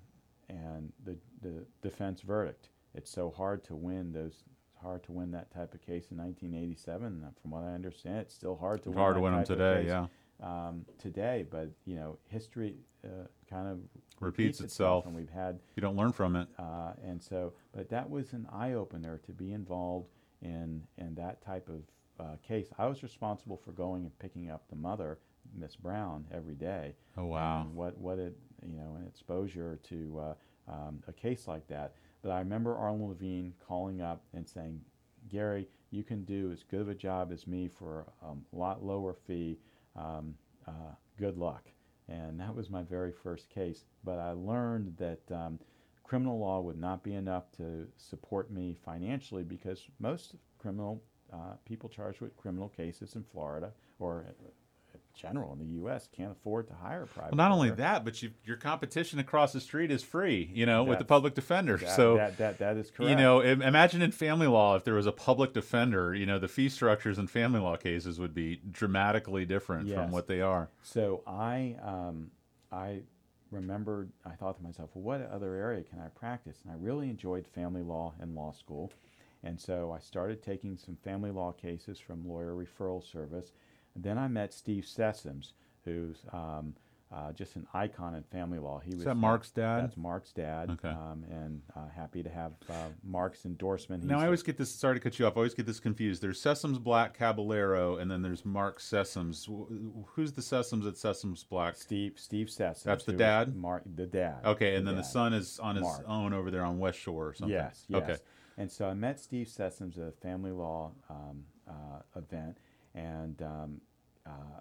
and 0.49 0.93
the 1.05 1.17
the 1.41 1.65
defense 1.83 2.21
verdict. 2.21 2.69
It's 2.95 3.11
so 3.11 3.31
hard 3.31 3.65
to 3.65 3.77
win 3.77 4.13
those. 4.13 4.43
Hard 4.83 5.05
to 5.05 5.13
win 5.13 5.31
that 5.31 5.51
type 5.51 5.73
of 5.73 5.81
case 5.81 6.11
in 6.11 6.19
1987. 6.19 7.25
From 7.41 7.51
what 7.53 7.63
I 7.63 7.73
understand, 7.73 8.19
it's 8.19 8.35
still 8.35 8.55
hard 8.57 8.83
to 8.83 8.91
It's 8.91 8.97
win 8.97 8.99
hard 8.99 9.15
to 9.15 9.21
win 9.23 9.33
them 9.33 9.45
today. 9.45 9.85
Yeah. 9.87 10.09
Um, 10.43 10.85
today, 10.99 11.45
but 11.51 11.71
you 11.87 11.97
know, 11.97 12.19
history 12.29 12.75
uh, 13.05 13.27
kind 13.49 13.69
of 13.69 13.79
Repeats 14.21 14.61
itself. 14.61 15.07
and 15.07 15.15
we've 15.15 15.29
had, 15.31 15.59
You 15.77 15.81
don't 15.81 15.97
learn 15.97 16.13
from 16.13 16.37
it. 16.37 16.49
uh, 16.59 16.93
and 17.05 17.23
so, 17.23 17.53
but 17.73 17.89
that 17.91 18.09
was 18.09 18.33
an 18.33 18.47
eye 18.53 18.73
opener 18.75 19.19
to 19.27 19.33
be 19.33 19.53
involved 19.53 20.09
in 20.43 20.83
in 20.99 21.15
that 21.17 21.43
type 21.45 21.69
of 21.69 21.83
uh, 22.25 22.37
case. 22.47 22.69
I 22.79 22.87
was 22.87 23.03
responsible 23.03 23.57
for 23.57 23.73
going 23.73 24.03
and 24.05 24.19
picking 24.21 24.51
up 24.51 24.63
the 24.71 24.77
mother, 24.77 25.19
Miss 25.59 25.75
Brown, 25.77 26.27
every 26.33 26.55
day. 26.55 26.95
Oh 27.19 27.27
wow. 27.27 27.63
And 27.63 27.75
what 27.75 27.99
what 27.99 28.19
it 28.19 28.37
you 28.67 28.77
know 28.77 28.97
an 28.99 29.07
exposure 29.07 29.79
to 29.89 30.21
uh, 30.69 30.73
um, 30.73 31.03
a 31.09 31.13
case 31.13 31.47
like 31.49 31.67
that. 31.69 31.95
But 32.23 32.31
I 32.31 32.39
remember 32.39 32.77
Arnold 32.77 33.11
Levine 33.11 33.53
calling 33.67 34.01
up 34.01 34.23
and 34.33 34.49
saying, 34.49 34.81
Gary, 35.29 35.69
you 35.91 36.03
can 36.05 36.25
do 36.25 36.51
as 36.53 36.63
good 36.63 36.81
of 36.81 36.89
a 36.89 36.95
job 36.95 37.31
as 37.33 37.47
me 37.47 37.69
for 37.69 38.07
a 38.23 38.57
lot 38.57 38.83
lower 38.83 39.13
fee. 39.27 39.59
Um, 39.97 40.35
uh, 40.67 40.95
good 41.19 41.37
luck. 41.37 41.69
And 42.09 42.39
that 42.41 42.55
was 42.55 42.71
my 42.71 42.83
very 42.83 43.13
first 43.13 43.49
case. 43.49 43.85
But 44.05 44.19
I 44.19 44.33
learned 44.33 44.95
that 44.99 45.21
um, 45.33 45.59
criminal 46.03 46.39
law 46.39 46.61
would 46.61 46.79
not 46.79 47.03
be 47.03 47.15
enough 47.15 47.51
to 47.57 47.87
support 47.97 48.51
me 48.51 48.77
financially 48.85 49.43
because 49.43 49.87
most 49.99 50.35
criminal 50.59 51.03
uh, 51.33 51.55
people 51.65 51.89
charged 51.89 52.21
with 52.21 52.37
criminal 52.37 52.69
cases 52.69 53.17
in 53.17 53.25
Florida 53.25 53.73
or 53.99 54.27
general 55.15 55.53
in 55.53 55.59
the 55.59 55.75
U.S. 55.77 56.09
can't 56.15 56.33
afford 56.33 56.69
to 56.69 56.75
hire 56.75 57.07
private. 57.07 57.33
Well, 57.33 57.37
not 57.37 57.51
lawyer. 57.51 57.71
only 57.71 57.71
that, 57.77 58.05
but 58.05 58.23
you, 58.23 58.31
your 58.45 58.57
competition 58.57 59.19
across 59.19 59.53
the 59.53 59.61
street 59.61 59.91
is 59.91 60.03
free. 60.03 60.51
You 60.53 60.67
know, 60.67 60.85
with 60.85 60.99
the 60.99 61.05
public 61.05 61.35
defender. 61.35 61.77
That, 61.77 61.97
so 61.97 62.17
that, 62.17 62.39
that, 62.39 62.59
that 62.59 62.77
is 62.77 62.91
correct. 62.91 63.11
you 63.11 63.17
know, 63.17 63.41
imagine 63.41 64.03
in 64.03 64.11
family 64.13 64.47
law 64.47 64.77
if 64.77 64.85
there 64.85 64.95
was 64.95 65.07
a 65.07 65.13
public 65.13 65.53
defender. 65.53 66.15
You 66.15 66.27
know, 66.27 66.39
the 66.39 66.49
fee 66.49 66.69
structures 66.69 67.19
in 67.19 67.27
family 67.27 67.61
law 67.61 67.77
cases 67.77 68.19
would 68.19 68.35
be 68.35 68.61
dramatically 68.71 69.45
different 69.45 69.89
from 69.93 70.11
what 70.11 70.27
they 70.27 70.41
are. 70.41 70.69
So 70.83 71.23
I, 71.27 71.77
um, 71.83 72.31
I 72.73 73.03
remembered, 73.51 74.11
I 74.27 74.31
thought 74.31 74.57
to 74.57 74.63
myself, 74.63 74.91
well, 74.95 75.19
what 75.19 75.31
other 75.31 75.55
area 75.55 75.83
can 75.83 76.01
I 76.01 76.09
practice? 76.09 76.59
And 76.65 76.73
I 76.73 76.77
really 76.79 77.09
enjoyed 77.09 77.47
family 77.47 77.83
law 77.83 78.15
in 78.21 78.35
law 78.35 78.53
school. 78.53 78.93
And 79.43 79.61
so 79.61 79.93
I 79.93 79.99
started 79.99 80.43
taking 80.43 80.77
some 80.77 80.97
family 81.05 81.31
law 81.31 81.53
cases 81.53 81.99
from 81.99 82.27
Lawyer 82.27 82.55
Referral 82.55 83.03
Service. 83.05 83.53
And 83.95 84.05
then 84.05 84.19
I 84.19 84.29
met 84.29 84.53
Steve 84.53 84.85
Sessums, 84.85 85.53
who's 85.85 86.25
um, 86.33 86.75
uh, 87.15 87.33
just 87.33 87.55
an 87.55 87.67
icon 87.73 88.15
in 88.17 88.23
family 88.25 88.59
law. 88.59 88.81
He 88.81 88.93
Is 88.93 89.05
that 89.05 89.17
Mark's 89.17 89.51
dad? 89.51 89.85
That's 89.85 89.97
Mark's 89.97 90.33
dad. 90.33 90.71
Okay. 90.71 90.89
Um, 90.89 91.25
and 91.31 91.63
uh, 91.77 91.89
happy 91.95 92.25
to 92.25 92.29
have 92.29 92.53
uh, 92.69 92.89
Mark's 93.05 93.45
endorsement. 93.45 94.03
Now 94.03 94.19
I 94.19 94.25
always 94.25 94.43
get 94.43 94.57
this. 94.57 94.75
Sorry 94.75 94.97
to 94.97 95.01
cut 95.01 95.19
you 95.19 95.27
off. 95.27 95.35
I 95.35 95.37
always 95.37 95.55
get 95.55 95.67
this 95.67 95.79
confused. 95.79 96.23
There's 96.23 96.43
Sessums 96.43 96.83
Black 96.83 97.17
Caballero, 97.17 97.99
and 97.99 98.11
then 98.11 98.21
there's 98.21 98.45
Mark 98.45 98.81
Sessums. 98.81 99.47
Who's 100.07 100.33
the 100.33 100.43
Sessums 100.43 100.89
at 100.89 100.95
Sessums 100.95 101.49
Black? 101.49 101.77
Steve 101.77 102.15
Steve 102.17 102.49
Sessums. 102.49 102.83
That's 102.83 103.05
the 103.05 103.13
dad? 103.13 103.55
Mark, 103.55 103.83
the 103.95 104.07
dad. 104.07 104.45
Okay, 104.45 104.75
and 104.75 104.87
then 104.87 104.97
the 104.97 105.05
son 105.05 105.33
is 105.35 105.61
on 105.61 105.77
his 105.77 105.85
Mark. 105.85 106.05
own 106.09 106.33
over 106.33 106.51
there 106.51 106.65
on 106.65 106.79
West 106.79 106.99
Shore 106.99 107.29
or 107.29 107.35
something. 107.35 107.55
Yes, 107.55 107.85
yes. 107.89 108.03
Okay. 108.03 108.17
And 108.57 108.71
so 108.71 108.89
I 108.89 108.95
met 108.95 109.21
Steve 109.21 109.47
Sessums 109.47 109.99
at 109.99 110.09
a 110.09 110.13
family 110.13 110.53
law 110.53 110.93
um, 111.11 111.45
uh, 111.69 112.01
event, 112.17 112.59
and 112.95 113.41
um, 113.43 113.81
uh, 114.27 114.61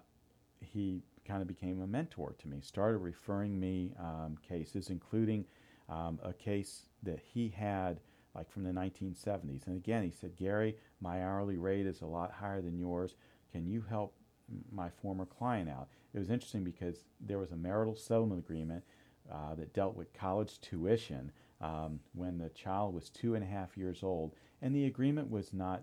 he 0.60 1.02
kind 1.26 1.40
of 1.42 1.48
became 1.48 1.80
a 1.82 1.86
mentor 1.86 2.34
to 2.38 2.48
me. 2.48 2.60
Started 2.60 2.98
referring 2.98 3.58
me 3.58 3.92
um, 3.98 4.36
cases, 4.46 4.90
including 4.90 5.44
um, 5.88 6.18
a 6.22 6.32
case 6.32 6.86
that 7.02 7.20
he 7.20 7.48
had 7.48 8.00
like 8.34 8.50
from 8.50 8.64
the 8.64 8.70
1970s. 8.70 9.66
And 9.66 9.76
again, 9.76 10.02
he 10.02 10.10
said, 10.10 10.36
Gary, 10.36 10.76
my 11.00 11.22
hourly 11.22 11.56
rate 11.56 11.86
is 11.86 12.00
a 12.02 12.06
lot 12.06 12.32
higher 12.32 12.60
than 12.60 12.78
yours. 12.78 13.14
Can 13.52 13.66
you 13.66 13.84
help 13.88 14.14
my 14.72 14.88
former 14.90 15.24
client 15.24 15.68
out? 15.68 15.88
It 16.12 16.18
was 16.18 16.30
interesting 16.30 16.64
because 16.64 17.04
there 17.20 17.38
was 17.38 17.52
a 17.52 17.56
marital 17.56 17.94
settlement 17.94 18.40
agreement 18.40 18.82
uh, 19.32 19.54
that 19.54 19.72
dealt 19.72 19.96
with 19.96 20.12
college 20.12 20.60
tuition 20.60 21.30
um, 21.60 22.00
when 22.14 22.38
the 22.38 22.50
child 22.50 22.94
was 22.94 23.08
two 23.08 23.34
and 23.34 23.44
a 23.44 23.46
half 23.46 23.76
years 23.76 24.02
old, 24.02 24.34
and 24.60 24.74
the 24.74 24.86
agreement 24.86 25.30
was 25.30 25.52
not. 25.52 25.82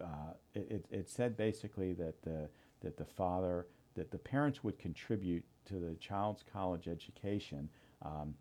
Uh, 0.00 0.34
it, 0.54 0.84
it, 0.90 1.08
said 1.08 1.36
basically 1.36 1.94
that 1.94 2.22
the 2.22 2.48
that 2.82 2.96
the 2.96 3.04
father 3.04 3.66
that 3.94 4.10
the 4.10 4.18
parents 4.18 4.62
would 4.62 4.78
contribute 4.78 5.44
to 5.64 5.74
the 5.74 5.94
child's 5.94 6.42
college 6.52 6.86
education 6.86 7.68
um, 8.02 8.34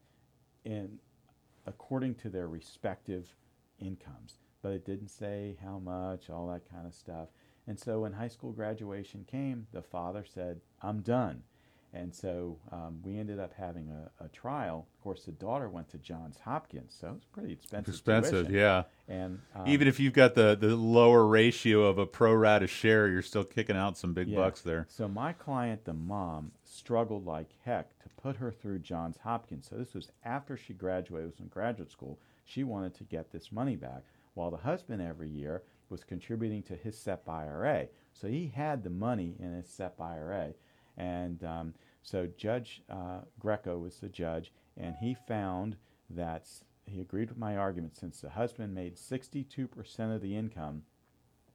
in 0.66 1.00
according 1.66 2.16
to 2.16 2.30
their 2.30 2.48
respective 2.48 3.36
incomes, 3.80 4.40
but 4.62 4.74
it 4.74 4.86
didn't 4.86 5.10
say 5.10 5.58
how 5.64 5.80
much, 5.80 6.30
all 6.30 6.48
that 6.48 6.70
kind 6.70 6.86
of 6.86 6.94
stuff. 6.94 7.30
And 7.68 7.80
so 7.80 8.02
when 8.02 8.14
high 8.14 8.28
school 8.28 8.52
graduation 8.52 9.26
came, 9.30 9.68
the 9.72 9.82
father 9.82 10.26
said, 10.26 10.60
"I'm 10.82 11.02
done." 11.02 11.44
And 11.94 12.14
so 12.14 12.58
um, 12.72 13.00
we 13.04 13.18
ended 13.18 13.40
up 13.40 13.52
having 13.58 13.90
a, 13.90 14.24
a 14.24 14.28
trial. 14.30 14.86
Of 14.98 15.04
course, 15.04 15.24
the 15.24 15.32
daughter 15.32 15.70
went 15.70 15.90
to 15.90 15.98
Johns 15.98 16.38
Hopkins, 16.46 16.96
so 17.00 17.08
it 17.08 17.14
was 17.14 17.26
pretty 17.26 17.54
expensive. 17.54 17.94
Expensive, 17.96 18.46
tuition. 18.48 18.54
yeah. 18.54 18.84
And 19.08 19.40
um, 19.56 19.68
Even 19.68 19.88
if 19.88 20.00
you've 20.00 20.14
got 20.14 20.36
the, 20.36 20.56
the 20.60 20.76
lower 20.76 21.26
ratio 21.26 21.84
of 21.86 21.98
a 21.98 22.06
pro 22.06 22.34
rata 22.36 22.68
share, 22.68 23.08
you're 23.08 23.24
still 23.24 23.44
kicking 23.44 23.76
out 23.76 23.98
some 23.98 24.14
big 24.14 24.28
Yeah. 24.28 24.38
bucks 24.38 24.62
there. 24.62 24.86
So 24.88 25.08
my 25.08 25.34
client, 25.34 25.86
the 25.86 25.94
mom, 25.96 26.52
struggled 26.64 27.26
like 27.26 27.50
heck 27.66 27.98
to 28.04 28.10
put 28.22 28.36
her 28.36 28.52
through 28.52 28.80
Johns 28.80 29.18
Hopkins. 29.24 29.68
So 29.68 29.76
this 29.76 29.96
was 29.96 30.12
after 30.24 30.56
she 30.58 30.74
graduated, 30.74 31.32
was 31.32 31.40
in 31.40 31.48
graduate 31.48 31.92
school. 31.92 32.20
She 32.46 32.64
wanted 32.64 32.94
to 32.96 33.04
get 33.04 33.32
this 33.32 33.52
money 33.52 33.76
back, 33.76 34.04
while 34.36 34.52
the 34.52 34.58
husband 34.58 35.02
every 35.02 35.30
year 35.30 35.64
was 35.90 36.04
contributing 36.04 36.62
to 36.64 36.76
his 36.76 36.96
SEP 36.96 37.28
IRA. 37.28 37.88
So 38.14 38.28
he 38.28 38.52
had 38.56 38.84
the 38.84 38.90
money 38.92 39.34
in 39.40 39.54
his 39.54 39.68
SEP 39.68 40.00
IRA, 40.00 40.54
and 41.00 41.44
um, 41.44 41.74
so 42.04 42.28
Judge 42.38 42.84
uh, 42.90 43.22
Greco 43.40 43.78
was 43.80 43.98
the 44.00 44.10
judge, 44.10 44.52
and 44.78 44.96
he 45.00 45.16
found 45.28 45.76
that 46.10 46.48
he 46.86 47.02
agreed 47.02 47.30
with 47.30 47.38
my 47.38 47.56
argument 47.58 47.96
since 47.96 48.20
the 48.22 48.30
husband 48.32 48.74
made 48.74 48.96
62% 48.98 50.16
of 50.16 50.22
the 50.22 50.36
income 50.36 50.84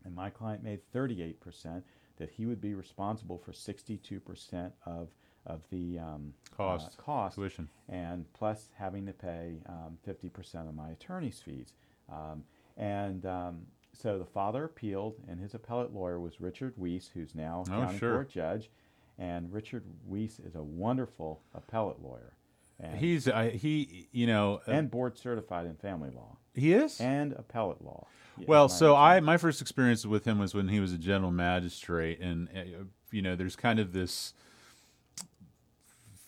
and 0.05 0.15
my 0.15 0.31
client 0.31 0.63
made 0.63 0.81
38%, 0.95 1.83
that 2.19 2.31
he 2.31 2.47
would 2.47 2.61
be 2.61 2.75
responsible 2.75 3.39
for 3.39 3.53
62% 3.53 4.71
of, 4.87 5.09
of 5.47 5.63
the 5.71 5.99
um, 5.99 6.35
Cost, 6.57 6.97
uh, 6.99 7.03
cost 7.03 7.35
tuition. 7.37 7.69
and 7.89 8.31
plus 8.35 8.69
having 8.77 9.07
to 9.07 9.13
pay 9.13 9.55
um, 9.67 9.97
50% 10.07 10.69
of 10.69 10.75
my 10.75 10.91
attorney's 10.91 11.41
fees. 11.41 11.73
Um, 12.13 12.45
and 12.77 13.25
um, 13.27 13.63
so 13.95 14.19
the 14.19 14.25
father 14.27 14.65
appealed, 14.65 15.17
and 15.27 15.41
his 15.41 15.55
appellate 15.55 15.93
lawyer 15.95 16.21
was 16.21 16.41
Richard 16.41 16.75
Weiss, 16.77 17.09
who's 17.15 17.35
now 17.35 17.65
a 17.67 17.73
Oh, 17.73 17.81
county 17.81 17.99
sure. 17.99 18.13
court 18.15 18.29
judge. 18.31 18.71
And 19.19 19.53
Richard 19.53 19.85
Weiss 20.07 20.39
is 20.41 20.55
a 20.55 20.63
wonderful 20.63 21.43
appellate 21.55 22.03
lawyer. 22.03 22.37
And, 22.81 22.99
He's 22.99 23.29
I, 23.29 23.51
he, 23.51 24.09
you 24.11 24.27
know, 24.27 24.61
uh, 24.67 24.73
and 24.73 24.91
board 24.91 25.17
certified 25.17 25.67
in 25.67 25.77
family 25.77 26.11
law 26.11 26.39
he 26.55 26.73
is. 26.73 27.01
and 27.01 27.33
appellate 27.33 27.83
law. 27.83 28.07
Well, 28.47 28.69
so 28.69 28.97
I 28.97 29.21
my 29.21 29.37
first 29.37 29.61
experience 29.61 30.05
with 30.05 30.25
him 30.25 30.39
was 30.41 30.55
when 30.55 30.69
he 30.69 30.81
was 30.81 30.93
a 30.93 30.99
general 30.99 31.31
magistrate, 31.31 32.21
and 32.21 32.49
uh, 32.49 32.85
you 33.13 33.23
know, 33.23 33.37
there's 33.37 33.55
kind 33.55 33.79
of 33.79 33.93
this 33.93 34.35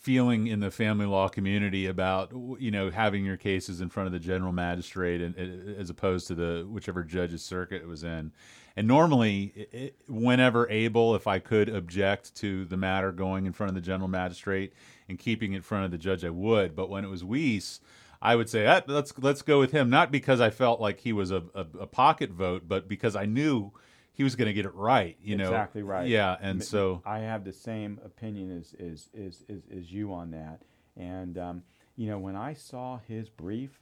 feeling 0.07 0.47
in 0.47 0.61
the 0.61 0.71
family 0.71 1.05
law 1.05 1.27
community 1.29 1.87
about 1.87 2.31
you 2.61 2.71
know 2.71 2.91
having 2.91 3.25
your 3.25 3.37
cases 3.37 3.81
in 3.81 3.89
front 3.89 4.07
of 4.07 4.13
the 4.13 4.21
general 4.21 4.53
magistrate 4.53 5.21
and 5.21 5.35
uh, 5.37 5.81
as 5.81 5.91
opposed 5.91 6.29
to 6.29 6.35
the 6.37 6.65
whichever 6.71 7.03
judge's 7.03 7.43
circuit 7.43 7.83
it 7.83 7.89
was 7.89 8.05
in 8.05 8.31
and 8.77 8.87
normally 8.87 9.69
it, 9.73 9.97
whenever 10.07 10.69
able 10.69 11.15
if 11.15 11.27
i 11.27 11.39
could 11.39 11.69
object 11.69 12.35
to 12.35 12.65
the 12.67 12.77
matter 12.77 13.13
going 13.13 13.47
in 13.47 13.53
front 13.53 13.69
of 13.69 13.75
the 13.75 13.81
general 13.81 14.09
magistrate 14.09 14.73
and 15.09 15.19
keeping 15.19 15.53
it 15.53 15.57
in 15.57 15.63
front 15.63 15.85
of 15.85 15.91
the 15.91 15.99
judge 15.99 16.25
i 16.25 16.31
would 16.31 16.77
but 16.77 16.89
when 16.91 17.05
it 17.05 17.09
was 17.09 17.25
weiss 17.25 17.81
I 18.21 18.35
would 18.35 18.49
say 18.49 18.67
ah, 18.67 18.81
let's 18.87 19.13
let's 19.19 19.43
go 19.43 19.59
with 19.59 19.73
him, 19.73 19.91
not 19.91 20.11
because 20.11 20.41
I 20.41 20.51
felt 20.51 20.81
like 20.81 21.01
he 21.01 21.13
was 21.13 21.31
a, 21.31 21.45
a, 21.55 21.67
a 21.81 21.87
pocket 21.87 22.31
vote, 22.31 22.63
but 22.67 22.89
because 22.89 23.15
I 23.15 23.27
knew 23.27 23.73
he 24.13 24.25
was 24.25 24.35
going 24.35 24.47
to 24.47 24.55
get 24.55 24.65
it 24.65 24.75
right. 24.75 25.17
You 25.23 25.37
know, 25.37 25.45
exactly 25.45 25.83
right. 25.83 26.09
Yeah, 26.09 26.37
and 26.41 26.65
so 26.65 27.03
I 27.05 27.21
have 27.21 27.45
the 27.45 27.53
same 27.53 28.01
opinion 28.05 28.59
as 28.59 28.75
as 28.81 29.09
as, 29.17 29.45
as, 29.49 29.63
as 29.77 29.93
you 29.93 30.13
on 30.13 30.31
that. 30.31 30.63
And 30.97 31.37
um, 31.37 31.63
you 31.97 32.09
know, 32.09 32.19
when 32.19 32.37
I 32.37 32.55
saw 32.55 32.99
his 33.07 33.29
brief, 33.29 33.79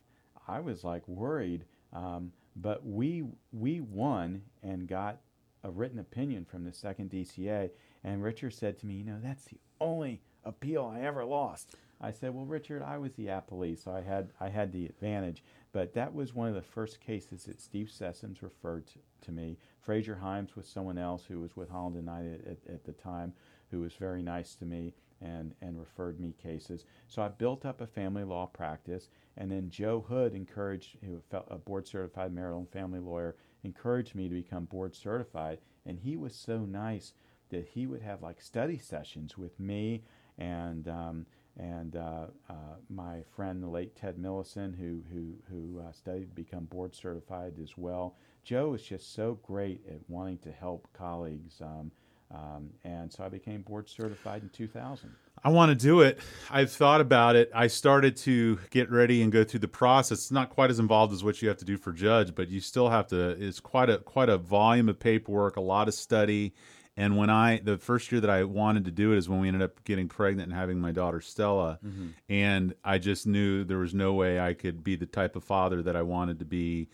I 0.49 0.61
was 0.61 0.83
like 0.83 1.07
worried. 1.07 1.65
Um, 1.93 2.33
but 2.57 2.87
we 2.87 3.25
we 3.53 3.81
won 3.81 4.43
and 4.63 4.87
got 4.89 5.19
a 5.65 5.71
written 5.71 5.99
opinion 5.99 6.45
from 6.45 6.65
the 6.65 6.73
second 6.73 7.11
DCA. 7.11 7.71
And 8.05 8.23
Richard 8.23 8.53
said 8.53 8.79
to 8.81 8.87
me, 8.87 8.95
you 8.95 9.05
know, 9.05 9.19
that's 9.23 9.45
the 9.45 9.59
only 9.81 10.21
appeal 10.45 10.93
I 10.95 11.01
ever 11.01 11.25
lost. 11.25 11.75
I 12.01 12.11
said, 12.11 12.35
well, 12.35 12.45
Richard, 12.45 12.83
I 12.83 12.99
was 12.99 13.13
the 13.15 13.27
appellee, 13.27 13.83
so 13.83 13.93
I 13.93 14.03
had 14.03 14.31
I 14.41 14.49
had 14.49 14.73
the 14.73 14.87
advantage. 14.87 15.43
But 15.75 15.93
that 15.95 16.15
was 16.15 16.33
one 16.33 16.49
of 16.49 16.55
the 16.55 16.63
first 16.63 17.01
cases 17.01 17.45
that 17.45 17.61
Steve 17.61 17.89
Sessums 17.89 18.43
referred 18.43 18.87
to, 18.87 19.01
to 19.23 19.33
me. 19.33 19.59
Fraser 19.81 20.21
Himes 20.23 20.55
was 20.55 20.69
someone 20.69 20.99
else 20.99 21.25
who 21.25 21.41
was 21.41 21.57
with 21.57 21.69
Holland 21.69 21.97
and 21.97 22.07
Knight 22.07 22.41
at, 22.47 22.73
at, 22.73 22.85
the 22.85 22.93
time, 22.93 23.33
who 23.73 23.81
was 23.81 23.93
very 23.95 24.23
nice 24.23 24.55
to 24.55 24.65
me 24.65 24.95
and, 25.21 25.53
and 25.61 25.77
referred 25.77 26.21
me 26.21 26.33
cases. 26.41 26.85
So 27.09 27.23
I 27.23 27.29
built 27.29 27.67
up 27.67 27.81
a 27.81 27.89
family 27.89 28.23
law 28.23 28.47
practice, 28.47 29.09
and 29.37 29.51
then 29.51 29.69
Joe 29.69 30.01
Hood 30.09 30.33
encouraged, 30.33 30.97
who 31.05 31.21
a 31.33 31.59
board 31.59 31.89
certified 31.89 32.33
marital 32.33 32.61
and 32.61 32.71
family 32.71 33.01
lawyer, 33.01 33.35
encouraged 33.65 34.15
me 34.15 34.29
to 34.29 34.35
become 34.37 34.67
board 34.67 34.95
certified. 34.95 35.59
And 35.85 35.99
he 35.99 36.17
was 36.17 36.37
so 36.37 36.59
nice 36.61 37.15
that 37.51 37.67
he 37.67 37.89
would 37.89 38.03
have 38.03 38.23
like 38.23 38.41
study 38.41 38.79
sessions 38.79 39.37
with 39.37 39.59
me 39.59 40.05
and 40.39 40.87
um, 40.87 41.27
and 41.59 41.97
uh, 41.97 42.27
uh, 42.49 42.77
my 42.89 43.23
friend 43.35 43.63
the 43.63 43.69
late 43.69 43.95
Ted 43.97 44.17
Millison, 44.17 44.77
who 44.77 45.03
who 45.13 45.35
who 45.49 45.81
uh, 45.81 45.93
studied 45.93 46.31
to 46.31 46.35
become 46.35 46.65
board 46.65 46.95
certified 46.95 47.55
as 47.63 47.77
well. 47.77 48.17
Joe 48.43 48.75
is 48.75 48.83
just 48.83 49.15
so 49.15 49.39
great 49.43 49.81
at 49.89 50.01
wanting 50.09 50.39
to 50.39 50.53
help 50.53 50.89
colleagues. 50.93 51.61
Um, 51.61 51.91
Um, 52.35 52.71
and 52.85 53.13
so 53.13 53.23
I 53.23 53.29
became 53.29 53.63
board 53.63 53.89
certified 53.89 54.43
in 54.43 54.49
2000. 54.49 55.11
I 55.45 55.51
want 55.51 55.71
to 55.71 55.75
do 55.75 56.01
it. 56.01 56.19
I've 56.51 56.73
thought 56.73 57.01
about 57.01 57.37
it. 57.37 57.51
I 57.55 57.67
started 57.67 58.17
to 58.19 58.59
get 58.71 58.91
ready 58.91 59.23
and 59.23 59.31
go 59.31 59.45
through 59.45 59.61
the 59.61 59.69
process. 59.69 60.19
It's 60.19 60.31
not 60.33 60.49
quite 60.49 60.71
as 60.71 60.79
involved 60.79 61.13
as 61.13 61.23
what 61.23 61.43
you 61.43 61.49
have 61.49 61.59
to 61.59 61.65
do 61.65 61.77
for 61.77 61.93
judge, 61.93 62.35
but 62.35 62.49
you 62.49 62.61
still 62.61 62.89
have 62.89 63.07
to. 63.09 63.31
It's 63.39 63.61
quite 63.61 63.91
a 63.91 63.99
quite 63.99 64.31
a 64.31 64.39
volume 64.39 64.89
of 64.89 64.99
paperwork, 64.99 65.57
a 65.57 65.61
lot 65.61 65.87
of 65.87 65.95
study. 65.95 66.55
And 66.97 67.17
when 67.17 67.29
I 67.29 67.59
the 67.59 67.77
first 67.77 68.11
year 68.13 68.21
that 68.21 68.31
I 68.31 68.45
wanted 68.45 68.85
to 68.85 68.91
do 68.91 69.13
it 69.13 69.19
is 69.19 69.29
when 69.29 69.41
we 69.41 69.49
ended 69.49 69.63
up 69.63 69.83
getting 69.85 70.09
pregnant 70.09 70.51
and 70.51 70.59
having 70.59 70.81
my 70.81 70.93
daughter 70.93 71.21
Stella, 71.21 71.79
mm-hmm. 71.85 72.09
and 72.29 72.75
I 72.85 72.99
just 72.99 73.27
knew 73.27 73.65
there 73.65 73.79
was 73.79 73.95
no 73.95 74.13
way 74.15 74.39
I 74.39 74.55
could 74.55 74.85
be 74.85 74.95
the 74.95 75.07
type 75.07 75.35
of 75.35 75.43
father 75.43 75.83
that 75.83 75.97
I 75.97 76.03
wanted 76.03 76.39
to 76.39 76.45
be 76.45 76.89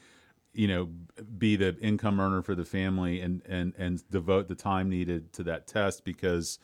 you 0.52 0.66
know 0.66 0.88
be 1.38 1.56
the 1.56 1.76
income 1.80 2.18
earner 2.18 2.42
for 2.42 2.54
the 2.54 2.64
family 2.64 3.20
and 3.20 3.42
and 3.46 3.74
and 3.76 4.02
devote 4.10 4.48
the 4.48 4.54
time 4.54 4.88
needed 4.88 5.32
to 5.34 5.42
that 5.44 5.66
test. 5.66 6.04
Because 6.04 6.58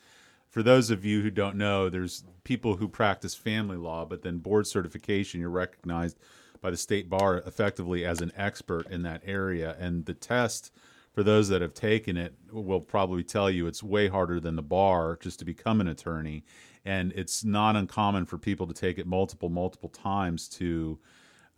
for 0.48 0.62
those 0.62 0.90
of 0.90 1.04
you 1.04 1.20
who 1.20 1.30
don't 1.30 1.56
know 1.56 1.90
there's 1.90 2.24
people 2.44 2.76
who 2.76 2.88
practice 2.88 3.34
family 3.34 3.76
law 3.76 4.04
but 4.04 4.22
then 4.22 4.38
board 4.38 4.66
certification 4.66 5.40
you're 5.40 5.50
recognized 5.50 6.16
by 6.60 6.70
the 6.70 6.76
state 6.76 7.08
bar 7.10 7.38
effectively 7.46 8.04
as 8.04 8.20
an 8.20 8.32
expert 8.36 8.86
in 8.90 9.02
that 9.02 9.22
area. 9.24 9.76
And 9.78 10.06
the 10.06 10.14
test 10.14 10.72
for 11.16 11.22
those 11.22 11.48
that 11.48 11.62
have 11.62 11.72
taken 11.72 12.16
it 12.16 12.34
will 12.52 12.80
probably 12.80 13.24
tell 13.24 13.50
you 13.50 13.66
it's 13.66 13.82
way 13.82 14.06
harder 14.06 14.38
than 14.38 14.54
the 14.54 14.62
bar 14.62 15.18
just 15.20 15.38
to 15.38 15.46
become 15.46 15.80
an 15.80 15.88
attorney 15.88 16.44
and 16.84 17.12
it's 17.16 17.42
not 17.42 17.74
uncommon 17.74 18.26
for 18.26 18.36
people 18.36 18.66
to 18.66 18.74
take 18.74 18.98
it 18.98 19.06
multiple 19.06 19.48
multiple 19.48 19.88
times 19.88 20.46
to 20.46 20.98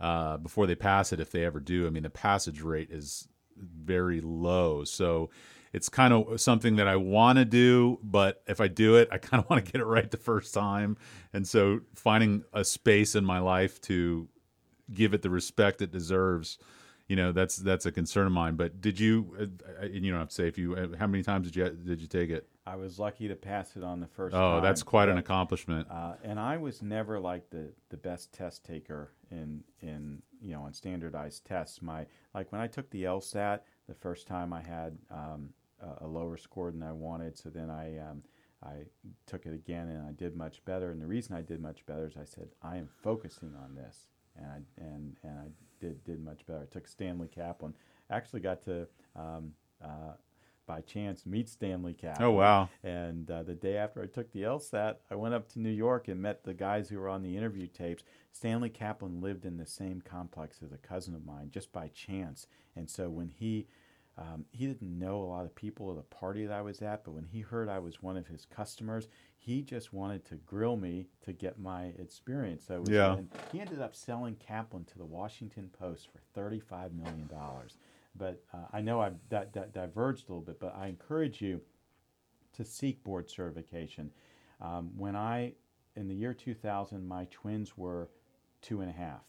uh, 0.00 0.36
before 0.36 0.66
they 0.66 0.74
pass 0.74 1.12
it 1.12 1.20
if 1.20 1.30
they 1.30 1.44
ever 1.44 1.60
do. 1.60 1.86
I 1.86 1.90
mean, 1.90 2.04
the 2.04 2.10
passage 2.10 2.60
rate 2.62 2.90
is 2.90 3.28
very 3.56 4.20
low. 4.20 4.84
So 4.84 5.30
it's 5.72 5.88
kind 5.88 6.14
of 6.14 6.40
something 6.40 6.76
that 6.76 6.86
I 6.86 6.96
want 6.96 7.38
to 7.38 7.44
do, 7.44 7.98
but 8.02 8.42
if 8.46 8.60
I 8.60 8.68
do 8.68 8.96
it, 8.96 9.08
I 9.10 9.18
kind 9.18 9.42
of 9.42 9.50
want 9.50 9.64
to 9.64 9.72
get 9.72 9.80
it 9.80 9.84
right 9.84 10.10
the 10.10 10.16
first 10.16 10.54
time. 10.54 10.96
And 11.32 11.46
so 11.46 11.80
finding 11.94 12.44
a 12.52 12.64
space 12.64 13.14
in 13.14 13.24
my 13.24 13.38
life 13.38 13.80
to 13.82 14.28
give 14.92 15.14
it 15.14 15.22
the 15.22 15.30
respect 15.30 15.82
it 15.82 15.90
deserves 15.90 16.58
you 17.08 17.16
know 17.16 17.32
that's 17.32 17.56
that's 17.56 17.86
a 17.86 17.92
concern 17.92 18.26
of 18.26 18.32
mine. 18.32 18.54
But 18.56 18.80
did 18.80 19.00
you? 19.00 19.34
Uh, 19.80 19.86
you 19.86 20.10
don't 20.10 20.20
have 20.20 20.28
to 20.28 20.34
say 20.34 20.46
if 20.46 20.58
you. 20.58 20.76
Uh, 20.76 20.96
how 20.96 21.06
many 21.06 21.22
times 21.22 21.50
did 21.50 21.56
you 21.56 21.70
did 21.70 22.00
you 22.00 22.06
take 22.06 22.30
it? 22.30 22.48
I 22.66 22.76
was 22.76 22.98
lucky 22.98 23.28
to 23.28 23.34
pass 23.34 23.76
it 23.76 23.82
on 23.82 24.00
the 24.00 24.06
first. 24.06 24.36
Oh, 24.36 24.38
time, 24.38 24.62
that's 24.62 24.82
quite 24.82 25.06
but, 25.06 25.12
an 25.12 25.18
accomplishment. 25.18 25.88
Uh, 25.90 26.14
and 26.22 26.38
I 26.38 26.58
was 26.58 26.82
never 26.82 27.18
like 27.18 27.48
the 27.50 27.72
the 27.88 27.96
best 27.96 28.32
test 28.32 28.64
taker 28.64 29.12
in 29.30 29.64
in 29.80 30.22
you 30.40 30.52
know 30.52 30.62
on 30.62 30.74
standardized 30.74 31.46
tests. 31.46 31.80
My 31.80 32.06
like 32.34 32.52
when 32.52 32.60
I 32.60 32.66
took 32.66 32.90
the 32.90 33.04
LSAT 33.04 33.60
the 33.88 33.94
first 33.94 34.26
time, 34.26 34.52
I 34.52 34.60
had 34.60 34.98
um, 35.10 35.50
a, 35.80 36.04
a, 36.04 36.06
lower 36.06 36.36
score 36.36 36.70
than 36.70 36.82
I 36.82 36.92
wanted. 36.92 37.36
So 37.38 37.48
then 37.48 37.70
I. 37.70 37.98
Um, 37.98 38.22
I 38.60 38.86
took 39.24 39.46
it 39.46 39.54
again 39.54 39.88
and 39.88 40.04
I 40.04 40.10
did 40.10 40.34
much 40.34 40.64
better. 40.64 40.90
And 40.90 41.00
the 41.00 41.06
reason 41.06 41.36
I 41.36 41.42
did 41.42 41.60
much 41.60 41.86
better 41.86 42.08
is 42.08 42.16
I 42.16 42.24
said 42.24 42.48
I 42.60 42.76
am 42.76 42.88
focusing 42.88 43.54
on 43.54 43.76
this, 43.76 44.08
and 44.38 44.46
I, 44.46 44.82
and 44.82 45.16
and 45.22 45.38
I 45.38 45.46
did 45.80 46.02
did 46.04 46.24
much 46.24 46.46
better. 46.46 46.60
I 46.62 46.72
took 46.72 46.86
Stanley 46.86 47.28
Kaplan. 47.28 47.74
Actually, 48.10 48.40
got 48.40 48.62
to 48.64 48.86
um, 49.16 49.52
uh, 49.84 50.12
by 50.66 50.80
chance 50.82 51.26
meet 51.26 51.48
Stanley 51.48 51.94
Kaplan. 51.94 52.28
Oh 52.28 52.32
wow! 52.32 52.68
And 52.82 53.30
uh, 53.30 53.42
the 53.42 53.54
day 53.54 53.76
after 53.76 54.02
I 54.02 54.06
took 54.06 54.32
the 54.32 54.42
LSAT, 54.42 54.96
I 55.10 55.14
went 55.14 55.34
up 55.34 55.48
to 55.52 55.60
New 55.60 55.70
York 55.70 56.08
and 56.08 56.20
met 56.20 56.44
the 56.44 56.54
guys 56.54 56.88
who 56.88 56.98
were 56.98 57.08
on 57.08 57.22
the 57.22 57.36
interview 57.36 57.66
tapes. 57.66 58.04
Stanley 58.32 58.70
Kaplan 58.70 59.20
lived 59.20 59.44
in 59.44 59.56
the 59.56 59.66
same 59.66 60.00
complex 60.00 60.58
as 60.62 60.72
a 60.72 60.78
cousin 60.78 61.14
of 61.14 61.26
mine, 61.26 61.50
just 61.50 61.72
by 61.72 61.88
chance. 61.88 62.46
And 62.76 62.88
so 62.88 63.08
when 63.08 63.28
he 63.28 63.66
um, 64.18 64.44
he 64.50 64.66
didn't 64.66 64.98
know 64.98 65.22
a 65.22 65.24
lot 65.24 65.44
of 65.44 65.54
people 65.54 65.90
at 65.90 65.96
the 65.96 66.02
party 66.02 66.44
that 66.44 66.52
I 66.52 66.60
was 66.60 66.82
at, 66.82 67.04
but 67.04 67.12
when 67.12 67.24
he 67.24 67.40
heard 67.40 67.68
I 67.68 67.78
was 67.78 68.02
one 68.02 68.16
of 68.16 68.26
his 68.26 68.44
customers, 68.44 69.06
he 69.36 69.62
just 69.62 69.92
wanted 69.92 70.24
to 70.26 70.34
grill 70.36 70.76
me 70.76 71.06
to 71.24 71.32
get 71.32 71.60
my 71.60 71.92
experience. 71.98 72.64
So 72.66 72.82
yeah. 72.88 73.14
And 73.14 73.28
he 73.52 73.60
ended 73.60 73.80
up 73.80 73.94
selling 73.94 74.34
Kaplan 74.36 74.84
to 74.86 74.98
the 74.98 75.04
Washington 75.04 75.70
Post 75.78 76.08
for 76.12 76.40
$35 76.40 76.94
million. 76.94 77.30
But 78.16 78.42
uh, 78.52 78.66
I 78.72 78.80
know 78.80 79.00
I've 79.00 79.28
di- 79.28 79.46
di- 79.52 79.66
diverged 79.72 80.28
a 80.28 80.32
little 80.32 80.44
bit, 80.44 80.58
but 80.58 80.74
I 80.76 80.88
encourage 80.88 81.40
you 81.40 81.60
to 82.56 82.64
seek 82.64 83.04
board 83.04 83.30
certification. 83.30 84.10
Um, 84.60 84.90
when 84.96 85.14
I, 85.14 85.52
in 85.94 86.08
the 86.08 86.14
year 86.14 86.34
2000, 86.34 87.06
my 87.06 87.28
twins 87.30 87.78
were 87.78 88.08
two 88.62 88.80
and 88.80 88.90
a 88.90 88.92
half. 88.92 89.22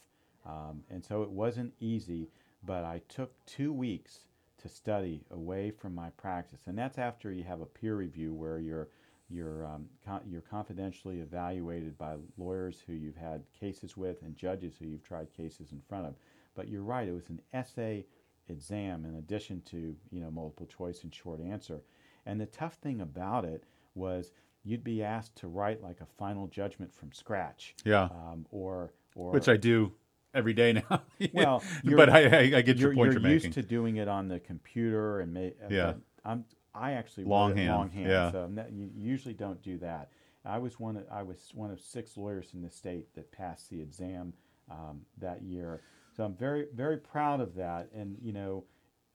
Um, 0.47 0.81
and 0.89 1.05
so 1.05 1.21
it 1.21 1.29
wasn't 1.29 1.73
easy, 1.79 2.29
but 2.65 2.83
I 2.83 3.01
took 3.07 3.33
two 3.45 3.71
weeks 3.71 4.21
to 4.61 4.69
study 4.69 5.23
away 5.31 5.71
from 5.71 5.95
my 5.95 6.09
practice. 6.11 6.61
And 6.67 6.77
that's 6.77 6.97
after 6.97 7.31
you 7.31 7.43
have 7.43 7.61
a 7.61 7.65
peer 7.65 7.95
review 7.95 8.33
where 8.33 8.59
you're 8.59 8.89
you're 9.29 9.65
um, 9.65 9.85
con- 10.03 10.23
you're 10.27 10.41
confidentially 10.41 11.19
evaluated 11.19 11.97
by 11.97 12.15
lawyers 12.37 12.83
who 12.85 12.93
you've 12.93 13.15
had 13.15 13.43
cases 13.57 13.95
with 13.95 14.21
and 14.23 14.35
judges 14.35 14.73
who 14.79 14.87
you've 14.87 15.03
tried 15.03 15.31
cases 15.35 15.71
in 15.71 15.81
front 15.87 16.07
of. 16.07 16.15
But 16.55 16.67
you're 16.67 16.83
right; 16.83 17.07
it 17.07 17.13
was 17.13 17.29
an 17.29 17.41
essay 17.53 18.05
exam 18.47 19.05
in 19.05 19.15
addition 19.15 19.61
to 19.61 19.95
you 20.11 20.19
know 20.19 20.31
multiple 20.31 20.65
choice 20.65 21.03
and 21.03 21.13
short 21.13 21.39
answer. 21.41 21.81
And 22.25 22.41
the 22.41 22.47
tough 22.47 22.75
thing 22.75 23.01
about 23.01 23.45
it 23.45 23.63
was 23.93 24.31
you'd 24.63 24.83
be 24.83 25.03
asked 25.03 25.35
to 25.37 25.47
write 25.47 25.81
like 25.81 26.01
a 26.01 26.05
final 26.17 26.47
judgment 26.47 26.93
from 26.93 27.11
scratch. 27.11 27.75
Yeah. 27.85 28.05
Um, 28.05 28.45
or 28.49 28.93
or 29.15 29.31
which 29.31 29.47
I 29.47 29.57
do 29.57 29.91
every 30.33 30.53
day 30.53 30.73
now. 30.73 31.01
well, 31.33 31.63
but 31.83 32.09
I, 32.09 32.25
I, 32.25 32.57
I, 32.57 32.61
get 32.61 32.77
your 32.77 32.93
point 32.93 33.13
you're, 33.13 33.21
you're 33.21 33.31
used 33.31 33.45
making. 33.45 33.51
to 33.51 33.61
doing 33.61 33.97
it 33.97 34.07
on 34.07 34.27
the 34.27 34.39
computer 34.39 35.19
and 35.19 35.33
ma- 35.33 35.67
yeah. 35.69 35.93
I'm 36.25 36.45
I 36.73 36.93
actually 36.93 37.25
longhand. 37.25 37.69
longhand. 37.69 38.09
Yeah. 38.09 38.31
So 38.31 38.49
you 38.71 38.89
usually 38.95 39.33
don't 39.33 39.61
do 39.61 39.77
that. 39.79 40.09
I 40.45 40.57
was 40.57 40.79
one. 40.79 40.97
Of, 40.97 41.03
I 41.11 41.23
was 41.23 41.51
one 41.53 41.71
of 41.71 41.81
six 41.81 42.15
lawyers 42.17 42.51
in 42.53 42.61
the 42.61 42.69
state 42.69 43.13
that 43.15 43.31
passed 43.31 43.69
the 43.69 43.81
exam 43.81 44.33
um, 44.71 45.01
that 45.17 45.41
year. 45.41 45.81
So 46.15 46.23
I'm 46.23 46.35
very 46.35 46.67
very 46.73 46.97
proud 46.97 47.41
of 47.41 47.55
that. 47.55 47.89
And 47.93 48.17
you 48.21 48.33
know, 48.33 48.63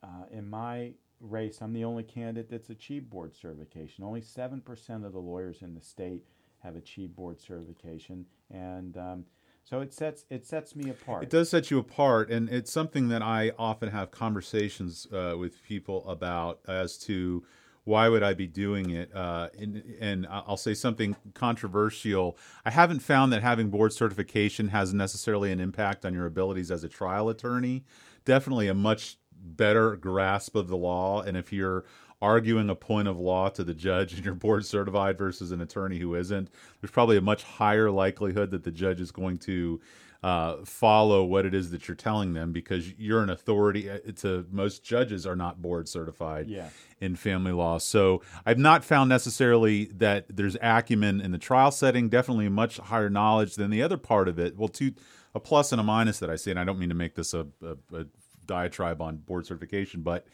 uh, 0.03 0.27
in 0.31 0.49
my 0.49 0.93
race, 1.21 1.61
I'm 1.61 1.73
the 1.73 1.85
only 1.85 2.03
candidate 2.03 2.51
that's 2.51 2.71
achieved 2.71 3.09
board 3.09 3.35
certification. 3.35 4.05
Only 4.05 4.21
seven 4.21 4.61
percent 4.61 5.05
of 5.05 5.13
the 5.13 5.19
lawyers 5.19 5.63
in 5.63 5.75
the 5.75 5.81
state 5.81 6.25
have 6.59 6.77
achieved 6.77 7.17
board 7.17 7.41
certification, 7.41 8.27
and 8.51 8.97
um, 8.97 9.25
so 9.65 9.81
it 9.81 9.93
sets 9.95 10.27
it 10.31 10.47
sets 10.47 10.77
me 10.77 10.91
apart. 10.91 11.23
It 11.23 11.31
does 11.31 11.51
set 11.51 11.71
you 11.71 11.79
apart, 11.79 12.31
and 12.31 12.49
it's 12.49 12.71
something 12.71 13.09
that 13.09 13.23
I 13.23 13.53
often 13.59 13.91
have 13.91 14.11
conversations 14.11 15.07
uh, 15.13 15.37
with 15.39 15.63
people 15.63 16.09
about 16.09 16.61
as 16.69 16.99
to 16.99 17.45
why 17.85 18.09
would 18.09 18.23
I 18.23 18.35
be 18.35 18.47
doing 18.47 18.91
it. 18.91 19.15
Uh, 19.15 19.49
and, 19.59 19.83
and, 20.01 20.27
I'll 20.31 20.57
say 20.57 20.73
something 20.73 21.17
controversial. 21.35 22.39
I 22.65 22.71
haven't 22.71 23.01
found 23.01 23.33
that 23.33 23.43
having 23.43 23.69
board 23.69 23.93
certification 23.93 24.69
has 24.69 24.95
necessarily 24.95 25.53
an 25.53 25.61
impact 25.61 26.07
on 26.07 26.15
your 26.15 26.25
abilities 26.25 26.71
as 26.71 26.83
a 26.83 26.89
trial 26.89 27.29
attorney. 27.29 27.85
Definitely 28.25 28.69
a 28.69 28.75
much 28.75 29.19
better 29.33 29.97
grasp 29.97 30.57
of 30.57 30.69
the 30.69 30.77
law, 30.77 31.21
and 31.21 31.37
if 31.37 31.53
you're 31.53 31.85
arguing 32.25 32.71
a 32.71 32.75
point 32.75 33.07
of 33.07 33.19
law 33.19 33.51
to 33.51 33.63
the 33.63 33.75
judge 33.75 34.15
and 34.15 34.25
you're 34.25 34.35
board 34.35 34.65
certified 34.65 35.19
versus 35.19 35.53
an 35.53 35.61
attorney 35.61 35.99
who 35.99 36.15
isn't, 36.15 36.49
there's 36.81 36.91
probably 36.91 37.19
a 37.19 37.21
much 37.21 37.43
higher 37.43 37.91
likelihood 37.91 38.51
that 38.51 38.65
the 38.65 38.71
judge 38.71 38.99
is 38.99 39.11
going 39.11 39.37
to 39.37 39.79
uh, 40.23 40.65
follow 40.65 41.23
what 41.23 41.45
it 41.45 41.53
is 41.53 41.71
that 41.71 41.87
you're 41.87 41.95
telling 41.95 42.33
them 42.33 42.51
because 42.51 42.91
you're 42.95 43.23
an 43.23 43.29
authority. 43.29 43.91
Uh, 43.91 43.99
to 44.17 44.47
most 44.51 44.83
judges 44.83 45.27
are 45.27 45.37
not 45.37 45.61
board 45.61 45.87
certified 45.87 46.49
yeah. 46.49 46.71
in 46.99 47.15
family 47.15 47.53
law. 47.53 47.77
So 47.77 48.23
I've 48.47 48.59
not 48.59 48.87
found 48.87 49.11
necessarily 49.11 49.85
that 49.97 50.25
there's 50.35 50.57
acumen 50.63 51.21
in 51.21 51.31
the 51.31 51.37
trial 51.37 51.71
setting. 51.71 52.09
Definitely 52.09 52.49
much 52.49 52.79
higher 52.79 53.11
knowledge 53.11 53.57
than 53.57 53.71
the 53.71 53.83
other 53.83 53.99
part 53.99 54.29
of 54.29 54.39
it. 54.39 54.57
Well, 54.57 54.69
two 54.69 54.95
a 55.35 55.41
plus 55.41 55.73
and 55.73 55.81
a 55.81 55.85
minus 55.85 56.21
that 56.21 56.31
I 56.31 56.37
see, 56.37 56.51
and 56.51 56.61
I 56.61 56.65
don't 56.65 56.79
mean 56.79 56.89
to 56.89 56.95
make 56.95 57.17
this 57.17 57.35
a, 57.35 57.47
a, 57.63 57.77
a 57.95 58.07
diatribe 58.47 59.03
on 59.03 59.17
board 59.19 59.45
certification, 59.45 60.01
but 60.01 60.27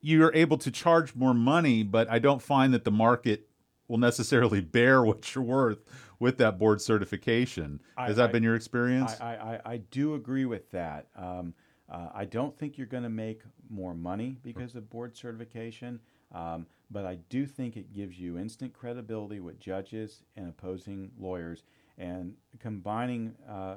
you're 0.00 0.34
able 0.34 0.58
to 0.58 0.70
charge 0.70 1.14
more 1.14 1.34
money, 1.34 1.82
but 1.82 2.08
I 2.10 2.18
don't 2.18 2.42
find 2.42 2.72
that 2.74 2.84
the 2.84 2.90
market 2.90 3.48
will 3.88 3.98
necessarily 3.98 4.60
bear 4.78 5.02
what 5.02 5.34
you're 5.34 5.44
worth 5.44 5.84
with 6.20 6.38
that 6.38 6.58
board 6.58 6.80
certification. 6.80 7.80
Has 7.96 8.18
I, 8.18 8.22
that 8.22 8.28
I, 8.30 8.32
been 8.32 8.42
your 8.42 8.54
experience? 8.54 9.16
I, 9.20 9.34
I, 9.64 9.72
I, 9.72 9.76
do 9.90 10.14
agree 10.14 10.44
with 10.44 10.70
that. 10.72 11.06
Um, 11.16 11.54
uh, 11.90 12.08
I 12.14 12.24
don't 12.24 12.56
think 12.58 12.76
you're 12.76 12.86
going 12.86 13.04
to 13.04 13.08
make 13.08 13.42
more 13.70 13.94
money 13.94 14.36
because 14.42 14.74
of 14.74 14.90
board 14.90 15.16
certification, 15.16 16.00
um, 16.34 16.66
but 16.90 17.06
I 17.06 17.16
do 17.28 17.46
think 17.46 17.76
it 17.76 17.92
gives 17.92 18.18
you 18.18 18.38
instant 18.38 18.72
credibility 18.72 19.40
with 19.40 19.58
judges 19.58 20.22
and 20.36 20.48
opposing 20.48 21.10
lawyers. 21.18 21.62
And 21.96 22.34
combining 22.60 23.34
uh, 23.48 23.76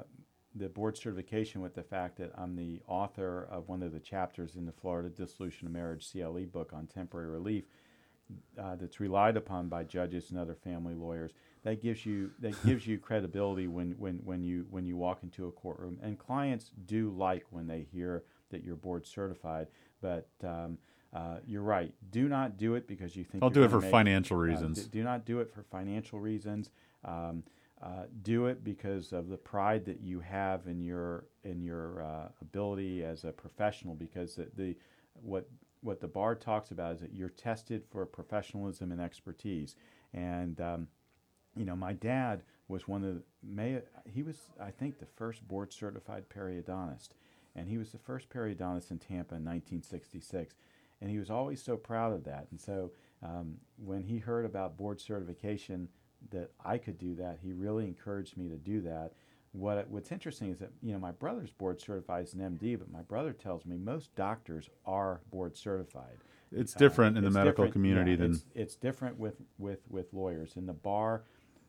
the 0.54 0.68
board 0.68 0.96
certification 0.96 1.60
with 1.60 1.74
the 1.74 1.82
fact 1.82 2.16
that 2.18 2.32
I'm 2.36 2.56
the 2.56 2.80
author 2.86 3.48
of 3.50 3.68
one 3.68 3.82
of 3.82 3.92
the 3.92 4.00
chapters 4.00 4.56
in 4.56 4.66
the 4.66 4.72
Florida 4.72 5.08
Dissolution 5.08 5.66
of 5.66 5.72
Marriage 5.72 6.10
CLE 6.10 6.46
book 6.52 6.72
on 6.72 6.86
temporary 6.86 7.28
relief 7.28 7.64
uh, 8.58 8.76
that's 8.76 9.00
relied 9.00 9.36
upon 9.36 9.68
by 9.68 9.84
judges 9.84 10.30
and 10.30 10.38
other 10.38 10.54
family 10.54 10.94
lawyers. 10.94 11.32
That 11.64 11.82
gives 11.82 12.04
you 12.04 12.30
that 12.40 12.62
gives 12.64 12.86
you 12.86 12.98
credibility 12.98 13.66
when, 13.66 13.92
when, 13.92 14.16
when 14.24 14.42
you 14.42 14.66
when 14.70 14.84
you 14.84 14.96
walk 14.96 15.22
into 15.22 15.46
a 15.46 15.52
courtroom. 15.52 15.98
And 16.02 16.18
clients 16.18 16.70
do 16.86 17.10
like 17.10 17.44
when 17.50 17.66
they 17.66 17.86
hear 17.92 18.24
that 18.50 18.62
you're 18.62 18.76
board 18.76 19.06
certified. 19.06 19.68
But 20.00 20.28
um, 20.44 20.78
uh, 21.14 21.36
you're 21.46 21.62
right. 21.62 21.92
Do 22.10 22.28
not 22.28 22.56
do 22.56 22.74
it 22.74 22.86
because 22.86 23.16
you 23.16 23.24
think 23.24 23.42
I'll 23.42 23.50
do 23.50 23.64
it 23.64 23.70
for 23.70 23.80
make- 23.80 23.90
financial 23.90 24.36
uh, 24.36 24.40
reasons. 24.40 24.84
d- 24.84 24.98
do 24.98 25.04
not 25.04 25.24
do 25.24 25.40
it 25.40 25.52
for 25.52 25.62
financial 25.62 26.18
reasons. 26.20 26.70
Um, 27.04 27.42
uh, 27.82 28.04
do 28.22 28.46
it 28.46 28.62
because 28.62 29.12
of 29.12 29.28
the 29.28 29.36
pride 29.36 29.84
that 29.84 30.00
you 30.00 30.20
have 30.20 30.66
in 30.66 30.80
your 30.80 31.24
in 31.44 31.60
your 31.62 32.02
uh, 32.02 32.28
ability 32.40 33.04
as 33.04 33.24
a 33.24 33.32
professional. 33.32 33.94
Because 33.94 34.36
the, 34.36 34.48
the 34.56 34.76
what 35.14 35.48
what 35.80 36.00
the 36.00 36.06
bar 36.06 36.34
talks 36.34 36.70
about 36.70 36.94
is 36.94 37.00
that 37.00 37.12
you're 37.12 37.28
tested 37.28 37.82
for 37.90 38.06
professionalism 38.06 38.92
and 38.92 39.00
expertise. 39.00 39.74
And 40.14 40.60
um, 40.60 40.86
you 41.56 41.64
know, 41.64 41.74
my 41.74 41.92
dad 41.92 42.42
was 42.68 42.86
one 42.86 43.04
of 43.04 43.14
the 43.16 43.22
may 43.42 43.80
he 44.06 44.22
was 44.22 44.36
I 44.60 44.70
think 44.70 44.98
the 44.98 45.06
first 45.06 45.46
board 45.48 45.72
certified 45.72 46.24
periodontist, 46.28 47.10
and 47.56 47.68
he 47.68 47.78
was 47.78 47.90
the 47.90 47.98
first 47.98 48.30
periodontist 48.30 48.92
in 48.92 48.98
Tampa 48.98 49.34
in 49.34 49.44
1966, 49.44 50.54
and 51.00 51.10
he 51.10 51.18
was 51.18 51.30
always 51.30 51.60
so 51.60 51.76
proud 51.76 52.12
of 52.12 52.22
that. 52.24 52.46
And 52.52 52.60
so 52.60 52.92
um, 53.24 53.56
when 53.76 54.04
he 54.04 54.18
heard 54.18 54.44
about 54.44 54.76
board 54.76 55.00
certification, 55.00 55.88
that 56.30 56.50
I 56.64 56.78
could 56.78 56.98
do 56.98 57.14
that, 57.16 57.38
he 57.42 57.52
really 57.52 57.86
encouraged 57.86 58.36
me 58.36 58.48
to 58.48 58.56
do 58.56 58.80
that. 58.82 59.12
What 59.52 59.88
what's 59.88 60.10
interesting 60.12 60.50
is 60.50 60.58
that 60.60 60.70
you 60.82 60.92
know 60.92 60.98
my 60.98 61.12
brother's 61.12 61.50
board 61.50 61.80
certified 61.80 62.22
as 62.24 62.34
an 62.34 62.40
MD, 62.40 62.78
but 62.78 62.90
my 62.90 63.02
brother 63.02 63.32
tells 63.32 63.66
me 63.66 63.76
most 63.76 64.14
doctors 64.16 64.70
are 64.86 65.20
board 65.30 65.56
certified. 65.56 66.16
It's 66.50 66.74
Uh, 66.74 66.78
different 66.78 67.18
in 67.18 67.24
the 67.24 67.30
medical 67.30 67.70
community 67.70 68.12
yeah, 68.12 68.18
than 68.18 68.32
it's, 68.32 68.44
it's 68.54 68.74
different 68.76 69.18
with, 69.18 69.40
with, 69.58 69.80
with 69.88 70.12
lawyers. 70.12 70.56
And 70.56 70.68
the 70.68 70.74
bar 70.74 71.24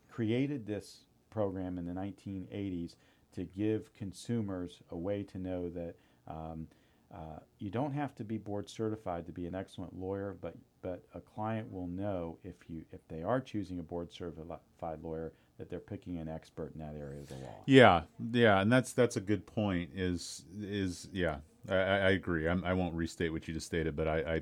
created 0.10 0.66
this 0.66 1.06
program 1.30 1.78
in 1.78 1.86
the 1.86 1.94
1980s 1.94 2.96
to 3.34 3.44
give 3.46 3.94
consumers 3.94 4.82
a 4.92 4.98
way 4.98 5.24
to 5.24 5.38
know 5.38 5.70
that 5.70 5.96
um, 6.28 6.68
uh, 7.14 7.40
you 7.60 7.70
don't 7.70 7.94
have 7.94 8.14
to 8.16 8.24
be 8.24 8.38
board 8.38 8.70
certified 8.70 9.26
to 9.26 9.32
be 9.32 9.46
an 9.46 9.56
excellent 9.56 9.98
lawyer, 9.98 10.36
but 10.42 10.56
but 10.84 11.02
a 11.16 11.20
client 11.20 11.72
will 11.72 11.88
know 11.88 12.38
if 12.44 12.56
you 12.68 12.84
if 12.92 13.00
they 13.08 13.24
are 13.24 13.42
choosing 13.42 13.80
a 13.80 13.84
board 13.84 14.12
certified 14.12 15.02
lawyer 15.02 15.34
that 15.58 15.70
they're 15.70 15.80
picking 15.80 16.18
an 16.18 16.28
expert 16.28 16.74
in 16.74 16.80
that 16.80 16.96
area 16.96 17.22
of 17.22 17.28
the 17.28 17.36
law. 17.36 17.64
Yeah, 17.66 18.02
yeah, 18.32 18.62
and 18.62 18.72
that's 18.72 18.94
that's 18.94 19.16
a 19.16 19.22
good 19.22 19.48
point. 19.48 19.90
Is 19.96 20.46
is 20.62 21.08
yeah, 21.12 21.38
I, 21.68 21.76
I 21.76 22.10
agree. 22.12 22.48
I'm, 22.48 22.64
I 22.64 22.74
won't 22.74 22.94
restate 22.94 23.32
what 23.32 23.48
you 23.48 23.54
just 23.54 23.66
stated, 23.66 23.96
but 23.96 24.08
I 24.08 24.18
I 24.20 24.42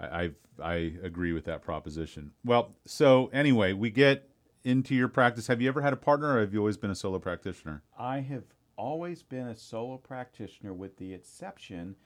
I, 0.00 0.30
I 0.62 0.74
agree 1.02 1.32
with 1.32 1.44
that 1.46 1.62
proposition. 1.62 2.32
Well, 2.44 2.74
so 2.86 3.28
anyway, 3.32 3.72
we 3.72 3.90
get 3.90 4.30
into 4.64 4.94
your 4.94 5.08
practice. 5.08 5.48
Have 5.48 5.60
you 5.60 5.68
ever 5.68 5.82
had 5.82 5.92
a 5.92 5.96
partner, 5.96 6.36
or 6.36 6.40
have 6.40 6.52
you 6.52 6.60
always 6.60 6.76
been 6.76 6.90
a 6.90 6.94
solo 6.94 7.18
practitioner? 7.18 7.82
I 7.98 8.20
have 8.20 8.44
always 8.76 9.22
been 9.24 9.48
a 9.48 9.56
solo 9.56 9.96
practitioner, 9.96 10.72
with 10.72 10.96
the 10.98 11.12
exception 11.12 11.96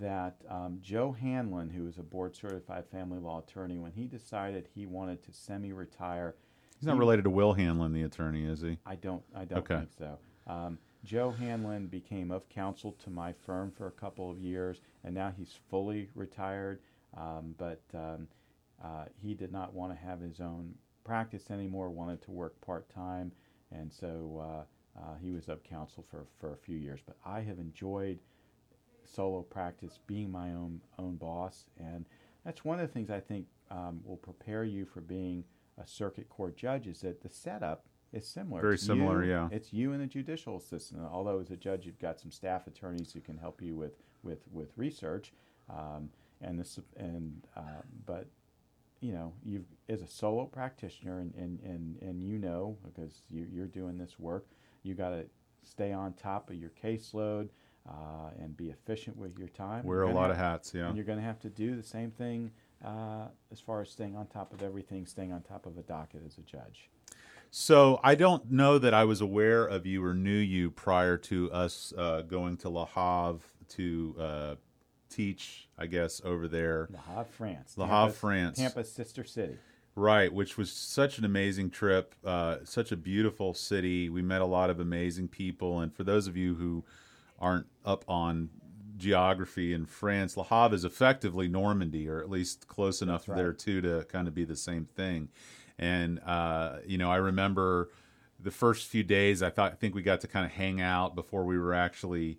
that 0.00 0.36
um, 0.48 0.78
Joe 0.82 1.12
Hanlon, 1.12 1.70
who 1.70 1.86
is 1.86 1.98
a 1.98 2.02
board 2.02 2.34
certified 2.34 2.84
family 2.90 3.18
law 3.18 3.40
attorney, 3.40 3.78
when 3.78 3.92
he 3.92 4.06
decided 4.06 4.68
he 4.74 4.86
wanted 4.86 5.22
to 5.24 5.32
semi 5.32 5.72
retire, 5.72 6.34
He's 6.80 6.88
not 6.88 6.98
related 6.98 7.24
to 7.24 7.30
Will 7.30 7.52
Hanlon, 7.54 7.92
the 7.92 8.02
attorney, 8.02 8.44
is 8.44 8.60
he? 8.60 8.78
I 8.84 8.96
don't, 8.96 9.22
I 9.34 9.44
don't 9.44 9.60
Okay. 9.60 9.78
think 9.78 9.90
so. 9.96 10.18
Um, 10.46 10.78
Joe 11.04 11.32
Hanlon 11.38 11.86
became 11.86 12.30
of 12.30 12.48
counsel 12.48 12.92
to 13.04 13.10
my 13.10 13.32
firm 13.32 13.70
for 13.70 13.86
a 13.86 13.92
couple 13.92 14.30
of 14.30 14.38
years, 14.38 14.80
and 15.04 15.14
now 15.14 15.32
he's 15.36 15.58
fully 15.70 16.10
retired. 16.14 16.80
Um, 17.16 17.54
but 17.58 17.80
um, 17.94 18.26
uh, 18.82 19.04
he 19.22 19.34
did 19.34 19.52
not 19.52 19.72
want 19.72 19.92
to 19.92 19.98
have 20.06 20.20
his 20.20 20.40
own 20.40 20.74
practice 21.04 21.50
anymore; 21.50 21.90
wanted 21.90 22.20
to 22.22 22.30
work 22.32 22.60
part 22.60 22.88
time, 22.92 23.30
and 23.70 23.92
so 23.92 24.42
uh, 24.42 25.00
uh, 25.00 25.14
he 25.22 25.30
was 25.30 25.48
of 25.48 25.62
counsel 25.62 26.04
for 26.10 26.26
for 26.40 26.52
a 26.52 26.56
few 26.56 26.76
years. 26.76 27.00
But 27.06 27.16
I 27.24 27.40
have 27.40 27.58
enjoyed 27.58 28.18
solo 29.06 29.42
practice, 29.42 29.98
being 30.06 30.30
my 30.30 30.50
own 30.50 30.80
own 30.98 31.16
boss, 31.16 31.64
and 31.78 32.04
that's 32.44 32.64
one 32.64 32.78
of 32.80 32.86
the 32.86 32.92
things 32.92 33.10
I 33.10 33.20
think 33.20 33.46
um, 33.70 34.00
will 34.04 34.16
prepare 34.16 34.64
you 34.64 34.84
for 34.84 35.00
being 35.00 35.44
a 35.82 35.86
circuit 35.86 36.28
court 36.28 36.56
judge. 36.56 36.86
Is 36.86 37.00
that 37.00 37.22
the 37.22 37.28
setup 37.28 37.86
is 38.12 38.26
similar? 38.26 38.60
Very 38.60 38.74
It's 38.74 38.84
similar, 38.86 39.24
you- 39.24 39.30
yeah. 39.30 39.48
It's 39.50 39.72
you 39.72 39.92
and 39.92 40.00
the 40.00 40.06
judicial 40.06 40.56
assistant. 40.56 41.02
Although 41.10 41.40
as 41.40 41.50
a 41.50 41.56
judge, 41.56 41.86
you've 41.86 41.98
got 41.98 42.20
some 42.20 42.30
staff 42.30 42.66
attorneys 42.66 43.12
who 43.12 43.20
can 43.20 43.36
help 43.38 43.60
you 43.62 43.74
with 43.76 43.94
with 44.22 44.40
with 44.52 44.72
research, 44.76 45.32
um, 45.70 46.10
and 46.40 46.58
this 46.58 46.78
and 46.96 47.46
uh, 47.56 47.82
but 48.06 48.26
you 49.00 49.12
know, 49.12 49.32
you 49.44 49.64
as 49.88 50.00
a 50.00 50.06
solo 50.06 50.46
practitioner, 50.46 51.18
and, 51.20 51.34
and, 51.34 51.60
and, 51.60 51.96
and 52.00 52.22
you 52.22 52.38
know 52.38 52.76
because 52.84 53.22
you, 53.30 53.46
you're 53.52 53.66
doing 53.66 53.98
this 53.98 54.18
work, 54.18 54.46
you 54.82 54.94
got 54.94 55.10
to 55.10 55.26
stay 55.62 55.92
on 55.92 56.12
top 56.14 56.48
of 56.48 56.56
your 56.56 56.70
caseload 56.82 57.48
uh, 57.88 58.30
and 58.40 58.56
be 58.56 58.70
efficient 58.70 59.16
with 59.16 59.38
your 59.38 59.48
time. 59.48 59.84
Wear 59.84 60.02
a 60.02 60.12
lot 60.12 60.30
of 60.30 60.36
hats, 60.36 60.72
yeah. 60.74 60.86
And 60.86 60.96
you're 60.96 61.04
going 61.04 61.18
to 61.18 61.24
have 61.24 61.40
to 61.40 61.48
do 61.48 61.76
the 61.76 61.82
same 61.82 62.10
thing 62.10 62.50
uh, 62.84 63.28
as 63.52 63.60
far 63.60 63.80
as 63.80 63.90
staying 63.90 64.16
on 64.16 64.26
top 64.26 64.52
of 64.52 64.62
everything, 64.62 65.06
staying 65.06 65.32
on 65.32 65.42
top 65.42 65.66
of 65.66 65.76
a 65.78 65.82
docket 65.82 66.22
as 66.26 66.38
a 66.38 66.42
judge. 66.42 66.88
So 67.50 68.00
I 68.02 68.14
don't 68.14 68.50
know 68.50 68.78
that 68.78 68.94
I 68.94 69.04
was 69.04 69.20
aware 69.20 69.64
of 69.64 69.86
you 69.86 70.04
or 70.04 70.12
knew 70.12 70.36
you 70.36 70.70
prior 70.70 71.16
to 71.18 71.52
us 71.52 71.92
uh, 71.96 72.22
going 72.22 72.56
to 72.58 72.68
La 72.68 72.86
Havre 72.86 73.46
to 73.70 74.16
uh, 74.18 74.54
teach, 75.08 75.68
I 75.78 75.86
guess, 75.86 76.20
over 76.24 76.48
there. 76.48 76.88
La 76.90 77.14
Havre, 77.14 77.24
France. 77.30 77.74
La 77.76 77.86
Havre, 77.86 77.98
Tampa's- 77.98 78.18
France. 78.18 78.58
Tampa's 78.58 78.92
sister 78.92 79.24
city. 79.24 79.58
Right, 79.96 80.32
which 80.32 80.58
was 80.58 80.72
such 80.72 81.18
an 81.18 81.24
amazing 81.24 81.70
trip, 81.70 82.16
uh, 82.24 82.56
such 82.64 82.90
a 82.90 82.96
beautiful 82.96 83.54
city. 83.54 84.08
We 84.08 84.22
met 84.22 84.40
a 84.40 84.46
lot 84.46 84.68
of 84.68 84.80
amazing 84.80 85.28
people, 85.28 85.78
and 85.78 85.94
for 85.94 86.02
those 86.02 86.26
of 86.26 86.36
you 86.36 86.56
who 86.56 86.82
aren't 87.44 87.66
up 87.84 88.04
on 88.08 88.48
geography 88.96 89.74
in 89.74 89.84
France, 89.84 90.36
Le 90.36 90.44
Havre 90.44 90.74
is 90.74 90.84
effectively 90.84 91.46
Normandy, 91.46 92.08
or 92.08 92.20
at 92.20 92.30
least 92.30 92.66
close 92.68 93.02
enough 93.02 93.28
right. 93.28 93.36
there 93.36 93.52
too 93.52 93.80
to 93.82 94.04
kind 94.04 94.26
of 94.26 94.34
be 94.34 94.44
the 94.44 94.56
same 94.56 94.86
thing. 94.86 95.28
And 95.78 96.20
uh, 96.20 96.78
you 96.86 96.96
know, 96.96 97.10
I 97.10 97.16
remember 97.16 97.90
the 98.40 98.50
first 98.50 98.86
few 98.86 99.02
days. 99.02 99.42
I 99.42 99.50
thought 99.50 99.72
I 99.72 99.74
think 99.74 99.94
we 99.94 100.02
got 100.02 100.20
to 100.22 100.28
kind 100.28 100.46
of 100.46 100.52
hang 100.52 100.80
out 100.80 101.14
before 101.14 101.44
we 101.44 101.58
were 101.58 101.74
actually 101.74 102.38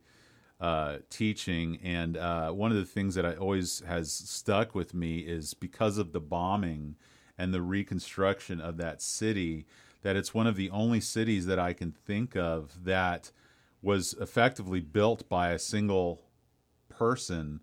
uh, 0.60 0.98
teaching. 1.10 1.80
And 1.84 2.18
uh, 2.18 2.52
one 2.52 2.72
of 2.72 2.78
the 2.78 2.86
things 2.86 3.16
that 3.16 3.26
I 3.26 3.36
always 3.36 3.82
has 3.86 4.12
stuck 4.12 4.74
with 4.74 4.94
me 4.94 5.20
is 5.20 5.54
because 5.54 5.98
of 5.98 6.14
the 6.14 6.22
bombing 6.22 6.96
and 7.38 7.54
the 7.54 7.62
reconstruction 7.62 8.62
of 8.62 8.78
that 8.78 9.02
city, 9.02 9.66
that 10.02 10.16
it's 10.16 10.34
one 10.34 10.48
of 10.48 10.56
the 10.56 10.70
only 10.70 11.02
cities 11.02 11.46
that 11.48 11.60
I 11.60 11.74
can 11.74 11.92
think 11.92 12.36
of 12.36 12.86
that 12.86 13.32
was 13.86 14.16
effectively 14.20 14.80
built 14.80 15.30
by 15.30 15.52
a 15.52 15.60
single 15.60 16.24
person. 16.90 17.62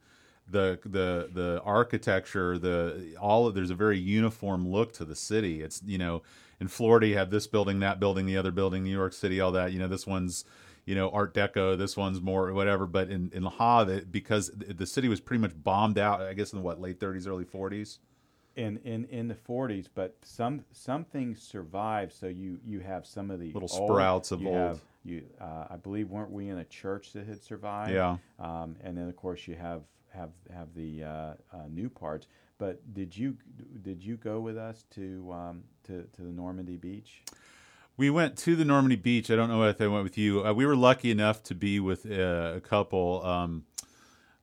The 0.48 0.78
the 0.84 1.28
the 1.32 1.60
architecture 1.64 2.58
the 2.58 3.16
all 3.20 3.46
of, 3.46 3.54
there's 3.54 3.70
a 3.70 3.74
very 3.74 3.98
uniform 3.98 4.68
look 4.68 4.92
to 4.94 5.04
the 5.04 5.16
city. 5.16 5.62
It's 5.62 5.82
you 5.84 5.98
know 5.98 6.22
in 6.60 6.68
Florida 6.68 7.06
you 7.08 7.16
have 7.16 7.30
this 7.30 7.46
building 7.46 7.80
that 7.80 7.98
building 7.98 8.26
the 8.26 8.36
other 8.36 8.50
building 8.50 8.84
New 8.84 8.90
York 8.90 9.12
City 9.12 9.40
all 9.40 9.52
that. 9.52 9.72
You 9.72 9.78
know 9.78 9.88
this 9.88 10.06
one's 10.06 10.44
you 10.84 10.94
know 10.94 11.10
art 11.10 11.34
deco 11.34 11.76
this 11.76 11.96
one's 11.96 12.20
more 12.20 12.52
whatever. 12.52 12.86
But 12.86 13.10
in 13.10 13.30
in 13.32 13.42
La 13.42 13.84
because 13.84 14.50
the 14.54 14.86
city 14.86 15.08
was 15.08 15.20
pretty 15.20 15.40
much 15.40 15.52
bombed 15.56 15.98
out 15.98 16.20
I 16.20 16.34
guess 16.34 16.52
in 16.52 16.58
the 16.58 16.64
what 16.64 16.80
late 16.80 17.00
30s 17.00 17.26
early 17.26 17.44
40s 17.44 17.98
in, 18.54 18.78
in, 18.84 19.06
in 19.06 19.28
the 19.28 19.34
40s, 19.34 19.88
but 19.94 20.14
some 20.22 20.64
some 20.72 21.04
things 21.04 21.40
survive. 21.40 22.12
So 22.12 22.26
you, 22.26 22.58
you 22.66 22.80
have 22.80 23.06
some 23.06 23.30
of 23.30 23.40
the 23.40 23.52
Little 23.52 23.68
old- 23.72 23.90
sprouts 23.90 24.30
of 24.30 24.44
old. 24.46 24.80
You, 25.04 25.24
uh, 25.40 25.66
I 25.70 25.76
believe, 25.76 26.10
weren't 26.10 26.30
we 26.30 26.48
in 26.48 26.58
a 26.58 26.64
church 26.64 27.12
that 27.12 27.26
had 27.26 27.42
survived? 27.42 27.92
Yeah. 27.92 28.18
Um, 28.38 28.76
and 28.82 28.96
then 28.96 29.08
of 29.08 29.16
course 29.16 29.48
you 29.48 29.56
have 29.56 29.82
have 30.12 30.30
have 30.54 30.68
the 30.74 31.04
uh, 31.04 31.08
uh, 31.52 31.68
new 31.70 31.88
parts. 31.88 32.26
But 32.58 32.94
did 32.94 33.16
you 33.16 33.36
did 33.82 34.02
you 34.02 34.16
go 34.16 34.40
with 34.40 34.56
us 34.56 34.84
to 34.94 35.32
um, 35.32 35.64
to 35.84 36.04
to 36.14 36.22
the 36.22 36.30
Normandy 36.30 36.76
beach? 36.76 37.22
We 37.96 38.08
went 38.10 38.36
to 38.38 38.56
the 38.56 38.64
Normandy 38.64 38.96
beach. 38.96 39.30
I 39.30 39.36
don't 39.36 39.48
know 39.48 39.64
if 39.64 39.80
I 39.80 39.86
went 39.86 40.04
with 40.04 40.16
you. 40.16 40.46
Uh, 40.46 40.52
we 40.52 40.64
were 40.64 40.76
lucky 40.76 41.10
enough 41.10 41.42
to 41.44 41.54
be 41.54 41.78
with 41.78 42.10
uh, 42.10 42.52
a 42.56 42.60
couple, 42.60 43.24
um, 43.24 43.64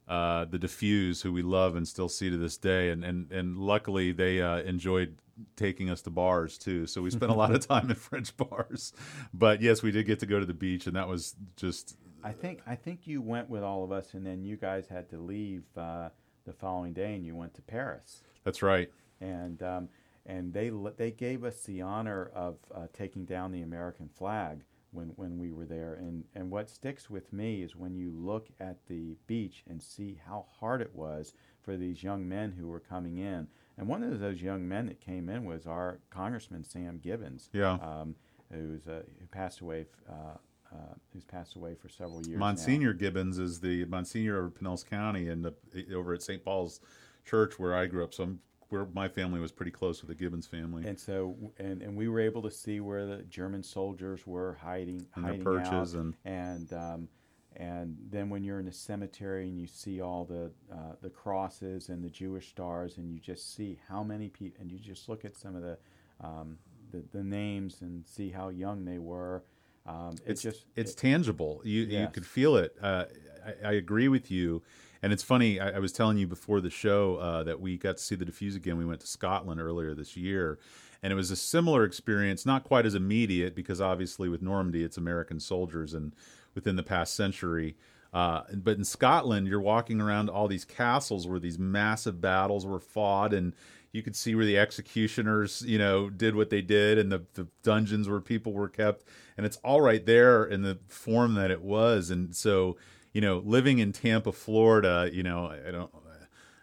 uh, 0.07 0.45
the 0.45 0.59
Diffuse, 0.59 1.23
who 1.23 1.33
we 1.33 1.41
love 1.41 1.75
and 1.75 1.87
still 1.87 2.09
see 2.09 2.29
to 2.29 2.37
this 2.37 2.57
day, 2.57 2.89
and 2.89 3.03
and 3.03 3.31
and 3.31 3.57
luckily 3.57 4.11
they 4.11 4.41
uh, 4.41 4.57
enjoyed 4.57 5.17
taking 5.55 5.89
us 5.89 6.01
to 6.03 6.09
bars 6.09 6.57
too. 6.57 6.85
So 6.87 7.01
we 7.01 7.11
spent 7.11 7.31
a 7.31 7.35
lot 7.35 7.53
of 7.53 7.65
time 7.67 7.89
in 7.89 7.95
French 7.95 8.35
bars. 8.35 8.93
But 9.33 9.61
yes, 9.61 9.81
we 9.81 9.91
did 9.91 10.05
get 10.05 10.19
to 10.19 10.25
go 10.25 10.39
to 10.39 10.45
the 10.45 10.53
beach, 10.53 10.87
and 10.87 10.95
that 10.95 11.07
was 11.07 11.35
just 11.55 11.97
I 12.23 12.31
think 12.31 12.61
I 12.67 12.75
think 12.75 13.07
you 13.07 13.21
went 13.21 13.49
with 13.49 13.63
all 13.63 13.83
of 13.83 13.91
us, 13.91 14.13
and 14.13 14.25
then 14.25 14.43
you 14.43 14.57
guys 14.57 14.87
had 14.87 15.09
to 15.09 15.17
leave 15.17 15.63
uh, 15.77 16.09
the 16.45 16.53
following 16.53 16.93
day, 16.93 17.15
and 17.15 17.25
you 17.25 17.35
went 17.35 17.53
to 17.55 17.61
Paris. 17.61 18.23
that's 18.43 18.61
right. 18.61 18.89
and 19.21 19.61
um, 19.63 19.89
and 20.25 20.53
they 20.53 20.71
they 20.97 21.11
gave 21.11 21.43
us 21.43 21.63
the 21.63 21.81
honor 21.81 22.31
of 22.33 22.57
uh, 22.73 22.87
taking 22.93 23.25
down 23.25 23.51
the 23.51 23.61
American 23.61 24.09
flag 24.09 24.63
when 24.91 25.09
when 25.15 25.37
we 25.37 25.51
were 25.51 25.65
there. 25.65 25.95
And 25.95 26.23
and 26.35 26.51
what 26.51 26.69
sticks 26.69 27.09
with 27.09 27.31
me 27.31 27.61
is 27.61 27.75
when 27.75 27.95
you 27.95 28.11
look 28.11 28.47
at 28.59 28.85
the 28.87 29.15
beach 29.27 29.63
and 29.67 29.81
see 29.81 30.19
how 30.25 30.45
hard 30.59 30.81
it 30.81 30.93
was 30.93 31.33
for 31.69 31.77
these 31.77 32.01
young 32.01 32.27
men 32.27 32.51
who 32.59 32.67
were 32.67 32.79
coming 32.79 33.17
in. 33.19 33.47
And 33.77 33.87
one 33.87 34.01
of 34.01 34.19
those 34.19 34.41
young 34.41 34.67
men 34.67 34.87
that 34.87 34.99
came 34.99 35.29
in 35.29 35.45
was 35.45 35.67
our 35.67 35.99
Congressman 36.09 36.63
Sam 36.63 36.97
Gibbons, 36.97 37.49
Yeah. 37.53 37.73
um, 37.73 38.15
who's 38.51 38.87
uh, 38.87 39.03
who 39.19 39.27
passed 39.27 39.59
away. 39.61 39.81
f- 39.81 39.87
Uh, 40.09 40.37
uh, 40.71 40.93
who's 41.13 41.23
passed 41.25 41.55
away 41.55 41.73
for 41.73 41.89
several 41.89 42.17
years. 42.27 42.37
now. 42.39 42.45
Monsignor 42.45 42.93
Gibbons 42.93 43.39
is 43.39 43.59
the 43.59 43.85
Monsignor 43.85 44.45
of 44.45 44.53
Pinellas 44.53 44.85
County 44.87 45.27
and 45.27 45.43
the, 45.43 45.55
over 45.95 46.13
at 46.13 46.21
St. 46.21 46.43
Paul's 46.45 46.79
church 47.25 47.57
where 47.57 47.73
I 47.75 47.87
grew 47.87 48.03
up. 48.03 48.13
So 48.13 48.21
I'm, 48.25 48.39
where 48.69 48.85
my 48.93 49.07
family 49.07 49.39
was 49.39 49.51
pretty 49.51 49.71
close 49.71 49.99
with 50.03 50.09
the 50.09 50.23
Gibbons 50.23 50.45
family. 50.45 50.85
And 50.85 50.99
so, 50.99 51.35
and, 51.57 51.81
and 51.81 51.95
we 51.97 52.07
were 52.07 52.19
able 52.19 52.43
to 52.43 52.51
see 52.51 52.79
where 52.81 53.07
the 53.07 53.23
German 53.23 53.63
soldiers 53.63 54.27
were 54.27 54.59
hiding, 54.61 55.07
And 55.15 55.25
their 55.25 55.31
hiding 55.31 55.43
perches 55.43 55.95
out. 55.95 56.01
and- 56.01 56.15
and 56.23 56.73
um, 56.73 57.07
and 57.55 57.97
then 58.09 58.29
when 58.29 58.43
you're 58.43 58.59
in 58.59 58.67
a 58.67 58.73
cemetery 58.73 59.47
and 59.47 59.59
you 59.59 59.67
see 59.67 60.01
all 60.01 60.23
the 60.25 60.51
uh, 60.71 60.93
the 61.01 61.09
crosses 61.09 61.89
and 61.89 62.03
the 62.03 62.09
Jewish 62.09 62.49
stars, 62.49 62.97
and 62.97 63.11
you 63.11 63.19
just 63.19 63.55
see 63.55 63.79
how 63.87 64.03
many 64.03 64.29
people, 64.29 64.61
and 64.61 64.71
you 64.71 64.77
just 64.77 65.09
look 65.09 65.25
at 65.25 65.35
some 65.35 65.55
of 65.55 65.61
the 65.61 65.77
um, 66.21 66.57
the, 66.91 67.03
the 67.11 67.23
names 67.23 67.81
and 67.81 68.05
see 68.05 68.29
how 68.29 68.49
young 68.49 68.85
they 68.85 68.99
were. 68.99 69.43
Um, 69.85 70.15
it 70.25 70.31
it's 70.31 70.41
just 70.41 70.65
it's 70.75 70.91
it- 70.91 70.97
tangible. 70.97 71.61
You 71.63 71.83
you 71.83 72.07
could 72.11 72.25
feel 72.25 72.55
it. 72.55 72.75
Uh, 72.81 73.05
I, 73.45 73.69
I 73.69 73.71
agree 73.73 74.07
with 74.07 74.29
you, 74.29 74.61
and 75.01 75.11
it's 75.11 75.23
funny. 75.23 75.59
I, 75.59 75.71
I 75.71 75.79
was 75.79 75.91
telling 75.91 76.17
you 76.17 76.27
before 76.27 76.61
the 76.61 76.69
show 76.69 77.15
uh, 77.15 77.43
that 77.43 77.59
we 77.59 77.77
got 77.77 77.97
to 77.97 78.03
see 78.03 78.15
the 78.15 78.25
diffuse 78.25 78.55
again. 78.55 78.77
We 78.77 78.85
went 78.85 79.01
to 79.01 79.07
Scotland 79.07 79.59
earlier 79.59 79.95
this 79.95 80.15
year, 80.15 80.59
and 81.01 81.11
it 81.11 81.15
was 81.15 81.31
a 81.31 81.35
similar 81.35 81.83
experience. 81.83 82.45
Not 82.45 82.63
quite 82.63 82.85
as 82.85 82.95
immediate 82.95 83.55
because 83.55 83.81
obviously 83.81 84.29
with 84.29 84.41
Normandy, 84.41 84.83
it's 84.83 84.97
American 84.97 85.39
soldiers 85.39 85.93
and 85.93 86.13
within 86.55 86.75
the 86.75 86.83
past 86.83 87.15
century. 87.15 87.75
Uh, 88.11 88.41
but 88.53 88.77
in 88.77 88.83
Scotland, 88.83 89.47
you're 89.47 89.61
walking 89.61 90.01
around 90.01 90.29
all 90.29 90.47
these 90.47 90.65
castles 90.65 91.27
where 91.27 91.39
these 91.39 91.59
massive 91.59 92.19
battles 92.19 92.65
were 92.65 92.79
fought, 92.79 93.33
and 93.33 93.53
you 93.91 94.01
could 94.01 94.15
see 94.15 94.33
where 94.35 94.45
the 94.45 94.57
executioners, 94.57 95.61
you 95.61 95.77
know, 95.77 96.09
did 96.09 96.35
what 96.35 96.49
they 96.49 96.61
did, 96.61 96.97
and 96.97 97.11
the, 97.11 97.25
the 97.35 97.47
dungeons 97.61 98.09
where 98.09 98.19
people 98.19 98.53
were 98.53 98.69
kept, 98.69 99.03
and 99.37 99.45
it's 99.45 99.57
all 99.57 99.81
right 99.81 100.05
there 100.05 100.43
in 100.43 100.63
the 100.63 100.79
form 100.87 101.35
that 101.35 101.51
it 101.51 101.61
was. 101.61 102.09
And 102.09 102.35
so, 102.35 102.77
you 103.13 103.21
know, 103.21 103.43
living 103.45 103.79
in 103.79 103.91
Tampa, 103.91 104.31
Florida, 104.31 105.09
you 105.11 105.23
know, 105.23 105.51
I 105.67 105.71
don't. 105.71 105.91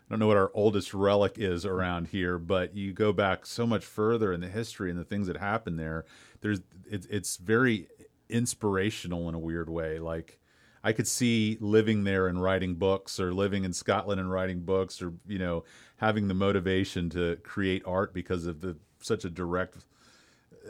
I 0.09 0.13
don't 0.13 0.21
know 0.21 0.29
what 0.29 0.37
our 0.37 0.53
oldest 0.55 0.95
relic 0.95 1.35
is 1.37 1.67
around 1.67 2.07
here, 2.07 2.39
but 2.39 2.77
you 2.77 2.93
go 2.93 3.13
back 3.13 3.45
so 3.45 3.67
much 3.67 3.85
further 3.85 4.33
in 4.33 4.41
the 4.41 4.47
history 4.47 4.89
and 4.89 4.97
the 4.97 5.05
things 5.05 5.27
that 5.27 5.37
happened 5.37 5.81
there. 5.81 6.05
There's 6.43 6.61
it's 6.89 7.07
it's 7.07 7.39
very 7.39 7.89
inspirational 8.29 9.29
in 9.29 9.35
a 9.35 9.39
weird 9.39 9.69
way. 9.69 9.99
Like 9.99 10.39
I 10.83 10.93
could 10.93 11.09
see 11.09 11.59
living 11.61 12.05
there 12.05 12.29
and 12.29 12.41
writing 12.41 12.75
books, 12.75 13.19
or 13.19 13.35
living 13.35 13.65
in 13.65 13.73
Scotland 13.73 14.21
and 14.21 14.31
writing 14.31 14.61
books, 14.61 15.03
or 15.03 15.15
you 15.27 15.39
know 15.39 15.65
having 15.97 16.29
the 16.29 16.35
motivation 16.35 17.11
to 17.11 17.37
create 17.43 17.83
art 17.87 18.15
because 18.15 18.47
of 18.47 18.61
the 18.61 18.77
such 19.01 19.25
a 19.25 19.31
direct, 19.31 19.79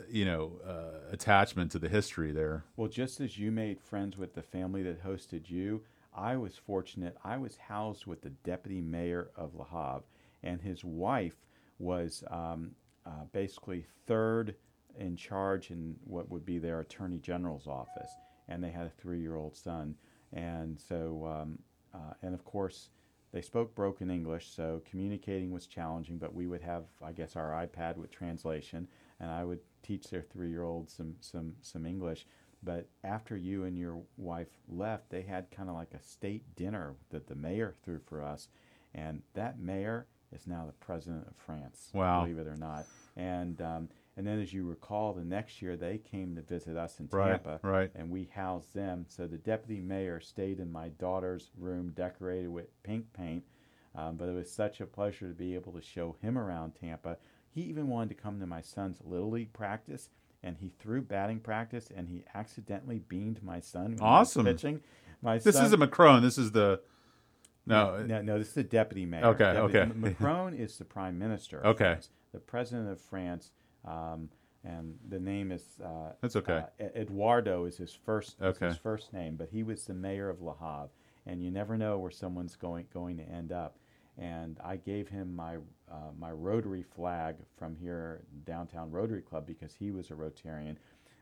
you 0.09 0.25
know, 0.25 0.53
uh, 0.65 1.11
attachment 1.11 1.71
to 1.71 1.79
the 1.79 1.89
history 1.89 2.31
there. 2.31 2.63
Well, 2.75 2.87
just 2.87 3.19
as 3.19 3.37
you 3.37 3.51
made 3.51 3.79
friends 3.79 4.17
with 4.17 4.33
the 4.33 4.41
family 4.41 4.83
that 4.83 5.03
hosted 5.03 5.49
you, 5.49 5.83
I 6.15 6.35
was 6.35 6.55
fortunate. 6.55 7.15
I 7.23 7.37
was 7.37 7.57
housed 7.57 8.05
with 8.05 8.21
the 8.21 8.29
deputy 8.29 8.81
mayor 8.81 9.29
of 9.35 9.55
Le 9.55 9.65
Havre, 9.65 10.03
and 10.43 10.61
his 10.61 10.83
wife 10.83 11.35
was 11.79 12.23
um, 12.31 12.71
uh, 13.05 13.25
basically 13.31 13.85
third 14.07 14.55
in 14.97 15.15
charge 15.15 15.71
in 15.71 15.95
what 16.03 16.29
would 16.29 16.45
be 16.45 16.57
their 16.57 16.79
attorney 16.79 17.19
general's 17.19 17.67
office, 17.67 18.11
and 18.47 18.63
they 18.63 18.71
had 18.71 18.85
a 18.85 18.91
three-year-old 19.01 19.55
son, 19.55 19.95
and 20.33 20.79
so 20.79 21.25
um, 21.25 21.59
uh, 21.93 22.13
and 22.21 22.33
of 22.33 22.43
course 22.45 22.89
they 23.31 23.41
spoke 23.41 23.75
broken 23.75 24.09
English, 24.09 24.49
so 24.49 24.81
communicating 24.89 25.51
was 25.51 25.67
challenging. 25.67 26.17
But 26.17 26.33
we 26.33 26.47
would 26.47 26.61
have, 26.61 26.85
I 27.03 27.11
guess, 27.11 27.35
our 27.35 27.51
iPad 27.51 27.97
with 27.97 28.09
translation, 28.11 28.87
and 29.19 29.29
I 29.29 29.43
would 29.43 29.59
teach 29.83 30.09
their 30.09 30.21
three-year-old 30.21 30.89
some 30.89 31.15
some 31.21 31.53
some 31.61 31.85
English. 31.85 32.25
But 32.63 32.87
after 33.03 33.37
you 33.37 33.65
and 33.65 33.77
your 33.77 34.01
wife 34.17 34.47
left, 34.67 35.09
they 35.09 35.21
had 35.21 35.51
kind 35.51 35.69
of 35.69 35.75
like 35.75 35.93
a 35.93 36.01
state 36.01 36.55
dinner 36.55 36.95
that 37.11 37.27
the 37.27 37.35
mayor 37.35 37.75
threw 37.83 37.99
for 37.99 38.23
us, 38.23 38.47
and 38.95 39.21
that 39.33 39.59
mayor 39.59 40.07
is 40.33 40.47
now 40.47 40.65
the 40.65 40.73
president 40.73 41.27
of 41.27 41.35
France. 41.35 41.89
Wow. 41.93 42.21
Believe 42.21 42.39
it 42.39 42.47
or 42.47 42.57
not, 42.57 42.85
and 43.15 43.61
um, 43.61 43.89
and 44.17 44.27
then 44.27 44.41
as 44.41 44.51
you 44.51 44.65
recall, 44.67 45.13
the 45.13 45.23
next 45.23 45.61
year 45.61 45.77
they 45.77 45.99
came 45.99 46.35
to 46.35 46.41
visit 46.41 46.75
us 46.75 46.99
in 46.99 47.07
Right, 47.11 47.29
Tampa, 47.43 47.59
right. 47.61 47.91
and 47.95 48.09
we 48.09 48.29
housed 48.33 48.73
them. 48.73 49.05
So 49.07 49.27
the 49.27 49.37
deputy 49.37 49.79
mayor 49.79 50.19
stayed 50.19 50.59
in 50.59 50.71
my 50.71 50.89
daughter's 50.89 51.51
room, 51.57 51.93
decorated 51.95 52.49
with 52.49 52.65
pink 52.83 53.13
paint. 53.13 53.43
Um, 53.95 54.15
but 54.17 54.27
it 54.29 54.33
was 54.35 54.51
such 54.51 54.81
a 54.81 54.85
pleasure 54.85 55.27
to 55.27 55.33
be 55.33 55.55
able 55.55 55.71
to 55.73 55.81
show 55.81 56.15
him 56.21 56.37
around 56.37 56.73
Tampa. 56.75 57.17
He 57.49 57.61
even 57.61 57.87
wanted 57.87 58.09
to 58.09 58.21
come 58.21 58.39
to 58.39 58.45
my 58.45 58.61
son's 58.61 58.99
little 59.03 59.31
league 59.31 59.53
practice, 59.53 60.09
and 60.43 60.57
he 60.59 60.69
threw 60.77 61.01
batting 61.01 61.39
practice, 61.39 61.89
and 61.95 62.07
he 62.07 62.23
accidentally 62.35 62.99
beamed 62.99 63.41
my 63.41 63.59
son. 63.59 63.97
Awesome. 64.01 64.45
Pitching. 64.45 64.81
My 65.23 65.39
This 65.39 65.55
son, 65.55 65.65
isn't 65.65 65.79
Macron. 65.79 66.21
This 66.21 66.37
is 66.37 66.51
the 66.51 66.81
no. 67.65 68.03
no, 68.05 68.21
no, 68.21 68.37
this 68.37 68.49
is 68.49 68.53
the 68.53 68.63
deputy 68.63 69.05
mayor. 69.07 69.25
Okay, 69.25 69.53
Deputy- 69.53 69.79
okay. 69.79 69.91
Macron 69.95 70.53
is 70.53 70.77
the 70.77 70.85
prime 70.85 71.17
minister. 71.17 71.65
Okay. 71.65 71.83
France. 71.85 72.09
The 72.33 72.39
president 72.39 72.89
of 72.91 73.01
France, 73.01 73.49
um, 73.87 74.29
and 74.63 74.97
the 75.09 75.19
name 75.19 75.51
is. 75.51 75.63
Uh, 75.83 76.11
That's 76.21 76.35
okay. 76.35 76.63
uh, 76.79 76.83
Eduardo 76.95 77.65
is 77.65 77.77
his 77.77 77.93
first. 77.93 78.35
Okay. 78.41 78.67
his 78.67 78.77
first 78.77 79.13
name, 79.13 79.35
but 79.35 79.49
he 79.49 79.63
was 79.63 79.85
the 79.85 79.93
mayor 79.93 80.29
of 80.29 80.41
La 80.41 80.53
Havre, 80.59 80.89
and 81.25 81.41
you 81.41 81.51
never 81.51 81.77
know 81.77 81.97
where 81.97 82.11
someone's 82.11 82.55
going 82.55 82.85
going 82.93 83.17
to 83.17 83.23
end 83.23 83.51
up. 83.51 83.77
And 84.19 84.57
I 84.63 84.77
gave 84.77 85.07
him 85.07 85.35
my 85.35 85.57
uh, 85.91 86.11
my 86.19 86.31
Rotary 86.31 86.83
flag 86.83 87.35
from 87.57 87.75
here, 87.75 88.21
downtown 88.45 88.91
Rotary 88.91 89.21
Club, 89.21 89.45
because 89.45 89.73
he 89.75 89.91
was 89.91 90.09
a 90.09 90.15
Rotarian. 90.15 90.75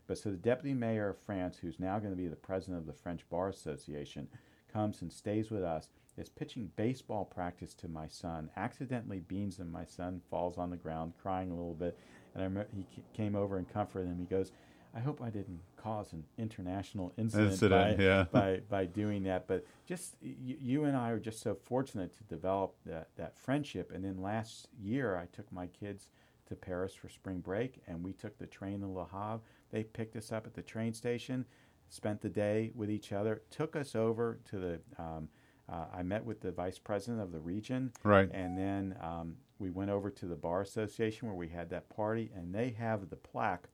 But 0.06 0.18
so 0.18 0.30
the 0.30 0.36
deputy 0.36 0.72
mayor 0.72 1.10
of 1.10 1.18
France, 1.18 1.58
who's 1.58 1.80
now 1.80 1.98
going 1.98 2.12
to 2.12 2.16
be 2.16 2.28
the 2.28 2.36
president 2.36 2.78
of 2.78 2.86
the 2.86 2.92
French 2.92 3.28
Bar 3.28 3.48
Association, 3.48 4.28
comes 4.72 5.02
and 5.02 5.12
stays 5.12 5.50
with 5.50 5.62
us. 5.62 5.88
Is 6.16 6.30
pitching 6.30 6.70
baseball 6.76 7.26
practice 7.26 7.74
to 7.74 7.88
my 7.88 8.08
son. 8.08 8.48
Accidentally 8.56 9.20
beans 9.20 9.58
him. 9.58 9.70
My 9.70 9.84
son 9.84 10.22
falls 10.30 10.56
on 10.56 10.70
the 10.70 10.76
ground, 10.78 11.12
crying 11.20 11.50
a 11.50 11.54
little 11.54 11.74
bit. 11.74 11.98
And 12.36 12.42
I 12.42 12.46
remember 12.46 12.68
he 12.94 13.02
came 13.14 13.34
over 13.34 13.56
and 13.56 13.66
comforted 13.68 14.08
him. 14.08 14.18
He 14.18 14.26
goes, 14.26 14.52
"I 14.94 15.00
hope 15.00 15.22
I 15.22 15.30
didn't 15.30 15.60
cause 15.78 16.12
an 16.12 16.22
international 16.36 17.12
incident, 17.16 17.52
Incident, 17.52 17.96
by, 17.96 18.04
yeah. 18.04 18.24
by 18.32 18.60
by 18.68 18.84
doing 18.84 19.22
that." 19.22 19.46
But 19.48 19.64
just 19.86 20.16
y- 20.22 20.34
you 20.60 20.84
and 20.84 20.94
I 20.96 21.10
are 21.10 21.18
just 21.18 21.40
so 21.40 21.54
fortunate 21.54 22.14
to 22.18 22.24
develop 22.24 22.74
that 22.84 23.08
that 23.16 23.38
friendship. 23.38 23.90
And 23.94 24.04
then 24.04 24.20
last 24.20 24.68
year, 24.78 25.16
I 25.16 25.26
took 25.34 25.50
my 25.50 25.66
kids 25.68 26.10
to 26.48 26.54
Paris 26.54 26.94
for 26.94 27.08
spring 27.08 27.40
break, 27.40 27.80
and 27.88 28.04
we 28.04 28.12
took 28.12 28.36
the 28.38 28.46
train 28.46 28.80
to 28.80 28.86
Le 28.86 29.06
Havre. 29.10 29.40
They 29.70 29.82
picked 29.82 30.14
us 30.14 30.30
up 30.30 30.46
at 30.46 30.52
the 30.54 30.62
train 30.62 30.92
station, 30.92 31.46
spent 31.88 32.20
the 32.20 32.28
day 32.28 32.70
with 32.74 32.90
each 32.90 33.12
other, 33.12 33.42
took 33.50 33.76
us 33.76 33.94
over 33.96 34.38
to 34.50 34.58
the. 34.58 34.80
Um, 34.98 35.28
uh, 35.68 35.86
I 35.92 36.04
met 36.04 36.24
with 36.24 36.40
the 36.40 36.52
vice 36.52 36.78
president 36.78 37.20
of 37.20 37.32
the 37.32 37.40
region, 37.40 37.90
Right. 38.04 38.30
and 38.32 38.56
then 38.56 38.96
um, 39.02 39.34
we 39.58 39.70
went 39.70 39.90
over 39.90 40.10
to 40.10 40.26
the 40.26 40.36
bar 40.36 40.60
association 40.60 41.28
where 41.28 41.36
we 41.36 41.48
had 41.48 41.70
that 41.70 41.88
party, 41.88 42.30
and 42.34 42.54
they 42.54 42.70
have 42.78 43.08
the 43.10 43.16
plaque 43.16 43.68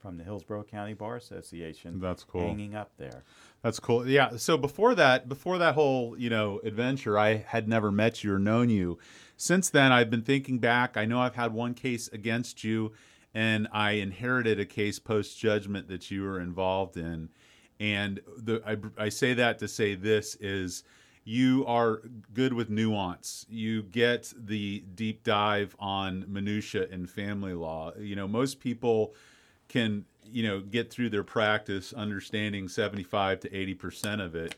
from 0.00 0.16
the 0.16 0.24
Hillsborough 0.24 0.64
County 0.64 0.94
Bar 0.94 1.16
Association 1.16 2.00
That's 2.00 2.24
cool. 2.24 2.40
hanging 2.40 2.74
up 2.74 2.90
there. 2.96 3.22
That's 3.62 3.78
cool. 3.78 4.08
Yeah. 4.08 4.36
So 4.36 4.56
before 4.56 4.94
that, 4.94 5.28
before 5.28 5.58
that 5.58 5.74
whole 5.74 6.18
you 6.18 6.30
know 6.30 6.60
adventure, 6.64 7.18
I 7.18 7.36
had 7.36 7.68
never 7.68 7.92
met 7.92 8.24
you 8.24 8.34
or 8.34 8.38
known 8.38 8.70
you. 8.70 8.98
Since 9.36 9.70
then, 9.70 9.92
I've 9.92 10.10
been 10.10 10.22
thinking 10.22 10.58
back. 10.58 10.96
I 10.96 11.04
know 11.04 11.20
I've 11.20 11.34
had 11.34 11.52
one 11.52 11.74
case 11.74 12.08
against 12.08 12.64
you, 12.64 12.92
and 13.34 13.68
I 13.72 13.92
inherited 13.92 14.58
a 14.58 14.66
case 14.66 14.98
post 14.98 15.38
judgment 15.38 15.88
that 15.88 16.10
you 16.10 16.22
were 16.22 16.40
involved 16.40 16.96
in. 16.96 17.28
And 17.78 18.20
the 18.38 18.62
I, 18.66 19.04
I 19.04 19.08
say 19.10 19.34
that 19.34 19.58
to 19.58 19.68
say 19.68 19.94
this 19.94 20.34
is 20.36 20.82
you 21.24 21.64
are 21.66 22.02
good 22.32 22.52
with 22.52 22.70
nuance. 22.70 23.46
You 23.48 23.82
get 23.82 24.32
the 24.36 24.82
deep 24.94 25.22
dive 25.22 25.76
on 25.78 26.24
minutia 26.26 26.86
in 26.86 27.06
family 27.06 27.54
law. 27.54 27.92
You 27.98 28.16
know, 28.16 28.26
most 28.26 28.60
people 28.60 29.14
can 29.68 30.04
you 30.24 30.42
know 30.42 30.60
get 30.60 30.90
through 30.90 31.10
their 31.10 31.24
practice 31.24 31.92
understanding 31.92 32.68
75 32.68 33.40
to 33.40 33.56
80 33.56 33.74
percent 33.74 34.20
of 34.20 34.34
it 34.34 34.54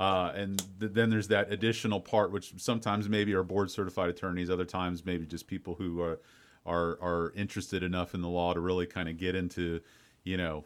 uh, 0.00 0.32
and 0.34 0.58
th- 0.80 0.92
then 0.92 1.10
there's 1.10 1.28
that 1.28 1.52
additional 1.52 2.00
part 2.00 2.32
which 2.32 2.54
sometimes 2.56 3.08
maybe 3.08 3.34
are 3.34 3.42
board 3.42 3.70
certified 3.70 4.08
attorneys 4.08 4.50
other 4.50 4.64
times 4.64 5.04
maybe 5.04 5.26
just 5.26 5.46
people 5.46 5.74
who 5.74 6.00
are 6.00 6.18
are 6.64 6.98
are 7.02 7.32
interested 7.36 7.82
enough 7.82 8.14
in 8.14 8.20
the 8.20 8.28
law 8.28 8.54
to 8.54 8.60
really 8.60 8.86
kind 8.86 9.08
of 9.08 9.16
get 9.16 9.34
into 9.34 9.80
you 10.24 10.36
know 10.36 10.64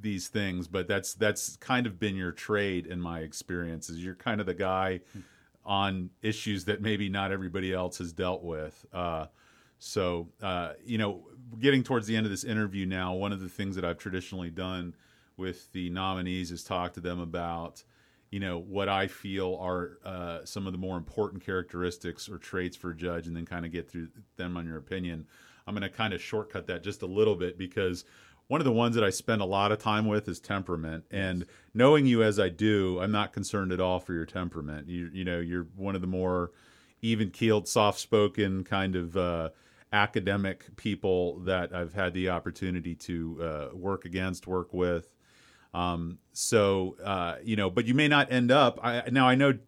these 0.00 0.28
things 0.28 0.68
but 0.68 0.86
that's 0.86 1.14
that's 1.14 1.56
kind 1.56 1.86
of 1.86 1.98
been 1.98 2.14
your 2.14 2.32
trade 2.32 2.86
in 2.86 3.00
my 3.00 3.20
experience 3.20 3.90
is 3.90 4.02
you're 4.02 4.14
kind 4.14 4.40
of 4.40 4.46
the 4.46 4.54
guy 4.54 5.00
on 5.64 6.08
issues 6.22 6.64
that 6.64 6.80
maybe 6.80 7.08
not 7.08 7.32
everybody 7.32 7.72
else 7.72 7.98
has 7.98 8.12
dealt 8.12 8.42
with 8.42 8.86
uh, 8.92 9.26
so, 9.78 10.28
uh, 10.42 10.72
you 10.84 10.98
know, 10.98 11.24
getting 11.60 11.82
towards 11.82 12.06
the 12.06 12.16
end 12.16 12.26
of 12.26 12.30
this 12.30 12.44
interview 12.44 12.84
now, 12.84 13.14
one 13.14 13.32
of 13.32 13.40
the 13.40 13.48
things 13.48 13.76
that 13.76 13.84
I've 13.84 13.98
traditionally 13.98 14.50
done 14.50 14.94
with 15.36 15.70
the 15.72 15.88
nominees 15.90 16.50
is 16.50 16.64
talk 16.64 16.94
to 16.94 17.00
them 17.00 17.20
about, 17.20 17.84
you 18.30 18.40
know, 18.40 18.58
what 18.58 18.88
I 18.88 19.06
feel 19.06 19.56
are 19.60 19.98
uh, 20.04 20.44
some 20.44 20.66
of 20.66 20.72
the 20.72 20.78
more 20.78 20.96
important 20.96 21.44
characteristics 21.44 22.28
or 22.28 22.38
traits 22.38 22.76
for 22.76 22.90
a 22.90 22.96
judge, 22.96 23.28
and 23.28 23.36
then 23.36 23.46
kind 23.46 23.64
of 23.64 23.70
get 23.70 23.88
through 23.88 24.08
them 24.36 24.56
on 24.56 24.66
your 24.66 24.78
opinion. 24.78 25.26
I'm 25.66 25.74
going 25.74 25.88
to 25.88 25.96
kind 25.96 26.12
of 26.12 26.20
shortcut 26.20 26.66
that 26.66 26.82
just 26.82 27.02
a 27.02 27.06
little 27.06 27.36
bit 27.36 27.56
because 27.56 28.04
one 28.48 28.60
of 28.60 28.64
the 28.64 28.72
ones 28.72 28.94
that 28.94 29.04
I 29.04 29.10
spend 29.10 29.42
a 29.42 29.46
lot 29.46 29.72
of 29.72 29.78
time 29.78 30.06
with 30.06 30.26
is 30.26 30.40
temperament. 30.40 31.04
And 31.10 31.46
knowing 31.74 32.06
you 32.06 32.22
as 32.22 32.40
I 32.40 32.48
do, 32.48 32.98
I'm 33.00 33.12
not 33.12 33.32
concerned 33.32 33.72
at 33.72 33.80
all 33.80 34.00
for 34.00 34.14
your 34.14 34.26
temperament. 34.26 34.88
You 34.88 35.10
you 35.12 35.24
know, 35.24 35.38
you're 35.38 35.68
one 35.76 35.94
of 35.94 36.00
the 36.00 36.06
more 36.06 36.50
even 37.00 37.30
keeled, 37.30 37.68
soft 37.68 38.00
spoken 38.00 38.64
kind 38.64 38.96
of 38.96 39.16
uh, 39.16 39.50
academic 39.92 40.74
people 40.76 41.38
that 41.40 41.74
I've 41.74 41.92
had 41.92 42.14
the 42.14 42.30
opportunity 42.30 42.94
to 42.96 43.38
uh, 43.40 43.76
work 43.76 44.04
against, 44.04 44.46
work 44.46 44.72
with. 44.72 45.12
Um, 45.74 46.18
so 46.32 46.96
uh, 47.04 47.36
you 47.44 47.54
know, 47.54 47.68
but 47.68 47.84
you 47.84 47.94
may 47.94 48.08
not 48.08 48.32
end 48.32 48.50
up. 48.50 48.80
I, 48.82 49.10
now 49.10 49.28
I 49.28 49.34
know 49.34 49.58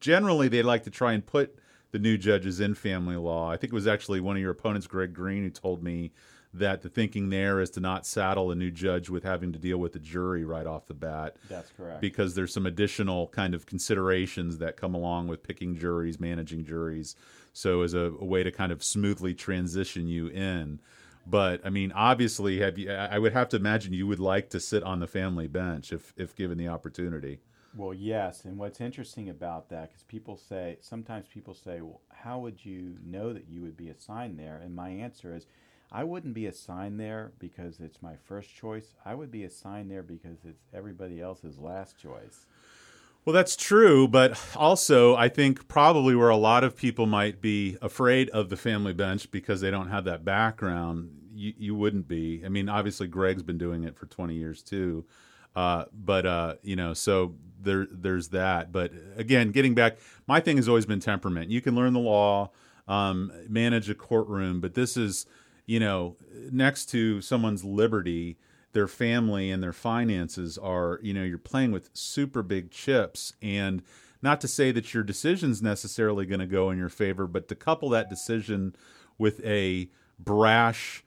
generally 0.00 0.48
they 0.48 0.62
like 0.62 0.84
to 0.84 0.90
try 0.90 1.14
and 1.14 1.24
put 1.24 1.58
the 1.92 1.98
new 1.98 2.18
judges 2.18 2.60
in 2.60 2.74
family 2.74 3.16
law. 3.16 3.50
I 3.50 3.56
think 3.56 3.72
it 3.72 3.74
was 3.74 3.86
actually 3.86 4.20
one 4.20 4.36
of 4.36 4.42
your 4.42 4.50
opponents, 4.50 4.86
Greg 4.86 5.14
Green, 5.14 5.44
who 5.44 5.50
told 5.50 5.82
me 5.82 6.12
that 6.54 6.82
the 6.82 6.88
thinking 6.88 7.30
there 7.30 7.60
is 7.60 7.70
to 7.70 7.80
not 7.80 8.06
saddle 8.06 8.50
a 8.50 8.54
new 8.54 8.70
judge 8.70 9.10
with 9.10 9.22
having 9.22 9.52
to 9.52 9.58
deal 9.58 9.78
with 9.78 9.92
the 9.92 9.98
jury 9.98 10.44
right 10.44 10.66
off 10.66 10.86
the 10.86 10.94
bat. 10.94 11.36
That's 11.48 11.70
correct. 11.76 12.00
Because 12.00 12.34
there's 12.34 12.52
some 12.52 12.66
additional 12.66 13.28
kind 13.28 13.54
of 13.54 13.66
considerations 13.66 14.58
that 14.58 14.76
come 14.76 14.94
along 14.94 15.28
with 15.28 15.42
picking 15.42 15.76
juries, 15.76 16.18
managing 16.18 16.64
juries. 16.64 17.16
So 17.52 17.82
as 17.82 17.94
a, 17.94 18.12
a 18.18 18.24
way 18.24 18.42
to 18.42 18.50
kind 18.50 18.72
of 18.72 18.82
smoothly 18.82 19.34
transition 19.34 20.08
you 20.08 20.28
in. 20.28 20.80
But 21.26 21.60
I 21.64 21.70
mean, 21.70 21.92
obviously, 21.92 22.60
have 22.60 22.78
you? 22.78 22.90
I 22.90 23.18
would 23.18 23.34
have 23.34 23.50
to 23.50 23.56
imagine 23.56 23.92
you 23.92 24.06
would 24.06 24.20
like 24.20 24.48
to 24.50 24.60
sit 24.60 24.82
on 24.82 25.00
the 25.00 25.06
family 25.06 25.46
bench 25.46 25.92
if 25.92 26.14
if 26.16 26.34
given 26.34 26.56
the 26.56 26.68
opportunity. 26.68 27.40
Well, 27.76 27.92
yes, 27.92 28.46
and 28.46 28.56
what's 28.56 28.80
interesting 28.80 29.28
about 29.28 29.68
that, 29.68 29.90
because 29.90 30.02
people 30.04 30.38
say 30.38 30.78
sometimes 30.80 31.26
people 31.28 31.52
say, 31.52 31.82
"Well, 31.82 32.00
how 32.10 32.38
would 32.38 32.64
you 32.64 32.96
know 33.04 33.34
that 33.34 33.46
you 33.46 33.60
would 33.60 33.76
be 33.76 33.90
assigned 33.90 34.38
there?" 34.38 34.56
And 34.56 34.74
my 34.74 34.88
answer 34.88 35.34
is, 35.34 35.46
I 35.90 36.04
wouldn't 36.04 36.34
be 36.34 36.46
assigned 36.46 37.00
there 37.00 37.32
because 37.38 37.80
it's 37.80 38.02
my 38.02 38.14
first 38.24 38.54
choice. 38.54 38.94
I 39.04 39.14
would 39.14 39.30
be 39.30 39.44
assigned 39.44 39.90
there 39.90 40.02
because 40.02 40.38
it's 40.44 40.64
everybody 40.74 41.20
else's 41.20 41.58
last 41.58 41.98
choice. 41.98 42.46
Well, 43.24 43.34
that's 43.34 43.56
true, 43.56 44.08
but 44.08 44.38
also 44.56 45.16
I 45.16 45.28
think 45.28 45.68
probably 45.68 46.14
where 46.14 46.28
a 46.28 46.36
lot 46.36 46.64
of 46.64 46.76
people 46.76 47.06
might 47.06 47.40
be 47.40 47.76
afraid 47.82 48.30
of 48.30 48.48
the 48.48 48.56
family 48.56 48.92
bench 48.92 49.30
because 49.30 49.60
they 49.60 49.70
don't 49.70 49.90
have 49.90 50.04
that 50.04 50.24
background, 50.24 51.10
you, 51.34 51.52
you 51.56 51.74
wouldn't 51.74 52.08
be. 52.08 52.42
I 52.44 52.48
mean, 52.48 52.68
obviously 52.68 53.06
Greg's 53.06 53.42
been 53.42 53.58
doing 53.58 53.84
it 53.84 53.96
for 53.96 54.06
20 54.06 54.34
years 54.34 54.62
too. 54.62 55.04
Uh, 55.56 55.84
but 55.92 56.24
uh, 56.24 56.54
you 56.62 56.76
know, 56.76 56.94
so 56.94 57.34
there 57.60 57.86
there's 57.90 58.28
that. 58.28 58.72
But 58.72 58.92
again, 59.16 59.50
getting 59.50 59.74
back, 59.74 59.98
my 60.26 60.40
thing 60.40 60.56
has 60.56 60.68
always 60.68 60.86
been 60.86 61.00
temperament. 61.00 61.50
You 61.50 61.60
can 61.60 61.74
learn 61.74 61.94
the 61.94 62.00
law, 62.00 62.50
um, 62.86 63.32
manage 63.48 63.90
a 63.90 63.94
courtroom, 63.94 64.60
but 64.60 64.74
this 64.74 64.96
is 64.96 65.26
you 65.68 65.78
know, 65.78 66.16
next 66.50 66.86
to 66.86 67.20
someone's 67.20 67.62
liberty, 67.62 68.38
their 68.72 68.88
family 68.88 69.50
and 69.50 69.62
their 69.62 69.74
finances 69.74 70.56
are, 70.56 70.98
you 71.02 71.12
know, 71.12 71.22
you're 71.22 71.36
playing 71.36 71.72
with 71.72 71.90
super 71.92 72.42
big 72.42 72.70
chips. 72.70 73.34
And 73.42 73.82
not 74.22 74.40
to 74.40 74.48
say 74.48 74.72
that 74.72 74.94
your 74.94 75.02
decision's 75.02 75.60
necessarily 75.60 76.24
going 76.24 76.40
to 76.40 76.46
go 76.46 76.70
in 76.70 76.78
your 76.78 76.88
favor, 76.88 77.26
but 77.26 77.48
to 77.48 77.54
couple 77.54 77.90
that 77.90 78.08
decision 78.08 78.74
with 79.18 79.44
a 79.44 79.90
brash 80.18 81.04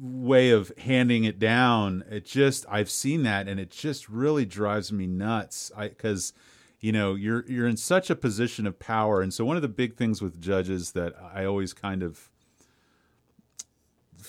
way 0.00 0.50
of 0.50 0.72
handing 0.78 1.22
it 1.22 1.38
down, 1.38 2.02
it 2.10 2.24
just, 2.24 2.66
I've 2.68 2.90
seen 2.90 3.22
that 3.22 3.46
and 3.46 3.60
it 3.60 3.70
just 3.70 4.08
really 4.08 4.44
drives 4.44 4.90
me 4.90 5.06
nuts. 5.06 5.70
I, 5.76 5.90
cause, 5.90 6.32
you 6.80 6.92
know 6.92 7.14
you're 7.14 7.44
you're 7.46 7.68
in 7.68 7.76
such 7.76 8.08
a 8.08 8.16
position 8.16 8.66
of 8.66 8.78
power 8.78 9.20
and 9.20 9.34
so 9.34 9.44
one 9.44 9.56
of 9.56 9.60
the 9.60 9.68
big 9.68 9.96
things 9.96 10.22
with 10.22 10.40
judges 10.40 10.92
that 10.92 11.12
I 11.34 11.44
always 11.44 11.74
kind 11.74 12.02
of 12.02 12.29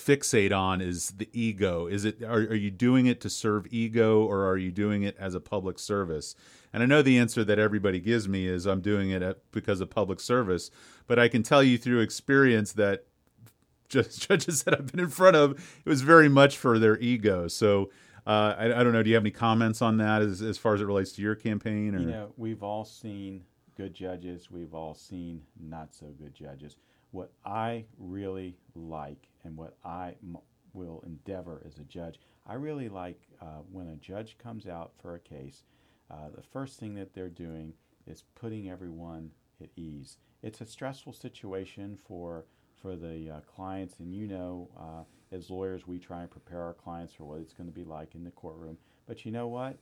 fixate 0.04 0.56
on 0.56 0.80
is 0.80 1.10
the 1.10 1.28
ego. 1.32 1.86
Is 1.86 2.04
it 2.04 2.22
are, 2.22 2.40
are 2.40 2.54
you 2.54 2.70
doing 2.70 3.06
it 3.06 3.20
to 3.22 3.30
serve 3.30 3.66
ego 3.70 4.24
or 4.24 4.46
are 4.46 4.56
you 4.56 4.70
doing 4.70 5.02
it 5.02 5.16
as 5.18 5.34
a 5.34 5.40
public 5.40 5.78
service? 5.78 6.34
And 6.72 6.82
I 6.82 6.86
know 6.86 7.02
the 7.02 7.18
answer 7.18 7.44
that 7.44 7.58
everybody 7.58 8.00
gives 8.00 8.28
me 8.28 8.46
is 8.46 8.66
I'm 8.66 8.80
doing 8.80 9.10
it 9.10 9.42
because 9.52 9.80
of 9.80 9.90
public 9.90 10.20
service, 10.20 10.70
but 11.06 11.18
I 11.18 11.28
can 11.28 11.42
tell 11.42 11.62
you 11.62 11.78
through 11.78 12.00
experience 12.00 12.72
that 12.72 13.06
just 13.88 14.20
judges 14.28 14.62
that 14.64 14.74
I've 14.74 14.90
been 14.90 15.00
in 15.00 15.10
front 15.10 15.36
of, 15.36 15.52
it 15.84 15.88
was 15.88 16.02
very 16.02 16.28
much 16.28 16.56
for 16.56 16.78
their 16.78 16.98
ego. 16.98 17.46
So 17.48 17.90
uh, 18.26 18.54
I, 18.58 18.64
I, 18.66 18.84
don't 18.84 18.92
know. 18.92 19.02
Do 19.02 19.10
you 19.10 19.16
have 19.16 19.24
any 19.24 19.32
comments 19.32 19.82
on 19.82 19.98
that 19.98 20.22
as, 20.22 20.42
as 20.42 20.56
far 20.56 20.74
as 20.74 20.80
it 20.80 20.84
relates 20.84 21.12
to 21.12 21.22
your 21.22 21.34
campaign? 21.34 21.94
Or? 21.94 21.98
You 21.98 22.06
know, 22.06 22.32
we've 22.36 22.62
all 22.62 22.84
seen 22.84 23.42
good 23.76 23.94
judges. 23.94 24.50
We've 24.50 24.74
all 24.74 24.94
seen 24.94 25.42
not 25.60 25.92
so 25.92 26.06
good 26.18 26.34
judges. 26.34 26.76
What 27.10 27.32
I 27.44 27.84
really 27.98 28.56
like 28.74 29.28
and 29.44 29.56
what 29.56 29.76
I 29.84 30.14
m- 30.22 30.38
will 30.72 31.02
endeavor 31.06 31.62
as 31.66 31.78
a 31.78 31.84
judge, 31.84 32.20
I 32.46 32.54
really 32.54 32.88
like 32.88 33.20
uh, 33.40 33.60
when 33.70 33.88
a 33.88 33.96
judge 33.96 34.36
comes 34.38 34.66
out 34.66 34.92
for 35.00 35.14
a 35.14 35.20
case, 35.20 35.64
uh, 36.10 36.28
the 36.34 36.42
first 36.42 36.78
thing 36.78 36.94
that 36.94 37.14
they're 37.14 37.28
doing 37.28 37.74
is 38.06 38.24
putting 38.34 38.70
everyone 38.70 39.30
at 39.60 39.70
ease. 39.76 40.18
It's 40.42 40.60
a 40.60 40.66
stressful 40.66 41.12
situation 41.12 41.98
for 42.06 42.44
for 42.80 42.96
the 42.96 43.30
uh, 43.30 43.40
clients, 43.42 44.00
and 44.00 44.12
you 44.12 44.26
know, 44.26 44.68
uh, 44.76 45.04
as 45.30 45.50
lawyers, 45.50 45.86
we 45.86 46.00
try 46.00 46.22
and 46.22 46.30
prepare 46.30 46.62
our 46.62 46.74
clients 46.74 47.14
for 47.14 47.24
what 47.24 47.38
it's 47.38 47.52
going 47.52 47.68
to 47.68 47.74
be 47.74 47.84
like 47.84 48.16
in 48.16 48.24
the 48.24 48.30
courtroom. 48.32 48.76
But 49.06 49.24
you 49.24 49.30
know 49.30 49.46
what? 49.46 49.78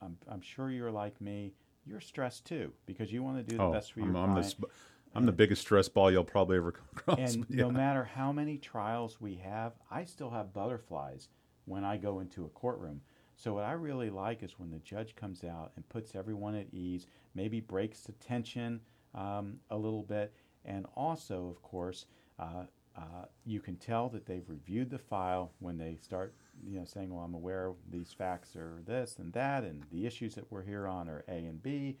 I'm, 0.00 0.16
I'm 0.28 0.40
sure 0.40 0.70
you're 0.70 0.92
like 0.92 1.20
me. 1.20 1.52
You're 1.84 2.00
stressed 2.00 2.46
too 2.46 2.72
because 2.86 3.12
you 3.12 3.22
want 3.22 3.38
to 3.38 3.42
do 3.42 3.58
the 3.58 3.64
oh, 3.64 3.72
best 3.72 3.92
for 3.92 4.00
your 4.00 4.08
I'm, 4.08 4.14
client. 4.14 4.36
I'm 4.36 4.42
the, 4.60 4.66
I'm 5.14 5.26
the 5.26 5.32
biggest 5.32 5.62
stress 5.62 5.88
ball 5.88 6.10
you'll 6.10 6.24
probably 6.24 6.56
ever 6.56 6.72
come 6.72 6.86
across. 6.96 7.34
And 7.34 7.46
yeah. 7.50 7.62
no 7.62 7.70
matter 7.70 8.04
how 8.04 8.32
many 8.32 8.58
trials 8.58 9.20
we 9.20 9.36
have, 9.36 9.72
I 9.90 10.04
still 10.04 10.30
have 10.30 10.52
butterflies 10.52 11.28
when 11.66 11.84
I 11.84 11.96
go 11.96 12.20
into 12.20 12.44
a 12.44 12.48
courtroom. 12.48 13.00
So 13.36 13.54
what 13.54 13.64
I 13.64 13.72
really 13.72 14.10
like 14.10 14.42
is 14.42 14.58
when 14.58 14.70
the 14.70 14.78
judge 14.78 15.16
comes 15.16 15.44
out 15.44 15.72
and 15.76 15.88
puts 15.88 16.14
everyone 16.14 16.54
at 16.54 16.66
ease, 16.72 17.06
maybe 17.34 17.60
breaks 17.60 18.00
the 18.00 18.12
tension 18.12 18.80
um, 19.14 19.58
a 19.70 19.76
little 19.76 20.02
bit, 20.02 20.32
and 20.64 20.86
also, 20.96 21.48
of 21.48 21.62
course, 21.62 22.06
uh, 22.38 22.64
uh, 22.96 23.26
you 23.44 23.60
can 23.60 23.76
tell 23.76 24.08
that 24.08 24.24
they've 24.24 24.48
reviewed 24.48 24.88
the 24.88 24.98
file 24.98 25.52
when 25.58 25.76
they 25.76 25.96
start, 26.00 26.34
you 26.64 26.78
know, 26.78 26.84
saying, 26.84 27.12
"Well, 27.12 27.24
I'm 27.24 27.34
aware 27.34 27.72
these 27.90 28.12
facts 28.12 28.54
are 28.54 28.80
this 28.86 29.16
and 29.18 29.32
that, 29.32 29.64
and 29.64 29.84
the 29.90 30.06
issues 30.06 30.34
that 30.36 30.50
we're 30.50 30.62
here 30.62 30.86
on 30.86 31.08
are 31.08 31.24
A 31.26 31.32
and 31.32 31.60
B," 31.60 31.98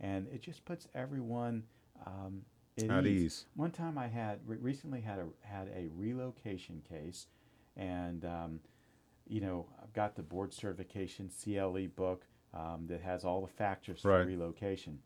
and 0.00 0.28
it 0.28 0.42
just 0.42 0.64
puts 0.64 0.86
everyone 0.94 1.64
um, 2.06 2.42
it 2.76 2.90
At 2.90 3.06
ease. 3.06 3.22
ease. 3.22 3.44
One 3.54 3.70
time 3.70 3.96
I 3.98 4.06
had 4.06 4.40
re- 4.46 4.58
recently 4.58 5.00
had 5.00 5.18
a 5.18 5.26
had 5.46 5.68
a 5.74 5.88
relocation 5.96 6.82
case, 6.88 7.26
and 7.76 8.24
um, 8.24 8.60
you 9.26 9.40
know 9.40 9.66
I've 9.82 9.92
got 9.92 10.14
the 10.14 10.22
board 10.22 10.52
certification 10.52 11.30
CLE 11.42 11.86
book 11.94 12.24
um, 12.52 12.86
that 12.88 13.00
has 13.00 13.24
all 13.24 13.40
the 13.40 13.52
factors 13.52 14.04
right. 14.04 14.20
for 14.22 14.26
relocation. 14.26 14.98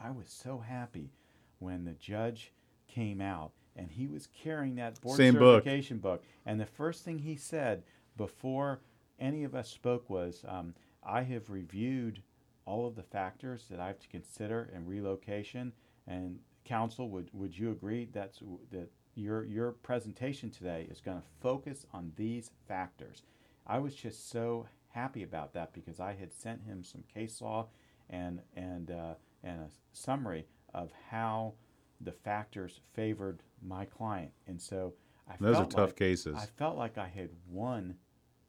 I 0.00 0.10
was 0.10 0.28
so 0.28 0.58
happy 0.58 1.10
when 1.58 1.84
the 1.84 1.92
judge 1.94 2.52
came 2.88 3.20
out 3.20 3.52
and 3.76 3.90
he 3.90 4.06
was 4.06 4.28
carrying 4.28 4.76
that 4.76 5.00
board 5.00 5.16
Same 5.16 5.34
certification 5.34 5.98
book. 5.98 6.20
book. 6.20 6.24
And 6.46 6.60
the 6.60 6.66
first 6.66 7.04
thing 7.04 7.18
he 7.18 7.36
said 7.36 7.82
before 8.16 8.80
any 9.18 9.44
of 9.44 9.54
us 9.54 9.68
spoke 9.68 10.08
was, 10.08 10.44
um, 10.46 10.74
"I 11.02 11.22
have 11.22 11.50
reviewed 11.50 12.22
all 12.66 12.86
of 12.86 12.94
the 12.94 13.02
factors 13.02 13.66
that 13.68 13.80
I 13.80 13.88
have 13.88 13.98
to 14.00 14.08
consider 14.08 14.70
in 14.72 14.86
relocation." 14.86 15.72
And 16.06 16.38
counsel, 16.64 17.08
would, 17.10 17.28
would 17.32 17.56
you 17.56 17.70
agree 17.70 18.08
that's, 18.12 18.40
that 18.70 18.90
your, 19.14 19.44
your 19.44 19.72
presentation 19.72 20.50
today 20.50 20.86
is 20.90 21.00
going 21.00 21.18
to 21.18 21.26
focus 21.40 21.86
on 21.92 22.12
these 22.16 22.50
factors? 22.66 23.22
I 23.66 23.78
was 23.78 23.94
just 23.94 24.30
so 24.30 24.66
happy 24.88 25.22
about 25.22 25.52
that 25.54 25.72
because 25.72 26.00
I 26.00 26.14
had 26.14 26.32
sent 26.32 26.62
him 26.62 26.84
some 26.84 27.04
case 27.12 27.40
law 27.40 27.68
and, 28.10 28.40
and, 28.56 28.90
uh, 28.90 29.14
and 29.42 29.60
a 29.60 29.68
summary 29.92 30.46
of 30.72 30.90
how 31.10 31.54
the 32.00 32.12
factors 32.12 32.80
favored 32.94 33.42
my 33.62 33.84
client. 33.84 34.30
And 34.46 34.60
so 34.60 34.94
I 35.28 35.34
Those 35.40 35.56
felt 35.56 35.74
are 35.74 35.76
tough 35.76 35.88
like, 35.90 35.96
cases. 35.96 36.36
I 36.38 36.46
felt 36.46 36.76
like 36.76 36.98
I 36.98 37.08
had 37.08 37.30
won 37.48 37.94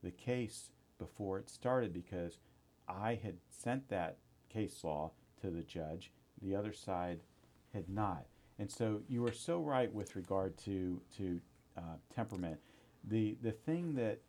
the 0.03 0.11
case 0.11 0.71
before 0.99 1.39
it 1.39 1.49
started 1.49 1.93
because 1.93 2.37
I 2.87 3.19
had 3.21 3.37
sent 3.49 3.89
that 3.89 4.17
case 4.49 4.83
law 4.83 5.11
to 5.41 5.49
the 5.49 5.63
judge. 5.63 6.11
The 6.41 6.55
other 6.55 6.73
side 6.73 7.21
had 7.75 7.89
not. 7.89 8.25
And 8.57 8.71
so 8.71 9.01
you 9.07 9.21
were 9.21 9.33
so 9.33 9.59
right 9.59 9.93
with 9.93 10.15
regard 10.15 10.57
to 10.59 11.01
to 11.17 11.39
uh, 11.77 11.97
temperament. 12.15 12.59
The 13.03 13.37
the 13.41 13.51
thing 13.51 13.95
that 13.95 14.21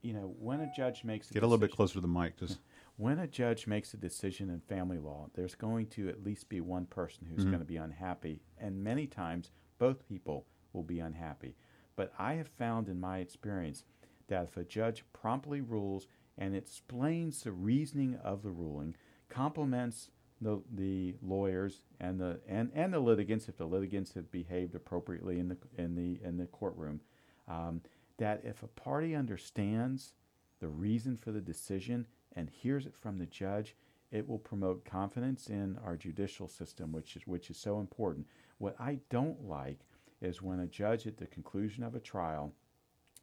you 0.00 0.14
know 0.14 0.34
when 0.38 0.60
a 0.60 0.70
judge 0.74 1.04
makes 1.04 1.30
a 1.30 1.34
get 1.34 1.42
a 1.42 1.46
little 1.46 1.58
bit 1.58 1.72
closer 1.72 1.94
to 1.94 2.00
the 2.00 2.08
mic, 2.08 2.38
just 2.38 2.58
when 2.96 3.18
a 3.18 3.26
judge 3.26 3.66
makes 3.66 3.92
a 3.92 3.96
decision 3.96 4.48
in 4.48 4.60
family 4.60 4.98
law, 4.98 5.28
there's 5.34 5.54
going 5.54 5.88
to 5.88 6.08
at 6.08 6.22
least 6.22 6.48
be 6.48 6.60
one 6.60 6.86
person 6.86 7.26
who's 7.28 7.40
mm-hmm. 7.40 7.50
going 7.50 7.62
to 7.62 7.66
be 7.66 7.76
unhappy, 7.76 8.40
and 8.58 8.82
many 8.82 9.06
times 9.06 9.50
both 9.78 10.08
people 10.08 10.46
will 10.72 10.84
be 10.84 11.00
unhappy. 11.00 11.56
But 11.96 12.12
I 12.18 12.34
have 12.34 12.48
found 12.48 12.88
in 12.88 13.00
my 13.00 13.18
experience 13.18 13.84
that 14.28 14.44
if 14.44 14.56
a 14.56 14.64
judge 14.64 15.04
promptly 15.12 15.60
rules 15.60 16.08
and 16.38 16.56
explains 16.56 17.42
the 17.42 17.52
reasoning 17.52 18.18
of 18.22 18.42
the 18.42 18.50
ruling, 18.50 18.96
complements 19.28 20.10
the, 20.44 20.60
the 20.72 21.14
lawyers 21.22 21.80
and 22.00 22.20
the 22.20 22.40
and, 22.46 22.70
and 22.74 22.92
the 22.92 23.00
litigants 23.00 23.48
if 23.48 23.56
the 23.56 23.64
litigants 23.66 24.14
have 24.14 24.30
behaved 24.30 24.74
appropriately 24.74 25.38
in 25.38 25.48
the 25.48 25.56
in 25.76 25.94
the 25.94 26.20
in 26.22 26.36
the 26.36 26.46
courtroom. 26.46 27.00
Um, 27.48 27.80
that 28.18 28.42
if 28.44 28.62
a 28.62 28.68
party 28.68 29.14
understands 29.14 30.12
the 30.60 30.68
reason 30.68 31.16
for 31.16 31.32
the 31.32 31.40
decision 31.40 32.06
and 32.36 32.48
hears 32.48 32.86
it 32.86 32.94
from 32.94 33.18
the 33.18 33.26
judge, 33.26 33.74
it 34.10 34.28
will 34.28 34.38
promote 34.38 34.84
confidence 34.84 35.48
in 35.48 35.78
our 35.84 35.96
judicial 35.96 36.46
system, 36.46 36.92
which 36.92 37.16
is 37.16 37.26
which 37.26 37.50
is 37.50 37.56
so 37.56 37.80
important. 37.80 38.26
What 38.58 38.76
I 38.78 39.00
don't 39.10 39.48
like 39.48 39.80
is 40.20 40.42
when 40.42 40.60
a 40.60 40.66
judge 40.66 41.06
at 41.06 41.16
the 41.16 41.26
conclusion 41.26 41.82
of 41.82 41.94
a 41.94 42.00
trial 42.00 42.52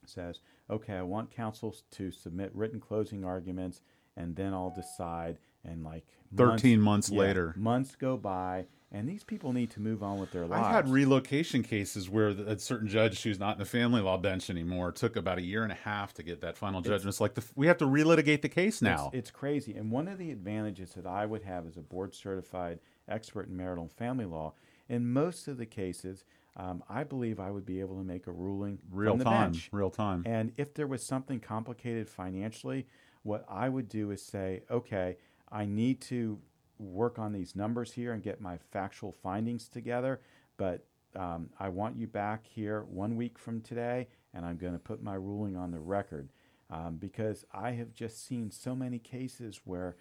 says, 0.04 0.40
"Okay, 0.68 0.94
I 0.94 1.02
want 1.02 1.30
counsel 1.30 1.74
to 1.92 2.10
submit 2.10 2.54
written 2.54 2.80
closing 2.80 3.24
arguments, 3.24 3.80
and 4.16 4.36
then 4.36 4.52
I'll 4.52 4.74
decide." 4.74 5.38
And 5.64 5.84
like 5.84 6.04
thirteen 6.36 6.80
months, 6.80 7.08
yeah, 7.08 7.20
later, 7.20 7.54
months 7.56 7.94
go 7.94 8.16
by, 8.16 8.66
and 8.90 9.08
these 9.08 9.22
people 9.22 9.52
need 9.52 9.70
to 9.70 9.80
move 9.80 10.02
on 10.02 10.18
with 10.18 10.32
their 10.32 10.44
lives. 10.44 10.66
I've 10.66 10.72
had 10.72 10.88
relocation 10.88 11.62
cases 11.62 12.10
where 12.10 12.28
a 12.28 12.58
certain 12.58 12.88
judge 12.88 13.22
who's 13.22 13.38
not 13.38 13.54
in 13.54 13.58
the 13.60 13.64
family 13.64 14.00
law 14.00 14.18
bench 14.18 14.50
anymore 14.50 14.90
took 14.90 15.16
about 15.16 15.38
a 15.38 15.42
year 15.42 15.62
and 15.62 15.70
a 15.70 15.76
half 15.76 16.12
to 16.14 16.22
get 16.22 16.40
that 16.40 16.58
final 16.58 16.80
judgment. 16.80 17.06
It's, 17.06 17.16
it's 17.16 17.20
like 17.20 17.34
the, 17.34 17.44
we 17.54 17.68
have 17.68 17.78
to 17.78 17.86
relitigate 17.86 18.42
the 18.42 18.48
case 18.48 18.82
now. 18.82 19.06
It's, 19.12 19.28
it's, 19.28 19.30
crazy. 19.30 19.74
And 19.74 19.90
one 19.90 20.08
of 20.08 20.18
the 20.18 20.30
advantages 20.32 20.94
that 20.94 21.06
I 21.06 21.26
would 21.26 21.42
have 21.42 21.66
as 21.66 21.76
a 21.76 21.80
board 21.80 22.14
certified 22.14 22.80
expert 23.08 23.48
in 23.48 23.56
marital 23.56 23.84
and 23.84 23.92
family 23.92 24.26
law, 24.26 24.54
in 24.88 25.12
most 25.12 25.48
of 25.48 25.58
the 25.58 25.66
cases, 25.66 26.24
um, 26.56 26.82
I 26.88 27.04
believe 27.04 27.40
I 27.40 27.50
would 27.50 27.64
be 27.64 27.80
able 27.80 27.96
to 27.96 28.04
make 28.04 28.26
a 28.26 28.32
ruling 28.32 28.78
real 28.90 29.16
time, 29.16 29.52
bench. 29.52 29.70
real 29.72 29.90
time. 29.90 30.22
And 30.26 30.52
if 30.56 30.74
there 30.74 30.86
was 30.86 31.02
something 31.02 31.40
complicated 31.40 32.08
financially, 32.08 32.86
what 33.22 33.46
I 33.48 33.68
would 33.68 33.88
do 33.88 34.10
is 34.10 34.20
say, 34.20 34.62
okay, 34.70 35.16
I 35.52 35.66
need 35.66 36.00
to 36.02 36.38
work 36.78 37.18
on 37.18 37.32
these 37.32 37.54
numbers 37.54 37.92
here 37.92 38.12
and 38.12 38.22
get 38.22 38.40
my 38.40 38.58
factual 38.72 39.12
findings 39.12 39.68
together. 39.68 40.20
But 40.56 40.86
um, 41.14 41.50
I 41.60 41.68
want 41.68 41.96
you 41.96 42.06
back 42.06 42.46
here 42.46 42.84
one 42.88 43.16
week 43.16 43.38
from 43.38 43.60
today, 43.60 44.08
and 44.34 44.44
I'm 44.44 44.56
going 44.56 44.72
to 44.72 44.78
put 44.78 45.02
my 45.02 45.14
ruling 45.14 45.56
on 45.56 45.70
the 45.70 45.78
record 45.78 46.30
um, 46.70 46.96
because 46.96 47.44
I 47.52 47.72
have 47.72 47.92
just 47.92 48.26
seen 48.26 48.50
so 48.50 48.74
many 48.74 48.98
cases 48.98 49.60
where 49.64 49.96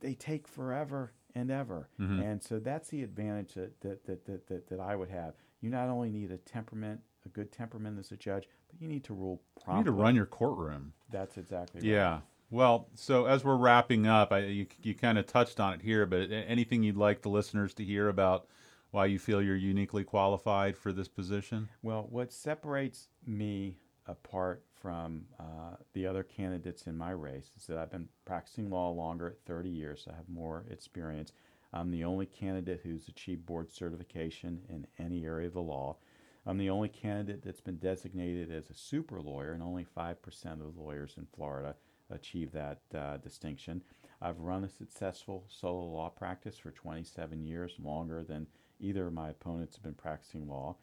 they 0.00 0.14
take 0.14 0.46
forever 0.46 1.12
and 1.34 1.50
ever. 1.50 1.88
Mm-hmm. 1.98 2.20
And 2.20 2.42
so 2.42 2.58
that's 2.58 2.90
the 2.90 3.02
advantage 3.02 3.54
that, 3.54 3.80
that, 3.80 4.04
that, 4.04 4.26
that, 4.26 4.46
that, 4.48 4.68
that 4.68 4.80
I 4.80 4.94
would 4.94 5.08
have. 5.08 5.34
You 5.62 5.70
not 5.70 5.88
only 5.88 6.10
need 6.10 6.30
a 6.30 6.36
temperament, 6.36 7.00
a 7.24 7.28
good 7.28 7.50
temperament 7.50 7.98
as 7.98 8.12
a 8.12 8.16
judge, 8.16 8.48
but 8.68 8.80
you 8.80 8.88
need 8.88 9.04
to 9.04 9.14
rule 9.14 9.40
promptly. 9.64 9.90
You 9.90 9.96
need 9.96 9.96
to 9.96 10.02
run 10.02 10.14
your 10.14 10.26
courtroom. 10.26 10.92
That's 11.10 11.38
exactly 11.38 11.80
right. 11.80 11.88
Yeah. 11.88 12.18
Well, 12.52 12.90
so 12.94 13.24
as 13.24 13.44
we're 13.44 13.56
wrapping 13.56 14.06
up, 14.06 14.30
I, 14.30 14.40
you, 14.40 14.66
you 14.82 14.94
kind 14.94 15.16
of 15.16 15.26
touched 15.26 15.58
on 15.58 15.72
it 15.72 15.80
here, 15.80 16.04
but 16.04 16.30
anything 16.30 16.82
you'd 16.82 16.98
like 16.98 17.22
the 17.22 17.30
listeners 17.30 17.72
to 17.74 17.82
hear 17.82 18.10
about 18.10 18.46
why 18.90 19.06
you 19.06 19.18
feel 19.18 19.40
you're 19.40 19.56
uniquely 19.56 20.04
qualified 20.04 20.76
for 20.76 20.92
this 20.92 21.08
position? 21.08 21.70
Well, 21.82 22.06
what 22.10 22.30
separates 22.30 23.08
me 23.26 23.78
apart 24.06 24.64
from 24.74 25.24
uh, 25.40 25.76
the 25.94 26.06
other 26.06 26.22
candidates 26.22 26.86
in 26.86 26.98
my 26.98 27.12
race 27.12 27.52
is 27.56 27.66
that 27.68 27.78
I've 27.78 27.90
been 27.90 28.10
practicing 28.26 28.68
law 28.68 28.90
longer 28.90 29.28
at 29.28 29.40
30 29.46 29.70
years. 29.70 30.02
So 30.04 30.10
I 30.10 30.16
have 30.16 30.28
more 30.28 30.66
experience. 30.70 31.32
I'm 31.72 31.90
the 31.90 32.04
only 32.04 32.26
candidate 32.26 32.82
who's 32.82 33.08
achieved 33.08 33.46
board 33.46 33.72
certification 33.72 34.60
in 34.68 34.86
any 34.98 35.24
area 35.24 35.46
of 35.46 35.54
the 35.54 35.62
law. 35.62 35.96
I'm 36.44 36.58
the 36.58 36.68
only 36.68 36.90
candidate 36.90 37.42
that's 37.42 37.62
been 37.62 37.78
designated 37.78 38.52
as 38.52 38.68
a 38.68 38.74
super 38.74 39.22
lawyer, 39.22 39.52
and 39.52 39.62
only 39.62 39.86
5% 39.96 40.16
of 40.52 40.74
the 40.74 40.82
lawyers 40.82 41.14
in 41.16 41.26
Florida 41.34 41.76
achieve 42.12 42.52
that 42.52 42.80
uh, 42.94 43.16
distinction. 43.18 43.82
I've 44.20 44.38
run 44.38 44.64
a 44.64 44.68
successful 44.68 45.44
solo 45.48 45.84
law 45.86 46.08
practice 46.08 46.56
for 46.56 46.70
27 46.70 47.44
years, 47.44 47.74
longer 47.82 48.22
than 48.22 48.46
either 48.78 49.06
of 49.08 49.12
my 49.12 49.30
opponents 49.30 49.76
have 49.76 49.82
been 49.82 49.94
practicing 49.94 50.48
law. 50.48 50.76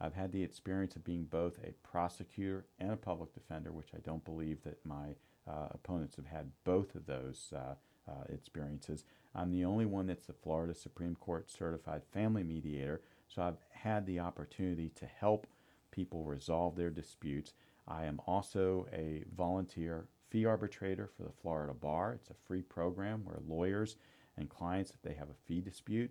I've 0.00 0.14
had 0.14 0.32
the 0.32 0.42
experience 0.42 0.96
of 0.96 1.04
being 1.04 1.24
both 1.24 1.58
a 1.64 1.72
prosecutor 1.86 2.66
and 2.78 2.92
a 2.92 2.96
public 2.96 3.34
defender, 3.34 3.72
which 3.72 3.90
I 3.94 4.00
don't 4.00 4.24
believe 4.24 4.62
that 4.64 4.84
my 4.84 5.14
uh, 5.48 5.68
opponents 5.70 6.16
have 6.16 6.26
had 6.26 6.50
both 6.64 6.94
of 6.94 7.06
those 7.06 7.52
uh, 7.54 7.74
uh, 8.08 8.24
experiences. 8.28 9.04
I'm 9.34 9.50
the 9.50 9.64
only 9.64 9.86
one 9.86 10.06
that's 10.06 10.26
the 10.26 10.32
Florida 10.32 10.74
Supreme 10.74 11.16
Court 11.16 11.50
certified 11.50 12.02
family 12.12 12.42
mediator, 12.42 13.00
so 13.28 13.42
I've 13.42 13.58
had 13.70 14.06
the 14.06 14.20
opportunity 14.20 14.90
to 14.96 15.06
help 15.06 15.46
people 15.90 16.24
resolve 16.24 16.76
their 16.76 16.90
disputes. 16.90 17.54
I 17.88 18.04
am 18.04 18.20
also 18.26 18.86
a 18.92 19.24
volunteer 19.34 20.06
fee 20.30 20.44
arbitrator 20.44 21.08
for 21.16 21.22
the 21.22 21.32
Florida 21.42 21.72
Bar. 21.72 22.14
It's 22.14 22.30
a 22.30 22.46
free 22.46 22.62
program 22.62 23.22
where 23.24 23.38
lawyers 23.46 23.96
and 24.36 24.48
clients, 24.48 24.90
if 24.90 25.02
they 25.02 25.14
have 25.14 25.30
a 25.30 25.46
fee 25.46 25.60
dispute, 25.60 26.10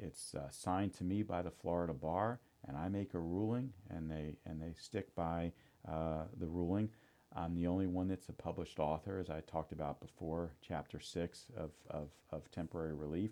it's 0.00 0.34
uh, 0.34 0.50
signed 0.50 0.94
to 0.94 1.04
me 1.04 1.22
by 1.22 1.42
the 1.42 1.50
Florida 1.50 1.92
Bar, 1.92 2.40
and 2.66 2.76
I 2.76 2.88
make 2.88 3.14
a 3.14 3.18
ruling, 3.18 3.72
and 3.90 4.10
they 4.10 4.36
and 4.44 4.60
they 4.60 4.74
stick 4.78 5.14
by 5.14 5.52
uh, 5.88 6.24
the 6.38 6.46
ruling. 6.46 6.90
I'm 7.36 7.54
the 7.54 7.66
only 7.66 7.86
one 7.86 8.08
that's 8.08 8.28
a 8.28 8.32
published 8.32 8.78
author, 8.78 9.18
as 9.18 9.30
I 9.30 9.40
talked 9.40 9.72
about 9.72 10.00
before. 10.00 10.52
Chapter 10.60 11.00
six 11.00 11.46
of 11.56 11.70
of, 11.90 12.08
of 12.30 12.50
temporary 12.50 12.94
relief, 12.94 13.30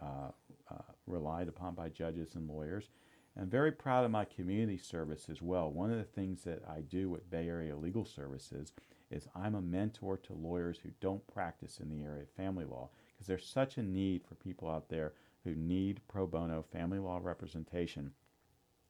uh, 0.00 0.30
uh 0.70 0.82
relied 1.06 1.48
upon 1.48 1.74
by 1.74 1.88
judges 1.88 2.34
and 2.34 2.48
lawyers. 2.48 2.90
I'm 3.36 3.50
very 3.50 3.72
proud 3.72 4.04
of 4.04 4.12
my 4.12 4.24
community 4.24 4.78
service 4.78 5.26
as 5.28 5.42
well. 5.42 5.70
One 5.70 5.90
of 5.90 5.98
the 5.98 6.04
things 6.04 6.44
that 6.44 6.62
I 6.68 6.82
do 6.82 7.10
with 7.10 7.30
Bay 7.30 7.48
Area 7.48 7.74
Legal 7.76 8.04
Services 8.04 8.72
is 9.14 9.28
I'm 9.34 9.54
a 9.54 9.62
mentor 9.62 10.16
to 10.18 10.32
lawyers 10.32 10.78
who 10.82 10.90
don't 11.00 11.26
practice 11.32 11.78
in 11.80 11.88
the 11.88 12.04
area 12.04 12.22
of 12.22 12.30
family 12.30 12.64
law 12.64 12.90
because 13.12 13.26
there's 13.26 13.46
such 13.46 13.78
a 13.78 13.82
need 13.82 14.22
for 14.26 14.34
people 14.34 14.68
out 14.68 14.88
there 14.88 15.12
who 15.44 15.54
need 15.54 16.00
pro 16.08 16.26
bono 16.26 16.64
family 16.72 16.98
law 16.98 17.20
representation. 17.22 18.10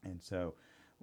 And 0.03 0.23
so 0.23 0.55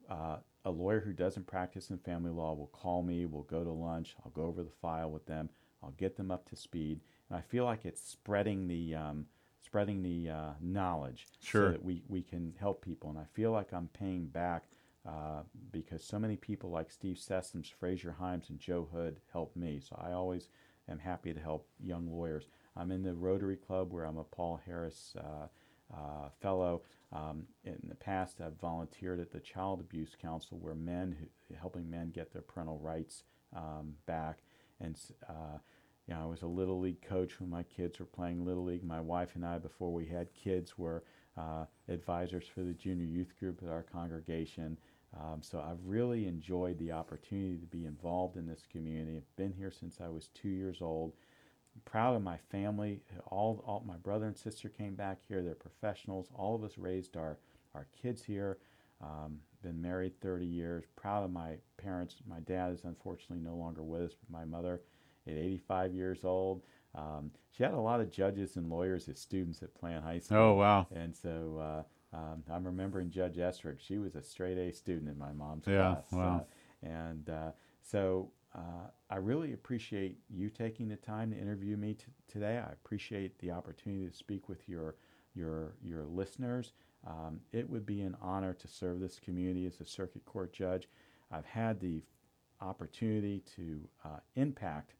uh, 0.09 0.38
a 0.65 0.72
lawyer 0.72 1.01
who 1.01 1.13
doesn't 1.13 1.47
practice 1.47 1.89
in 1.89 1.97
family 1.99 2.32
law 2.32 2.53
will 2.53 2.67
call 2.67 3.03
me, 3.03 3.26
we'll 3.26 3.43
go 3.43 3.63
to 3.63 3.72
lunch, 3.72 4.15
I'll 4.24 4.32
go 4.32 4.43
over 4.43 4.63
the 4.63 4.72
file 4.82 5.11
with 5.11 5.26
them, 5.26 5.49
I'll 5.84 5.91
get 5.91 6.15
them 6.15 6.32
up 6.32 6.49
to 6.49 6.55
speed, 6.55 7.01
and 7.30 7.38
I 7.38 7.41
feel 7.41 7.65
like 7.65 7.86
it's 7.86 8.01
spreading 8.01 8.67
the 8.67 8.95
um, 8.95 9.26
spreading 9.63 10.01
the 10.01 10.30
uh, 10.30 10.49
knowledge 10.59 11.28
sure. 11.41 11.67
so 11.67 11.72
that 11.72 11.84
we, 11.84 12.03
we 12.07 12.22
can 12.22 12.53
help 12.59 12.84
people. 12.84 13.09
And 13.09 13.19
I 13.19 13.26
feel 13.34 13.51
like 13.51 13.74
I'm 13.74 13.89
paying 13.93 14.26
back 14.26 14.65
uh, 15.08 15.41
because 15.72 16.04
so 16.04 16.20
many 16.20 16.36
people 16.36 16.70
like 16.70 16.91
Steve 16.91 17.18
Sessums, 17.18 17.72
Fraser 17.72 18.16
Himes, 18.20 18.49
and 18.49 18.60
Joe 18.60 18.88
Hood 18.91 19.20
helped 19.32 19.56
me. 19.56 19.82
So 19.82 19.99
I 19.99 20.14
always 20.14 20.49
am 20.89 20.99
happy 20.99 21.34
to 21.34 21.39
help 21.39 21.68
young 21.80 22.08
lawyers. 22.08 22.47
I'm 22.76 22.91
in 22.91 23.04
the 23.04 23.14
Rotary 23.14 23.58
Club 23.58 23.91
where 23.91 24.06
I'm 24.06 24.18
a 24.18 24.24
Paul 24.24 24.62
Harris 24.66 25.16
uh, 25.18 25.47
uh, 25.93 26.30
fellow. 26.41 26.84
Um, 27.14 27.43
in 27.66 27.78
the 27.89 27.95
past, 27.95 28.39
I've 28.39 28.60
volunteered 28.60 29.20
at 29.20 29.32
the 29.32 29.39
Child 29.39 29.82
Abuse 29.82 30.16
Council 30.22 30.58
where 30.62 30.76
men, 30.76 31.16
who, 31.20 31.56
helping 31.56 31.89
men 31.89 32.12
get 32.12 32.32
their 32.32 32.41
parental 32.41 32.80
rights 32.80 33.24
um, 33.56 33.95
back. 34.06 34.39
And 34.80 34.97
uh, 35.28 35.58
you 36.08 36.14
know, 36.14 36.22
I 36.22 36.26
was 36.26 36.41
a 36.41 36.47
little 36.47 36.80
league 36.80 37.02
coach 37.02 37.39
when 37.39 37.49
my 37.49 37.64
kids 37.64 37.99
were 37.99 38.06
playing 38.06 38.45
little 38.45 38.64
league. 38.64 38.84
My 38.84 39.02
wife 39.02 39.36
and 39.36 39.45
I, 39.45 39.58
before 39.58 39.93
we 39.93 40.06
had 40.06 40.34
kids, 40.34 40.78
were 40.78 41.04
uh, 41.38 41.66
advisors 41.88 42.45
for 42.54 42.62
the 42.62 42.74
junior 42.74 43.06
youth 43.06 43.34
group 43.39 43.62
at 43.64 43.70
our 43.70 43.84
congregation. 43.84 44.78
Um, 45.20 45.41
so 45.41 45.59
I've 45.59 45.86
really 45.86 46.26
enjoyed 46.26 46.78
the 46.80 46.93
opportunity 46.93 47.57
to 47.57 47.66
be 47.66 47.86
involved 47.86 48.38
in 48.38 48.47
this 48.47 48.66
community. 48.72 49.18
I've 49.18 49.36
been 49.36 49.53
here 49.53 49.72
since 49.72 49.99
I 50.01 50.07
was 50.07 50.30
two 50.34 50.49
years 50.49 50.78
old. 50.82 51.14
I'm 51.76 51.82
proud 51.86 52.16
of 52.16 52.24
my 52.24 52.38
family. 52.49 53.01
All, 53.28 53.64
all 53.66 53.84
my 53.86 53.97
brother 53.97 54.26
and 54.26 54.38
sister 54.38 54.70
came 54.70 54.95
back 54.95 55.20
here. 55.28 55.41
They're 55.41 55.55
professionals. 55.55 56.30
All 56.34 56.55
of 56.55 56.64
us 56.64 56.78
raised 56.78 57.18
our, 57.18 57.38
our 57.76 57.88
kids 58.01 58.24
here. 58.24 58.57
Um, 59.01 59.39
been 59.64 59.82
married 59.82 60.20
30 60.22 60.45
years. 60.45 60.86
Proud 60.95 61.24
of 61.24 61.32
my 61.32 61.55
parents. 61.78 62.16
My 62.28 62.39
dad 62.39 62.74
is 62.74 62.84
unfortunately 62.84 63.43
no 63.43 63.55
longer 63.55 63.84
with 63.84 64.01
us, 64.01 64.14
but 64.14 64.32
my 64.32 64.45
mother 64.45 64.82
at 65.28 65.34
85 65.34 65.93
years 65.93 66.24
old. 66.24 66.62
Um, 66.95 67.32
she 67.51 67.64
had 67.64 67.74
a 67.74 67.80
lot 67.80 68.01
of 68.01 68.12
judges 68.12 68.55
and 68.55 68.70
lawyers 68.70 69.07
as 69.07 69.20
students 69.20 69.62
at 69.64 69.74
Plant 69.76 70.03
High 70.03 70.20
School. 70.20 70.38
Oh, 70.38 70.53
wow. 70.53 70.88
And 70.93 71.16
so 71.16 71.59
uh, 71.62 71.84
um, 72.14 72.43
I'm 72.51 72.66
remembering 72.66 73.09
Judge 73.09 73.38
Esrick. 73.38 73.80
She 73.80 73.97
was 73.97 74.16
a 74.16 74.22
straight 74.22 74.57
A 74.57 74.74
student 74.74 75.09
in 75.09 75.18
my 75.18 75.32
mom's 75.32 75.66
yeah, 75.68 75.95
class. 75.95 76.12
Wow. 76.12 76.45
Uh, 76.84 76.88
and 76.88 77.30
uh, 77.30 77.51
so 77.82 78.32
uh, 78.53 78.89
I 79.09 79.16
really 79.16 79.53
appreciate 79.53 80.18
you 80.30 80.49
taking 80.49 80.89
the 80.89 80.97
time 80.97 81.32
to 81.32 81.38
interview 81.38 81.78
me 81.78 81.93
t- 81.93 82.05
today. 82.28 82.57
I 82.57 82.72
appreciate 82.72 83.39
the 83.39 83.51
opportunity 83.51 84.07
to 84.07 84.14
speak 84.14 84.49
with 84.49 84.68
your 84.68 84.95
your 85.34 85.76
your 85.82 86.03
listeners. 86.03 86.74
Um, 87.07 87.39
it 87.51 87.70
would 87.70 87.86
be 87.86 88.01
an 88.01 88.16
honor 88.22 88.53
to 88.53 88.68
serve 88.68 88.99
this 88.99 89.20
community 89.20 89.66
as 89.66 89.80
a 89.80 89.86
circuit 89.86 90.26
court 90.26 90.53
judge. 90.53 90.89
I've 91.32 91.45
had 91.45 91.80
the 91.80 92.03
opportunity 92.59 93.41
to 93.55 93.80
uh, 94.03 94.20
impact 94.36 94.93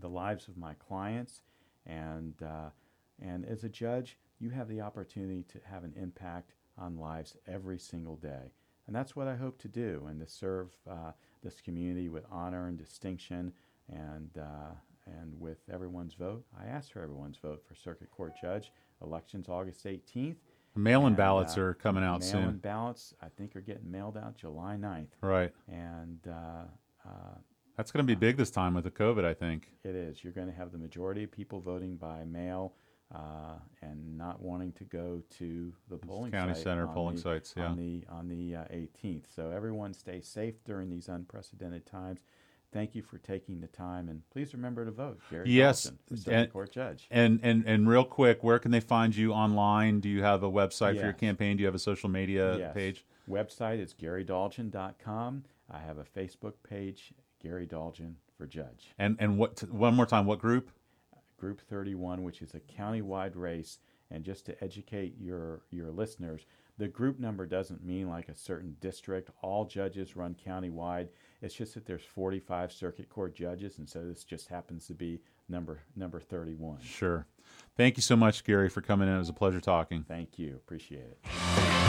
the 0.00 0.08
lives 0.08 0.48
of 0.48 0.56
my 0.56 0.74
clients, 0.74 1.42
and 1.86 2.34
uh, 2.42 2.70
and 3.22 3.44
as 3.46 3.64
a 3.64 3.68
judge, 3.68 4.18
you 4.40 4.50
have 4.50 4.68
the 4.68 4.80
opportunity 4.80 5.44
to 5.52 5.60
have 5.70 5.84
an 5.84 5.92
impact 6.00 6.54
on 6.78 6.98
lives 6.98 7.36
every 7.46 7.78
single 7.78 8.16
day. 8.16 8.52
And 8.86 8.96
that's 8.96 9.14
what 9.14 9.28
I 9.28 9.36
hope 9.36 9.58
to 9.60 9.68
do 9.68 10.06
and 10.08 10.18
to 10.20 10.26
serve 10.26 10.70
uh, 10.90 11.12
this 11.44 11.60
community 11.60 12.08
with 12.08 12.24
honor 12.30 12.66
and 12.66 12.76
distinction 12.76 13.52
and, 13.88 14.30
uh, 14.40 14.72
and 15.06 15.38
with 15.38 15.58
everyone's 15.72 16.14
vote. 16.14 16.44
I 16.58 16.66
ask 16.66 16.90
for 16.90 17.02
everyone's 17.02 17.36
vote 17.36 17.62
for 17.68 17.74
Circuit 17.74 18.10
Court 18.10 18.32
Judge. 18.40 18.72
Elections 19.02 19.48
August 19.48 19.84
18th. 19.84 20.36
Mail-in 20.74 21.14
ballots 21.14 21.56
uh, 21.56 21.62
are 21.62 21.74
coming 21.74 22.04
out 22.04 22.22
soon. 22.24 22.40
Mail-in 22.42 22.56
ballots, 22.58 23.14
I 23.22 23.26
think, 23.36 23.54
are 23.56 23.60
getting 23.60 23.90
mailed 23.90 24.16
out 24.16 24.36
July 24.36 24.76
9th. 24.80 25.08
Right. 25.20 25.52
And 25.68 26.18
uh, 26.28 26.64
uh, 27.06 27.34
That's 27.76 27.90
going 27.90 28.06
to 28.06 28.10
be 28.10 28.14
big 28.14 28.36
this 28.36 28.50
time 28.50 28.74
with 28.74 28.84
the 28.84 28.90
COVID, 28.90 29.24
I 29.24 29.34
think. 29.34 29.68
it 29.84 29.94
is. 29.94 30.22
You're 30.22 30.32
going 30.32 30.46
to 30.46 30.54
have 30.54 30.72
the 30.72 30.78
majority 30.78 31.24
of 31.24 31.30
people 31.32 31.60
voting 31.60 31.96
by 31.96 32.24
mail 32.24 32.74
uh, 33.14 33.54
and 33.82 34.16
not 34.16 34.40
wanting 34.40 34.72
to 34.72 34.84
go 34.84 35.22
to 35.38 35.72
the 35.88 35.96
polling 35.96 36.30
County 36.32 36.54
site 36.54 36.62
center 36.62 36.86
polling 36.86 37.16
the- 37.16 37.22
sites, 37.22 37.54
yeah. 37.56 37.66
on 37.66 37.76
the 37.76 38.04
on 38.08 38.28
the 38.28 38.56
uh, 38.56 38.64
18th. 38.72 39.24
So 39.34 39.50
everyone 39.50 39.92
stay 39.94 40.20
safe 40.20 40.62
during 40.64 40.90
these 40.90 41.08
unprecedented 41.08 41.86
times. 41.86 42.20
Thank 42.72 42.94
you 42.94 43.02
for 43.02 43.18
taking 43.18 43.60
the 43.60 43.66
time, 43.66 44.08
and 44.08 44.22
please 44.30 44.54
remember 44.54 44.84
to 44.84 44.92
vote. 44.92 45.18
Gary 45.28 45.50
Yes, 45.50 45.90
and- 46.28 46.52
Court 46.52 46.70
Judge. 46.70 47.08
And 47.10 47.40
and 47.42 47.64
and 47.66 47.88
real 47.88 48.04
quick, 48.04 48.44
where 48.44 48.60
can 48.60 48.70
they 48.70 48.78
find 48.80 49.16
you 49.16 49.32
online? 49.32 49.98
Do 49.98 50.08
you 50.08 50.22
have 50.22 50.44
a 50.44 50.50
website 50.50 50.96
for 50.98 51.04
your 51.04 51.12
campaign? 51.12 51.56
Do 51.56 51.62
you 51.62 51.66
have 51.66 51.74
a 51.74 51.80
social 51.80 52.08
media 52.08 52.56
Yes. 52.58 52.74
page? 52.74 53.04
Website 53.28 53.80
is 53.80 53.92
garydolgin.com. 53.94 55.44
I 55.70 55.78
have 55.78 55.98
a 55.98 56.04
Facebook 56.04 56.54
page, 56.68 57.12
Gary 57.42 57.66
Dolgin 57.66 58.14
for 58.36 58.46
Judge. 58.46 58.92
And 58.98 59.16
and 59.18 59.36
what 59.38 59.60
one 59.70 59.94
more 59.94 60.06
time? 60.06 60.26
What 60.26 60.38
group? 60.38 60.70
Group 61.40 61.60
31, 61.68 62.22
which 62.22 62.42
is 62.42 62.54
a 62.54 62.60
countywide 62.60 63.32
race. 63.34 63.78
And 64.12 64.24
just 64.24 64.44
to 64.46 64.62
educate 64.62 65.14
your, 65.18 65.62
your 65.70 65.90
listeners, 65.90 66.44
the 66.78 66.88
group 66.88 67.18
number 67.18 67.46
doesn't 67.46 67.84
mean 67.84 68.08
like 68.08 68.28
a 68.28 68.34
certain 68.34 68.76
district. 68.80 69.30
All 69.40 69.64
judges 69.64 70.16
run 70.16 70.34
countywide. 70.46 71.08
It's 71.42 71.54
just 71.54 71.74
that 71.74 71.86
there's 71.86 72.02
45 72.02 72.72
circuit 72.72 73.08
court 73.08 73.34
judges, 73.34 73.78
and 73.78 73.88
so 73.88 74.04
this 74.04 74.24
just 74.24 74.48
happens 74.48 74.86
to 74.88 74.94
be 74.94 75.20
number 75.48 75.80
number 75.94 76.20
31. 76.20 76.80
Sure. 76.82 77.26
Thank 77.76 77.96
you 77.96 78.02
so 78.02 78.16
much, 78.16 78.44
Gary, 78.44 78.68
for 78.68 78.80
coming 78.80 79.08
in. 79.08 79.14
It 79.14 79.18
was 79.18 79.28
a 79.28 79.34
pleasure 79.34 79.60
talking. 79.60 80.04
Thank 80.08 80.38
you. 80.38 80.56
Appreciate 80.56 81.04
it. 81.24 81.79